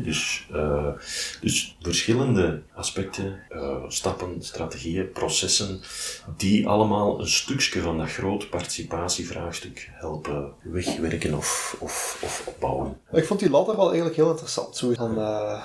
dus, 0.03 0.49
uh, 0.53 0.89
dus 1.41 1.77
verschillende 1.81 2.63
aspecten, 2.75 3.41
uh, 3.51 3.77
stappen, 3.89 4.43
strategieën, 4.43 5.13
processen, 5.13 5.81
die 6.37 6.69
allemaal 6.69 7.21
een 7.21 7.29
stukje 7.29 7.81
van 7.81 7.99
dat 7.99 8.11
grote 8.11 8.49
participatievraagstuk 8.49 9.91
helpen 9.93 10.53
wegwerken 10.85 11.35
of, 11.35 11.77
of, 11.79 12.19
of 12.23 12.43
opbouwen. 12.47 12.97
Ik 13.13 13.25
vond 13.25 13.41
die 13.41 13.51
ladder 13.51 13.77
wel 13.77 13.87
eigenlijk 13.87 14.17
heel 14.17 14.31
interessant, 14.31 14.77
zo 14.77 14.93
van, 14.93 15.19
uh, 15.19 15.63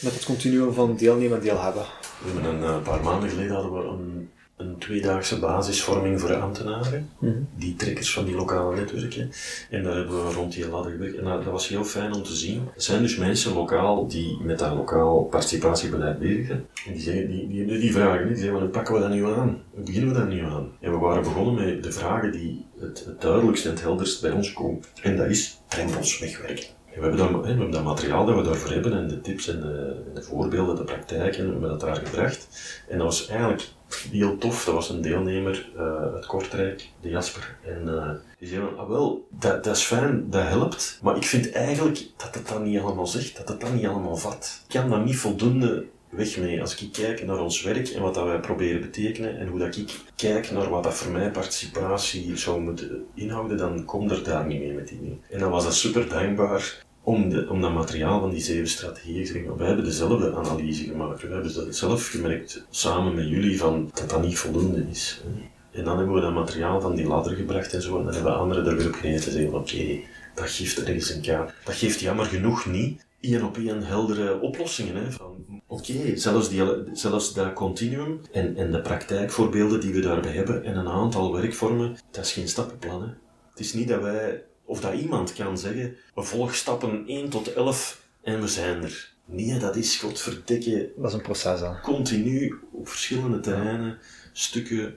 met 0.00 0.14
het 0.14 0.24
continuum 0.24 0.72
van 0.72 0.96
deelnemen 0.96 1.38
en 1.38 1.44
deelhebben. 1.44 1.84
We 2.24 2.40
hebben 2.40 2.62
een 2.62 2.82
paar 2.82 3.02
maanden 3.02 3.28
geleden 3.28 3.54
hadden 3.54 3.72
we 3.72 3.88
een 3.88 4.28
een 4.56 4.78
tweedaagse 4.78 5.38
basisvorming 5.38 6.20
voor 6.20 6.34
ambtenaren, 6.34 7.10
mhm. 7.18 7.32
die 7.56 7.76
trekkers 7.76 8.12
van 8.12 8.24
die 8.24 8.34
lokale 8.34 8.76
netwerken. 8.76 9.30
En 9.70 9.82
daar 9.82 9.94
hebben 9.96 10.26
we 10.26 10.32
rond 10.32 10.52
die 10.52 10.68
ladder 10.68 10.92
gewerkt. 10.92 11.16
En 11.16 11.24
dat, 11.24 11.44
was 11.44 11.68
heel 11.68 11.84
fijn 11.84 12.12
om 12.12 12.22
te 12.22 12.34
zien. 12.34 12.68
Er 12.74 12.82
zijn 12.82 13.02
dus 13.02 13.16
mensen 13.16 13.54
lokaal 13.54 14.06
die 14.06 14.38
met 14.42 14.58
dat 14.58 14.74
lokaal 14.74 15.22
participatiebeleid 15.24 16.18
bezig 16.18 16.46
zijn. 16.46 16.66
En 16.86 16.92
die, 16.92 17.02
zeggen, 17.02 17.28
die, 17.28 17.48
die, 17.48 17.66
die 17.66 17.92
vragen, 17.92 18.26
die 18.26 18.36
zeggen, 18.36 18.58
hoe 18.58 18.68
pakken 18.68 18.94
we 18.94 19.00
dat 19.00 19.10
nu 19.10 19.26
aan? 19.26 19.62
Hoe 19.70 19.84
beginnen 19.84 20.12
we 20.12 20.18
dat 20.18 20.28
nu 20.28 20.44
aan? 20.44 20.68
En 20.80 20.90
we 20.90 20.98
waren 20.98 21.22
begonnen 21.22 21.54
met 21.54 21.82
de 21.82 21.92
vragen 21.92 22.32
die 22.32 22.63
het, 22.84 23.04
het 23.04 23.20
duidelijkst 23.20 23.64
en 23.64 23.70
het 23.70 23.80
helderst 23.80 24.20
bij 24.20 24.30
ons 24.30 24.52
komen. 24.52 24.82
En 25.02 25.16
dat 25.16 25.26
is 25.26 25.60
drempels 25.68 26.18
wegwerken. 26.18 26.64
we 26.94 27.00
hebben, 27.00 27.16
daar, 27.16 27.40
we 27.40 27.48
hebben 27.48 27.70
dat 27.70 27.84
materiaal 27.84 28.26
dat 28.26 28.36
we 28.36 28.42
daarvoor 28.42 28.70
hebben 28.70 28.92
en 28.92 29.08
de 29.08 29.20
tips 29.20 29.48
en 29.48 29.60
de, 29.60 30.02
de 30.14 30.22
voorbeelden, 30.22 30.76
de 30.76 30.84
praktijken, 30.84 31.44
we 31.44 31.50
hebben 31.50 31.68
dat 31.68 31.80
daar 31.80 31.96
gebracht. 31.96 32.48
En 32.88 32.98
dat 32.98 33.06
was 33.06 33.28
eigenlijk 33.28 33.68
heel 34.10 34.38
tof. 34.38 34.64
Dat 34.64 34.74
was 34.74 34.88
een 34.88 35.02
deelnemer 35.02 35.70
uh, 35.76 35.82
uit 36.14 36.26
Kortrijk, 36.26 36.88
de 37.00 37.08
Jasper. 37.08 37.56
En 37.64 37.82
uh, 37.86 38.10
die 38.38 38.48
zei 38.48 38.60
van, 38.60 38.78
ah 38.78 38.88
wel, 38.88 39.26
dat, 39.30 39.64
dat 39.64 39.76
is 39.76 39.82
fijn, 39.82 40.30
dat 40.30 40.42
helpt. 40.42 40.98
Maar 41.02 41.16
ik 41.16 41.24
vind 41.24 41.52
eigenlijk 41.52 42.06
dat 42.16 42.34
het 42.34 42.48
dat 42.48 42.64
niet 42.64 42.80
allemaal 42.80 43.06
zegt, 43.06 43.36
dat 43.36 43.48
het 43.48 43.60
dat 43.60 43.72
niet 43.72 43.86
allemaal 43.86 44.16
vat. 44.16 44.62
Ik 44.68 44.80
kan 44.80 44.90
dat 44.90 45.04
niet 45.04 45.16
voldoende 45.16 45.84
weg 46.16 46.36
mee. 46.38 46.60
Als 46.60 46.76
ik 46.76 46.92
kijk 46.92 47.26
naar 47.26 47.40
ons 47.40 47.62
werk 47.62 47.88
en 47.88 48.02
wat 48.02 48.14
dat 48.14 48.24
wij 48.24 48.40
proberen 48.40 48.80
betekenen 48.80 49.38
en 49.38 49.48
hoe 49.48 49.58
dat 49.58 49.76
ik 49.76 50.00
kijk 50.16 50.50
naar 50.50 50.68
wat 50.68 50.82
dat 50.82 50.94
voor 50.94 51.12
mij 51.12 51.30
participatie 51.30 52.36
zou 52.36 52.60
moeten 52.60 53.06
inhouden, 53.14 53.56
dan 53.56 53.84
kom 53.84 54.10
er 54.10 54.24
daar 54.24 54.46
niet 54.46 54.60
mee 54.60 54.72
met 54.72 54.88
die 54.88 55.20
En 55.30 55.38
dan 55.38 55.50
was 55.50 55.64
dat 55.64 55.74
super 55.74 56.08
dankbaar 56.08 56.84
om, 57.02 57.28
de, 57.28 57.48
om 57.48 57.60
dat 57.60 57.72
materiaal 57.72 58.20
van 58.20 58.30
die 58.30 58.40
zeven 58.40 58.68
strategieën 58.68 59.24
te 59.24 59.32
zeggen. 59.32 59.56
We 59.56 59.64
hebben 59.64 59.84
dezelfde 59.84 60.34
analyse 60.34 60.84
gemaakt. 60.84 61.22
We 61.22 61.28
hebben 61.28 61.74
zelf 61.74 62.08
gemerkt, 62.08 62.64
samen 62.70 63.14
met 63.14 63.28
jullie, 63.28 63.58
van, 63.58 63.90
dat 63.94 64.10
dat 64.10 64.22
niet 64.22 64.38
voldoende 64.38 64.86
is. 64.90 65.22
En 65.70 65.84
dan 65.84 65.96
hebben 65.96 66.14
we 66.14 66.20
dat 66.20 66.34
materiaal 66.34 66.80
van 66.80 66.94
die 66.94 67.06
ladder 67.06 67.36
gebracht 67.36 67.74
en 67.74 67.82
zo. 67.82 67.98
En 67.98 68.04
dan 68.04 68.14
hebben 68.14 68.36
anderen 68.36 68.66
er 68.66 68.76
weer 68.76 68.86
op 68.86 68.94
gereden 68.94 69.20
te 69.20 69.30
zeggen: 69.30 69.54
oké, 69.54 70.00
dat 70.34 70.50
geeft 70.50 70.82
ergens 70.82 71.10
een 71.10 71.22
kaart. 71.22 71.52
Dat 71.64 71.74
geeft 71.74 72.00
jammer 72.00 72.24
genoeg 72.26 72.66
niet 72.66 73.04
één 73.24 73.44
op 73.44 73.56
één 73.56 73.82
heldere 73.82 74.40
oplossingen. 74.40 74.96
Hè, 74.96 75.12
van 75.12 75.62
oké, 75.66 76.16
zelfs, 76.16 76.48
die, 76.48 76.62
zelfs 76.92 77.34
dat 77.34 77.52
continuum 77.52 78.20
en, 78.32 78.56
en 78.56 78.72
de 78.72 78.80
praktijkvoorbeelden 78.80 79.80
die 79.80 79.92
we 79.92 80.00
daarbij 80.00 80.32
hebben 80.32 80.64
en 80.64 80.76
een 80.76 80.88
aantal 80.88 81.32
werkvormen, 81.32 81.96
dat 82.10 82.24
is 82.24 82.32
geen 82.32 82.48
stappenplan. 82.48 83.02
Hè. 83.02 83.08
Het 83.50 83.60
is 83.60 83.72
niet 83.72 83.88
dat 83.88 84.02
wij 84.02 84.42
of 84.64 84.80
dat 84.80 84.94
iemand 84.94 85.32
kan 85.32 85.58
zeggen, 85.58 85.96
we 86.14 86.22
volgen 86.22 86.54
stappen 86.54 87.04
1 87.06 87.28
tot 87.28 87.52
11 87.52 88.02
en 88.22 88.40
we 88.40 88.48
zijn 88.48 88.82
er. 88.82 89.12
Nee, 89.24 89.58
dat 89.58 89.76
is 89.76 89.96
godverdikke... 89.96 90.92
Dat 90.96 91.08
is 91.08 91.12
een 91.12 91.22
proces, 91.22 91.60
hè? 91.60 91.80
Continu 91.80 92.58
op 92.72 92.88
verschillende 92.88 93.40
terreinen 93.40 93.98
stukken 94.32 94.96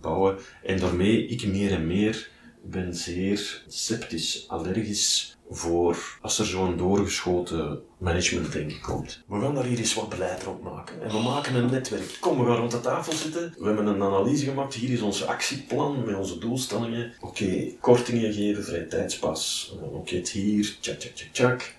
bouwen. 0.00 0.38
En 0.62 0.78
daarmee 0.78 1.26
ik 1.26 1.46
meer 1.46 1.72
en 1.72 1.86
meer 1.86 2.30
ben 2.62 2.94
zeer 2.94 3.62
sceptisch, 3.66 4.44
allergisch 4.48 5.35
voor 5.50 6.18
als 6.20 6.38
er 6.38 6.46
zo'n 6.46 6.76
doorgeschoten 6.76 7.80
managementdenken 7.98 8.80
komt. 8.80 9.22
We 9.28 9.40
gaan 9.40 9.54
daar 9.54 9.64
hier 9.64 9.78
eens 9.78 9.94
wat 9.94 10.08
beleid 10.08 10.42
rond 10.42 10.62
maken. 10.62 11.02
En 11.02 11.10
we 11.10 11.18
maken 11.18 11.54
een 11.54 11.70
netwerk. 11.70 12.16
Kom, 12.20 12.38
we 12.38 12.46
gaan 12.46 12.56
rond 12.56 12.70
de 12.70 12.80
tafel 12.80 13.12
zitten. 13.12 13.54
We 13.58 13.66
hebben 13.66 13.86
een 13.86 14.02
analyse 14.02 14.44
gemaakt. 14.44 14.74
Hier 14.74 14.90
is 14.90 15.00
ons 15.00 15.26
actieplan 15.26 16.04
met 16.04 16.16
onze 16.16 16.38
doelstellingen. 16.38 17.12
Oké, 17.20 17.72
kortingen 17.80 18.32
geven, 18.32 18.64
vrije 18.64 18.86
tijdspas. 18.86 19.74
Oké, 19.92 20.16
het 20.16 20.28
hier, 20.28 20.76
tjak, 20.80 20.98
tjak, 20.98 21.12
tjak, 21.12 21.32
tjak. 21.32 21.74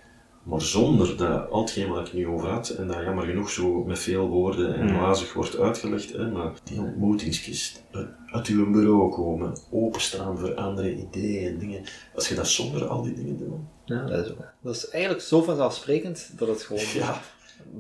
Maar 0.48 0.62
zonder 0.62 1.18
dat, 1.18 1.50
al 1.50 1.62
hetgeen 1.62 1.90
wat 1.90 2.08
ik 2.08 2.14
nu 2.14 2.28
over 2.28 2.50
had, 2.50 2.70
en 2.70 2.88
dat 2.88 3.04
jammer 3.04 3.26
genoeg 3.26 3.50
zo 3.50 3.84
met 3.84 4.00
veel 4.00 4.28
woorden 4.28 4.76
en 4.76 4.86
mm. 4.86 5.00
wazig 5.00 5.34
wordt 5.34 5.58
uitgelegd, 5.58 6.14
hè, 6.14 6.32
maar 6.32 6.52
die 6.64 6.80
ontmoetingskist, 6.80 7.84
uit 8.32 8.48
uw 8.48 8.72
bureau 8.72 9.12
komen, 9.12 9.58
openstaan 9.70 10.38
voor 10.38 10.54
andere 10.54 10.96
ideeën 10.96 11.48
en 11.48 11.58
dingen, 11.58 11.84
als 12.16 12.30
je 12.30 12.36
dat 12.36 12.48
zonder 12.48 12.88
al 12.88 13.02
die 13.02 13.14
dingen 13.14 13.38
doet. 13.38 13.50
Ja, 13.86 14.06
dat 14.06 14.26
is, 14.26 14.32
ook, 14.32 14.38
dat 14.62 14.76
is 14.76 14.90
eigenlijk 14.90 15.24
zo 15.24 15.42
vanzelfsprekend 15.42 16.32
dat 16.38 16.48
het 16.48 16.62
gewoon 16.62 16.84
ja. 16.94 17.22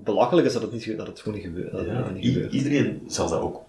belachelijk 0.04 0.48
is 0.48 0.54
dat 0.54 0.62
het, 0.62 0.72
niet, 0.72 0.98
dat 0.98 1.08
het 1.08 1.20
gewoon 1.20 1.38
niet 1.38 1.48
gebeurt. 1.48 1.72
Dat 1.72 1.86
ja, 1.86 2.10
niet 2.10 2.26
gebeurt. 2.26 2.54
Iedereen 2.54 3.04
zal 3.08 3.30
dat 3.30 3.42
ook 3.42 3.62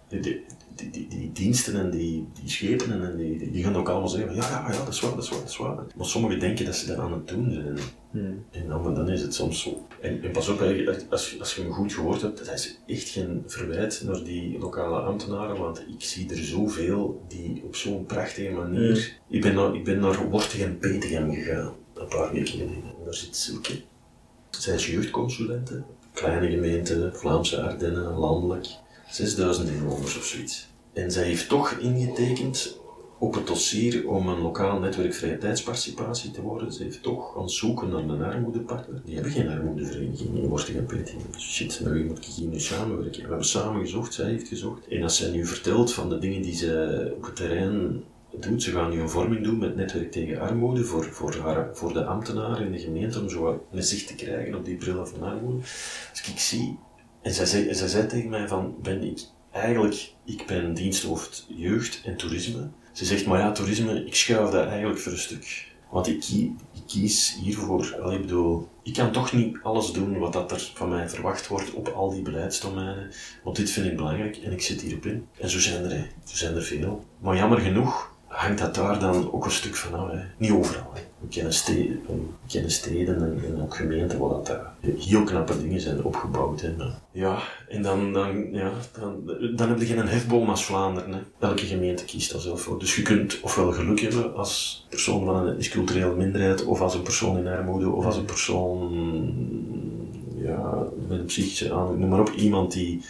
die, 0.79 0.91
die, 0.91 1.09
die, 1.09 1.33
diensten 1.33 1.81
en 1.81 1.91
die, 1.91 2.29
die 2.41 2.51
schepen 2.51 3.03
en 3.03 3.17
die, 3.17 3.51
die, 3.51 3.65
gaan 3.65 3.77
ook 3.77 3.89
allemaal 3.89 4.09
zeggen, 4.09 4.35
ja, 4.35 4.49
ja, 4.49 4.73
ja, 4.73 4.79
dat 4.85 4.95
is 4.95 5.01
waar, 5.01 5.15
dat 5.15 5.23
is 5.25 5.29
waar, 5.29 5.39
dat 5.39 5.49
is 5.49 5.57
waar. 5.57 5.77
Maar 5.97 6.07
sommigen 6.07 6.41
denken 6.41 6.65
dat 6.65 6.75
ze 6.77 6.87
dat 6.87 6.99
aan 6.99 7.13
het 7.13 7.29
doen 7.29 7.53
zijn. 7.53 7.79
Hmm. 8.11 8.45
En 8.51 8.69
dan, 8.69 8.95
dan 8.95 9.09
is 9.09 9.23
het 9.23 9.35
soms 9.35 9.63
zo. 9.63 9.87
En, 10.01 10.23
en 10.23 10.31
pas 10.31 10.49
op, 10.49 10.63
als, 11.11 11.37
als 11.41 11.55
je 11.55 11.63
me 11.63 11.71
goed 11.71 11.93
gehoord 11.93 12.23
hebt, 12.23 12.39
dat 12.39 12.55
is 12.55 12.79
echt 12.87 13.09
geen 13.09 13.43
verwijt 13.47 14.03
naar 14.05 14.25
die 14.25 14.59
lokale 14.59 15.01
ambtenaren, 15.01 15.59
want 15.59 15.85
ik 15.89 16.03
zie 16.03 16.31
er 16.31 16.37
zoveel 16.45 17.25
die 17.29 17.63
op 17.65 17.77
zo'n 17.77 18.07
prachtige 18.07 18.51
manier... 18.51 18.93
Hmm. 18.93 19.37
Ik, 19.37 19.43
ben 19.43 19.55
naar, 19.55 19.75
ik 19.75 19.85
ben 19.85 19.99
naar 19.99 20.31
Wortig 20.31 20.61
en 20.61 20.79
Petegem 20.79 21.35
gegaan, 21.35 21.73
een 21.95 22.09
paar 22.09 22.33
weken 22.33 22.47
geleden. 22.47 22.75
En 22.75 23.05
daar 23.05 23.15
zit 23.15 23.37
Silke. 23.37 23.81
Zij 24.51 24.75
is 24.75 24.87
jeugdconsulente, 24.87 25.83
kleine 26.13 26.51
gemeente, 26.51 27.11
Vlaamse 27.13 27.63
Ardennen, 27.63 28.13
landelijk. 28.13 28.67
6000 29.11 29.69
inwoners 29.69 30.17
of 30.17 30.25
zoiets. 30.25 30.69
En 30.93 31.11
zij 31.11 31.25
heeft 31.25 31.49
toch 31.49 31.71
ingetekend 31.71 32.79
op 33.19 33.35
het 33.35 33.47
dossier 33.47 34.09
om 34.09 34.29
een 34.29 34.41
lokaal 34.41 34.79
netwerk 34.79 35.15
vrije 35.15 35.39
tijdsparticipatie 35.39 36.31
te 36.31 36.43
worden. 36.43 36.73
Ze 36.73 36.83
heeft 36.83 37.03
toch 37.03 37.33
gaan 37.33 37.51
zoeken 37.51 37.89
naar 37.89 38.01
een 38.01 38.23
armoedepartner. 38.23 39.03
Die 39.05 39.15
hebben 39.15 39.33
geen 39.33 39.49
armoedevereniging 39.49 40.37
in 40.69 40.87
Petting. 40.87 41.21
Shit, 41.39 41.81
met 41.83 41.93
wie 41.93 42.05
moet 42.05 42.19
ik 42.19 42.25
hier 42.25 42.49
nu 42.49 42.61
samenwerken? 42.61 43.23
We 43.23 43.29
hebben 43.29 43.47
samen 43.47 43.81
gezocht, 43.81 44.15
zij 44.15 44.31
heeft 44.31 44.49
gezocht. 44.49 44.89
En 44.89 45.03
als 45.03 45.17
zij 45.17 45.31
nu 45.31 45.47
vertelt 45.47 45.93
van 45.93 46.09
de 46.09 46.19
dingen 46.19 46.43
die 46.43 46.55
ze 46.55 47.13
op 47.17 47.25
het 47.25 47.37
terrein 47.37 48.05
doet, 48.41 48.63
ze 48.63 48.71
gaan 48.71 48.91
nu 48.91 49.01
een 49.01 49.11
vorming 49.11 49.45
doen 49.45 49.59
met 49.59 49.77
netwerk 49.77 50.13
tegen 50.13 50.41
armoede 50.41 50.85
voor, 50.85 51.05
voor, 51.05 51.35
haar, 51.35 51.69
voor 51.73 51.93
de 51.93 52.05
ambtenaren 52.05 52.67
in 52.67 52.73
de 52.73 52.79
gemeente 52.79 53.21
om 53.21 53.29
zo 53.29 53.67
een 53.73 53.83
zicht 53.83 54.07
te 54.07 54.15
krijgen 54.15 54.55
op 54.55 54.65
die 54.65 54.77
brillen 54.77 55.09
van 55.09 55.23
armoede. 55.23 55.63
Als 56.11 56.23
ik 56.29 56.39
zie 56.39 56.79
en 57.29 57.35
zij 57.35 57.89
zei, 57.89 58.07
tegen 58.07 58.31
mij 58.31 58.49
van, 58.49 58.75
ben 58.83 59.03
ik 59.03 59.21
eigenlijk, 59.51 60.13
ik 60.25 60.47
ben 60.47 60.75
diensthoofd 60.75 61.47
jeugd 61.49 62.01
en 62.05 62.17
toerisme. 62.17 62.69
Ze 62.93 63.05
zegt, 63.05 63.27
maar 63.27 63.39
ja, 63.39 63.53
toerisme, 63.53 64.05
ik 64.05 64.15
schuif 64.15 64.51
dat 64.51 64.67
eigenlijk 64.67 64.99
voor 64.99 65.13
een 65.13 65.19
stuk. 65.19 65.67
Want 65.91 66.07
ik, 66.07 66.29
ik 66.29 66.83
kies 66.87 67.39
hiervoor, 67.43 68.01
al 68.03 68.13
ik 68.13 68.21
bedoel, 68.21 68.69
ik 68.83 68.95
kan 68.95 69.13
toch 69.13 69.33
niet 69.33 69.59
alles 69.63 69.93
doen 69.93 70.19
wat 70.19 70.33
dat 70.33 70.51
er 70.51 70.71
van 70.75 70.89
mij 70.89 71.09
verwacht 71.09 71.47
wordt 71.47 71.73
op 71.73 71.89
al 71.89 72.11
die 72.11 72.23
beleidsdomeinen. 72.23 73.11
Want 73.45 73.57
dit 73.57 73.71
vind 73.71 73.87
ik 73.87 73.97
belangrijk 73.97 74.37
en 74.37 74.53
ik 74.53 74.63
zit 74.63 74.81
hierop 74.81 75.07
in. 75.07 75.27
En 75.41 75.51
zo 75.51 75.61
zijn 75.61 75.85
er, 75.85 76.11
zo 76.25 76.37
zijn 76.37 76.55
er 76.55 76.63
veel. 76.63 77.05
Maar 77.19 77.37
jammer 77.37 77.59
genoeg 77.61 78.17
hangt 78.29 78.59
dat 78.59 78.75
daar 78.75 78.99
dan 78.99 79.33
ook 79.33 79.45
een 79.45 79.51
stuk 79.51 79.77
van 79.77 79.95
af. 79.95 80.11
Hè. 80.11 80.19
Niet 80.37 80.51
overal. 80.51 80.91
Hè. 80.95 81.01
We 81.21 81.29
kennen 81.29 81.53
steden, 81.53 82.01
steden 82.67 83.43
en, 83.45 83.63
ook 83.63 83.77
gemeenten 83.77 84.19
waar 84.19 84.29
dat 84.29 84.61
heel 84.99 85.25
knappe 85.25 85.63
dingen 85.63 85.81
zijn 85.81 86.05
opgebouwd. 86.05 86.61
Hè. 86.61 86.75
ja, 87.11 87.39
en 87.69 87.83
dan, 87.83 88.13
dan, 88.13 88.53
ja, 88.53 88.73
dan, 89.01 89.23
dan 89.57 89.69
heb 89.69 89.79
je 89.79 89.87
geen 89.87 90.09
hefboom 90.09 90.49
als 90.51 90.65
Vlaanderen. 90.65 91.13
Hè. 91.13 91.21
Elke 91.39 91.67
gemeente 91.67 92.05
kiest 92.05 92.33
dat 92.33 92.43
zelf 92.43 92.61
voor. 92.61 92.79
Dus 92.79 92.97
je 92.97 93.03
kunt 93.03 93.41
ofwel 93.41 93.73
geluk 93.73 94.01
hebben 94.01 94.35
als 94.35 94.87
persoon 94.89 95.25
van 95.25 95.47
een 95.47 95.69
culturele 95.71 96.15
minderheid, 96.15 96.65
of 96.65 96.81
als 96.81 96.95
een 96.95 97.03
persoon 97.03 97.39
in 97.39 97.47
armoede, 97.47 97.91
of 97.91 98.05
als 98.05 98.17
een 98.17 98.25
persoon 98.25 98.93
ja, 100.37 100.87
met 101.09 101.19
een 101.19 101.25
psychische 101.25 101.73
aandoening. 101.73 102.01
Noem 102.01 102.09
maar 102.09 102.21
op, 102.21 102.31
iemand 102.31 102.73
die 102.73 103.03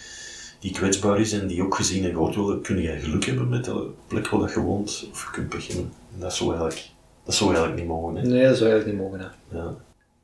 die 0.58 0.72
kwetsbaar 0.72 1.20
is 1.20 1.32
en 1.32 1.46
die 1.46 1.62
ook 1.62 1.74
gezien 1.74 2.04
en 2.04 2.10
gehoord 2.10 2.34
wil, 2.34 2.58
kun 2.58 2.80
je 2.80 2.98
geluk 2.98 3.24
hebben 3.24 3.48
met 3.48 3.64
de 3.64 3.90
plek 4.06 4.28
waar 4.28 4.50
je 4.50 4.60
woont, 4.60 5.08
of 5.10 5.24
je 5.24 5.30
kunt 5.30 5.48
beginnen. 5.48 5.92
En 6.14 6.20
dat 6.20 6.34
zou 6.34 6.50
eigenlijk, 6.50 6.90
dat 7.24 7.34
zou 7.34 7.50
eigenlijk 7.50 7.80
niet 7.80 7.88
mogen. 7.88 8.16
Hè? 8.16 8.22
Nee, 8.22 8.46
dat 8.46 8.56
zou 8.56 8.70
eigenlijk 8.70 9.00
niet 9.00 9.10
mogen. 9.10 9.20
Hè. 9.48 9.58
Ja. 9.58 9.74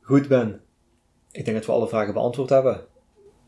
Goed, 0.00 0.28
Ben. 0.28 0.60
Ik 1.30 1.44
denk 1.44 1.56
dat 1.56 1.66
we 1.66 1.72
alle 1.72 1.88
vragen 1.88 2.14
beantwoord 2.14 2.50
hebben. 2.50 2.80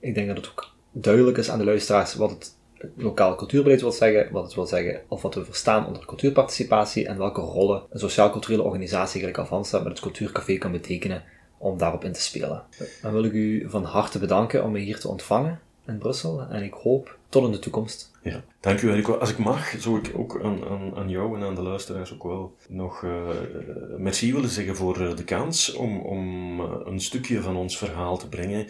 Ik 0.00 0.14
denk 0.14 0.26
dat 0.26 0.36
het 0.36 0.48
ook 0.48 0.70
duidelijk 0.92 1.36
is 1.36 1.50
aan 1.50 1.58
de 1.58 1.64
luisteraars 1.64 2.14
wat 2.14 2.30
het 2.30 2.56
lokaal 2.96 3.34
cultuurbeleid 3.34 3.80
wil 3.80 3.92
zeggen, 3.92 4.32
wat 4.32 4.44
het 4.44 4.54
wil 4.54 4.66
zeggen, 4.66 5.00
of 5.08 5.22
wat 5.22 5.34
we 5.34 5.44
verstaan 5.44 5.86
onder 5.86 6.06
cultuurparticipatie 6.06 7.06
en 7.06 7.18
welke 7.18 7.40
rollen 7.40 7.82
een 7.90 7.98
sociaal-culturele 7.98 8.62
organisatie 8.62 9.20
gelijk 9.20 9.38
Avanza 9.38 9.78
met 9.78 9.88
het 9.88 10.00
Cultuurcafé 10.00 10.58
kan 10.58 10.72
betekenen 10.72 11.22
om 11.58 11.78
daarop 11.78 12.04
in 12.04 12.12
te 12.12 12.20
spelen. 12.20 12.62
Dan 13.02 13.12
wil 13.12 13.24
ik 13.24 13.32
u 13.32 13.70
van 13.70 13.84
harte 13.84 14.18
bedanken 14.18 14.64
om 14.64 14.72
me 14.72 14.78
hier 14.78 14.98
te 14.98 15.08
ontvangen 15.08 15.60
in 15.86 15.98
Brussel 15.98 16.40
en 16.40 16.62
ik 16.62 16.72
hoop 16.72 17.18
tot 17.28 17.44
in 17.44 17.52
de 17.52 17.58
toekomst. 17.58 18.10
Ja, 18.22 18.44
dank 18.60 18.80
u 18.80 18.86
wel. 18.86 19.18
Als 19.18 19.30
ik 19.30 19.38
mag, 19.38 19.74
zou 19.78 19.98
ik 19.98 20.12
ook 20.16 20.40
aan, 20.42 20.64
aan, 20.64 20.96
aan 20.96 21.08
jou 21.08 21.36
en 21.36 21.46
aan 21.46 21.54
de 21.54 21.62
luisteraars 21.62 22.12
ook 22.12 22.22
wel 22.22 22.54
nog 22.68 23.02
uh, 23.02 23.28
merci 23.98 24.32
willen 24.32 24.48
zeggen 24.48 24.76
voor 24.76 25.16
de 25.16 25.24
kans 25.24 25.72
om, 25.72 26.00
om 26.00 26.60
een 26.60 27.00
stukje 27.00 27.40
van 27.40 27.56
ons 27.56 27.78
verhaal 27.78 28.18
te 28.18 28.28
brengen 28.28 28.66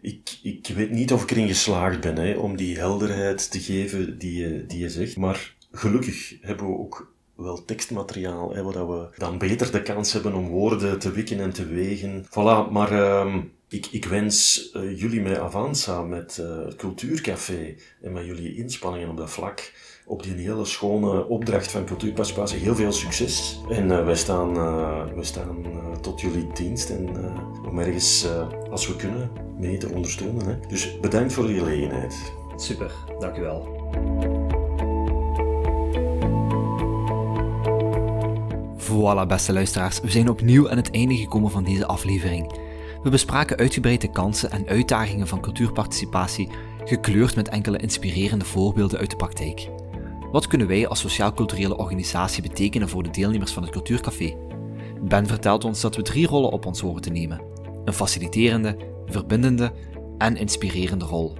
ik, 0.00 0.38
ik 0.42 0.66
weet 0.74 0.90
niet 0.90 1.12
of 1.12 1.22
ik 1.22 1.30
erin 1.30 1.46
geslaagd 1.46 2.00
ben 2.00 2.16
hè, 2.16 2.34
om 2.34 2.56
die 2.56 2.78
helderheid 2.78 3.50
te 3.50 3.60
geven 3.60 4.18
die 4.18 4.40
je, 4.40 4.66
die 4.66 4.78
je 4.78 4.90
zegt. 4.90 5.16
Maar 5.16 5.54
gelukkig 5.72 6.36
hebben 6.40 6.66
we 6.66 6.78
ook 6.78 7.12
wel 7.34 7.64
tekstmateriaal, 7.64 8.54
hè, 8.54 8.62
waar 8.62 8.88
we 8.88 9.08
dan 9.16 9.38
beter 9.38 9.72
de 9.72 9.82
kans 9.82 10.12
hebben 10.12 10.34
om 10.34 10.48
woorden 10.48 10.98
te 10.98 11.10
wikken 11.10 11.40
en 11.40 11.52
te 11.52 11.66
wegen. 11.66 12.24
Voilà, 12.24 12.70
maar 12.70 12.92
uh, 12.92 13.36
ik, 13.68 13.86
ik 13.86 14.04
wens 14.04 14.70
uh, 14.74 14.98
jullie 15.00 15.20
met 15.20 15.38
Avanza, 15.38 16.02
met 16.02 16.38
uh, 16.40 16.64
het 16.64 16.76
Cultuurcafé 16.76 17.74
en 18.02 18.12
met 18.12 18.24
jullie 18.24 18.56
inspanningen 18.56 19.08
op 19.08 19.16
dat 19.16 19.30
vlak 19.30 19.72
op 20.06 20.22
die 20.22 20.34
hele 20.34 20.64
schone 20.64 21.26
opdracht 21.26 21.70
van 21.70 21.84
cultuurparticipatie 21.84 22.58
heel 22.58 22.74
veel 22.74 22.92
succes. 22.92 23.60
En 23.70 23.90
uh, 23.90 24.04
wij 24.04 24.14
staan, 24.14 24.56
uh, 24.56 25.14
wij 25.14 25.24
staan 25.24 25.66
uh, 25.66 25.96
tot 26.00 26.20
jullie 26.20 26.46
dienst 26.54 26.90
en 26.90 27.08
om 27.68 27.78
ergens, 27.78 28.26
als 28.70 28.88
we 28.88 28.96
kunnen, 28.96 29.30
mee 29.58 29.76
te 29.76 29.88
ondersteunen. 29.94 30.46
Hè. 30.46 30.54
Dus 30.68 31.00
bedankt 31.00 31.32
voor 31.32 31.46
de 31.46 31.54
gelegenheid. 31.54 32.32
Super, 32.56 32.92
dank 33.18 33.36
u 33.36 33.40
wel. 33.40 33.76
Voilà, 38.78 39.26
beste 39.26 39.52
luisteraars, 39.52 40.00
we 40.00 40.10
zijn 40.10 40.28
opnieuw 40.28 40.70
aan 40.70 40.76
het 40.76 40.90
einde 40.90 41.16
gekomen 41.16 41.50
van 41.50 41.64
deze 41.64 41.86
aflevering. 41.86 42.67
We 43.02 43.10
bespraken 43.10 43.56
uitgebreid 43.56 44.00
de 44.00 44.10
kansen 44.10 44.50
en 44.50 44.68
uitdagingen 44.68 45.26
van 45.26 45.40
cultuurparticipatie, 45.40 46.48
gekleurd 46.84 47.36
met 47.36 47.48
enkele 47.48 47.78
inspirerende 47.78 48.44
voorbeelden 48.44 48.98
uit 48.98 49.10
de 49.10 49.16
praktijk. 49.16 49.68
Wat 50.32 50.46
kunnen 50.46 50.66
wij 50.66 50.88
als 50.88 51.00
sociaal-culturele 51.00 51.76
organisatie 51.76 52.42
betekenen 52.42 52.88
voor 52.88 53.02
de 53.02 53.10
deelnemers 53.10 53.52
van 53.52 53.62
het 53.62 53.72
Cultuurcafé? 53.72 54.36
Ben 55.00 55.26
vertelt 55.26 55.64
ons 55.64 55.80
dat 55.80 55.96
we 55.96 56.02
drie 56.02 56.26
rollen 56.26 56.50
op 56.50 56.66
ons 56.66 56.80
horen 56.80 57.02
te 57.02 57.10
nemen: 57.10 57.40
een 57.84 57.92
faciliterende, 57.92 58.76
verbindende 59.06 59.72
en 60.18 60.36
inspirerende 60.36 61.04
rol. 61.04 61.36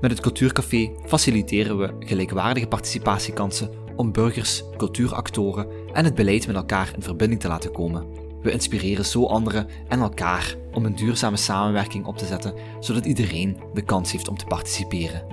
Met 0.00 0.10
het 0.10 0.20
Cultuurcafé 0.20 0.90
faciliteren 1.04 1.78
we 1.78 1.94
gelijkwaardige 1.98 2.66
participatiekansen 2.66 3.70
om 3.96 4.12
burgers, 4.12 4.64
cultuuractoren 4.76 5.66
en 5.92 6.04
het 6.04 6.14
beleid 6.14 6.46
met 6.46 6.56
elkaar 6.56 6.92
in 6.94 7.02
verbinding 7.02 7.40
te 7.40 7.48
laten 7.48 7.72
komen. 7.72 8.06
We 8.42 8.52
inspireren 8.52 9.04
zo 9.04 9.26
anderen 9.26 9.66
en 9.88 10.00
elkaar 10.00 10.56
om 10.72 10.84
een 10.84 10.96
duurzame 10.96 11.36
samenwerking 11.36 12.06
op 12.06 12.16
te 12.16 12.26
zetten, 12.26 12.54
zodat 12.80 13.06
iedereen 13.06 13.56
de 13.74 13.82
kans 13.82 14.12
heeft 14.12 14.28
om 14.28 14.36
te 14.36 14.44
participeren. 14.44 15.24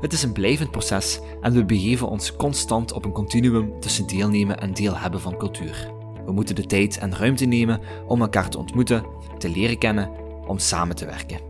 Het 0.00 0.12
is 0.12 0.22
een 0.22 0.32
blijvend 0.32 0.70
proces 0.70 1.20
en 1.40 1.52
we 1.52 1.64
begeven 1.64 2.08
ons 2.08 2.36
constant 2.36 2.92
op 2.92 3.04
een 3.04 3.12
continuum 3.12 3.80
tussen 3.80 4.06
deelnemen 4.06 4.60
en 4.60 4.74
deel 4.74 4.96
hebben 4.96 5.20
van 5.20 5.36
cultuur. 5.36 5.90
We 6.24 6.32
moeten 6.32 6.54
de 6.54 6.66
tijd 6.66 6.98
en 6.98 7.16
ruimte 7.16 7.44
nemen 7.44 7.80
om 8.06 8.20
elkaar 8.20 8.48
te 8.48 8.58
ontmoeten, 8.58 9.04
te 9.38 9.48
leren 9.48 9.78
kennen, 9.78 10.10
om 10.46 10.58
samen 10.58 10.96
te 10.96 11.04
werken. 11.04 11.40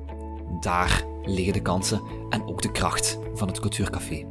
Daar 0.61 1.05
liggen 1.23 1.53
de 1.53 1.63
kansen 1.63 2.03
en 2.29 2.47
ook 2.47 2.63
de 2.63 2.73
kracht 2.73 3.19
van 3.35 3.49
het 3.49 3.61
Cultuurcafé. 3.61 4.25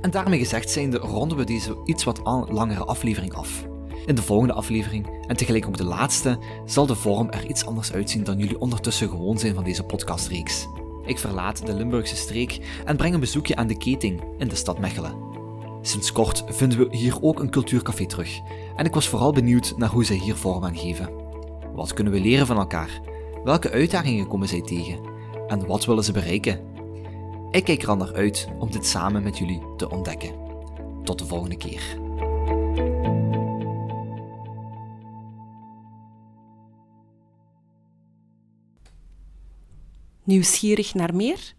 En 0.00 0.10
daarmee 0.10 0.38
gezegd 0.38 0.70
zijnde 0.70 0.98
ronden 0.98 1.38
we 1.38 1.44
deze 1.44 1.76
iets 1.84 2.04
wat 2.04 2.20
langere 2.48 2.84
aflevering 2.84 3.34
af. 3.34 3.66
In 4.08 4.14
de 4.14 4.22
volgende 4.22 4.52
aflevering, 4.52 5.06
en 5.26 5.36
tegelijk 5.36 5.66
ook 5.66 5.76
de 5.76 5.84
laatste, 5.84 6.38
zal 6.64 6.86
de 6.86 6.94
vorm 6.94 7.30
er 7.30 7.46
iets 7.46 7.66
anders 7.66 7.92
uitzien 7.92 8.24
dan 8.24 8.38
jullie 8.38 8.60
ondertussen 8.60 9.08
gewoon 9.08 9.38
zijn 9.38 9.54
van 9.54 9.64
deze 9.64 9.82
podcastreeks. 9.82 10.66
Ik 11.06 11.18
verlaat 11.18 11.66
de 11.66 11.74
Limburgse 11.74 12.16
streek 12.16 12.58
en 12.84 12.96
breng 12.96 13.14
een 13.14 13.20
bezoekje 13.20 13.56
aan 13.56 13.66
de 13.66 13.76
Keting 13.76 14.22
in 14.38 14.48
de 14.48 14.54
stad 14.54 14.78
Mechelen. 14.78 15.14
Sinds 15.82 16.12
kort 16.12 16.44
vinden 16.46 16.78
we 16.78 16.96
hier 16.96 17.22
ook 17.22 17.40
een 17.40 17.50
cultuurcafé 17.50 18.06
terug 18.06 18.40
en 18.76 18.84
ik 18.84 18.94
was 18.94 19.08
vooral 19.08 19.32
benieuwd 19.32 19.74
naar 19.76 19.90
hoe 19.90 20.04
zij 20.04 20.16
hier 20.16 20.36
vorm 20.36 20.64
aan 20.64 20.76
geven. 20.76 21.10
Wat 21.74 21.92
kunnen 21.94 22.12
we 22.12 22.20
leren 22.20 22.46
van 22.46 22.58
elkaar? 22.58 23.00
Welke 23.44 23.70
uitdagingen 23.70 24.28
komen 24.28 24.48
zij 24.48 24.62
tegen? 24.62 24.98
En 25.48 25.66
wat 25.66 25.84
willen 25.84 26.04
ze 26.04 26.12
bereiken? 26.12 26.60
Ik 27.50 27.64
kijk 27.64 27.82
er 27.82 27.88
al 27.88 27.96
naar 27.96 28.14
uit 28.14 28.48
om 28.58 28.70
dit 28.70 28.86
samen 28.86 29.22
met 29.22 29.38
jullie 29.38 29.62
te 29.76 29.90
ontdekken. 29.90 30.34
Tot 31.04 31.18
de 31.18 31.26
volgende 31.26 31.56
keer. 31.56 32.06
Nieuwsgierig 40.28 40.94
naar 40.94 41.14
meer? 41.14 41.52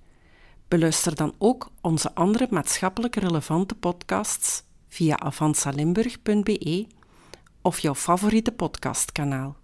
Beluister 0.67 1.15
dan 1.15 1.33
ook 1.37 1.71
onze 1.81 2.15
andere 2.15 2.47
maatschappelijk 2.49 3.15
relevante 3.15 3.75
podcasts 3.75 4.63
via 4.87 5.19
avansalimburg.be 5.19 6.87
of 7.61 7.79
jouw 7.79 7.95
favoriete 7.95 8.51
podcastkanaal. 8.51 9.55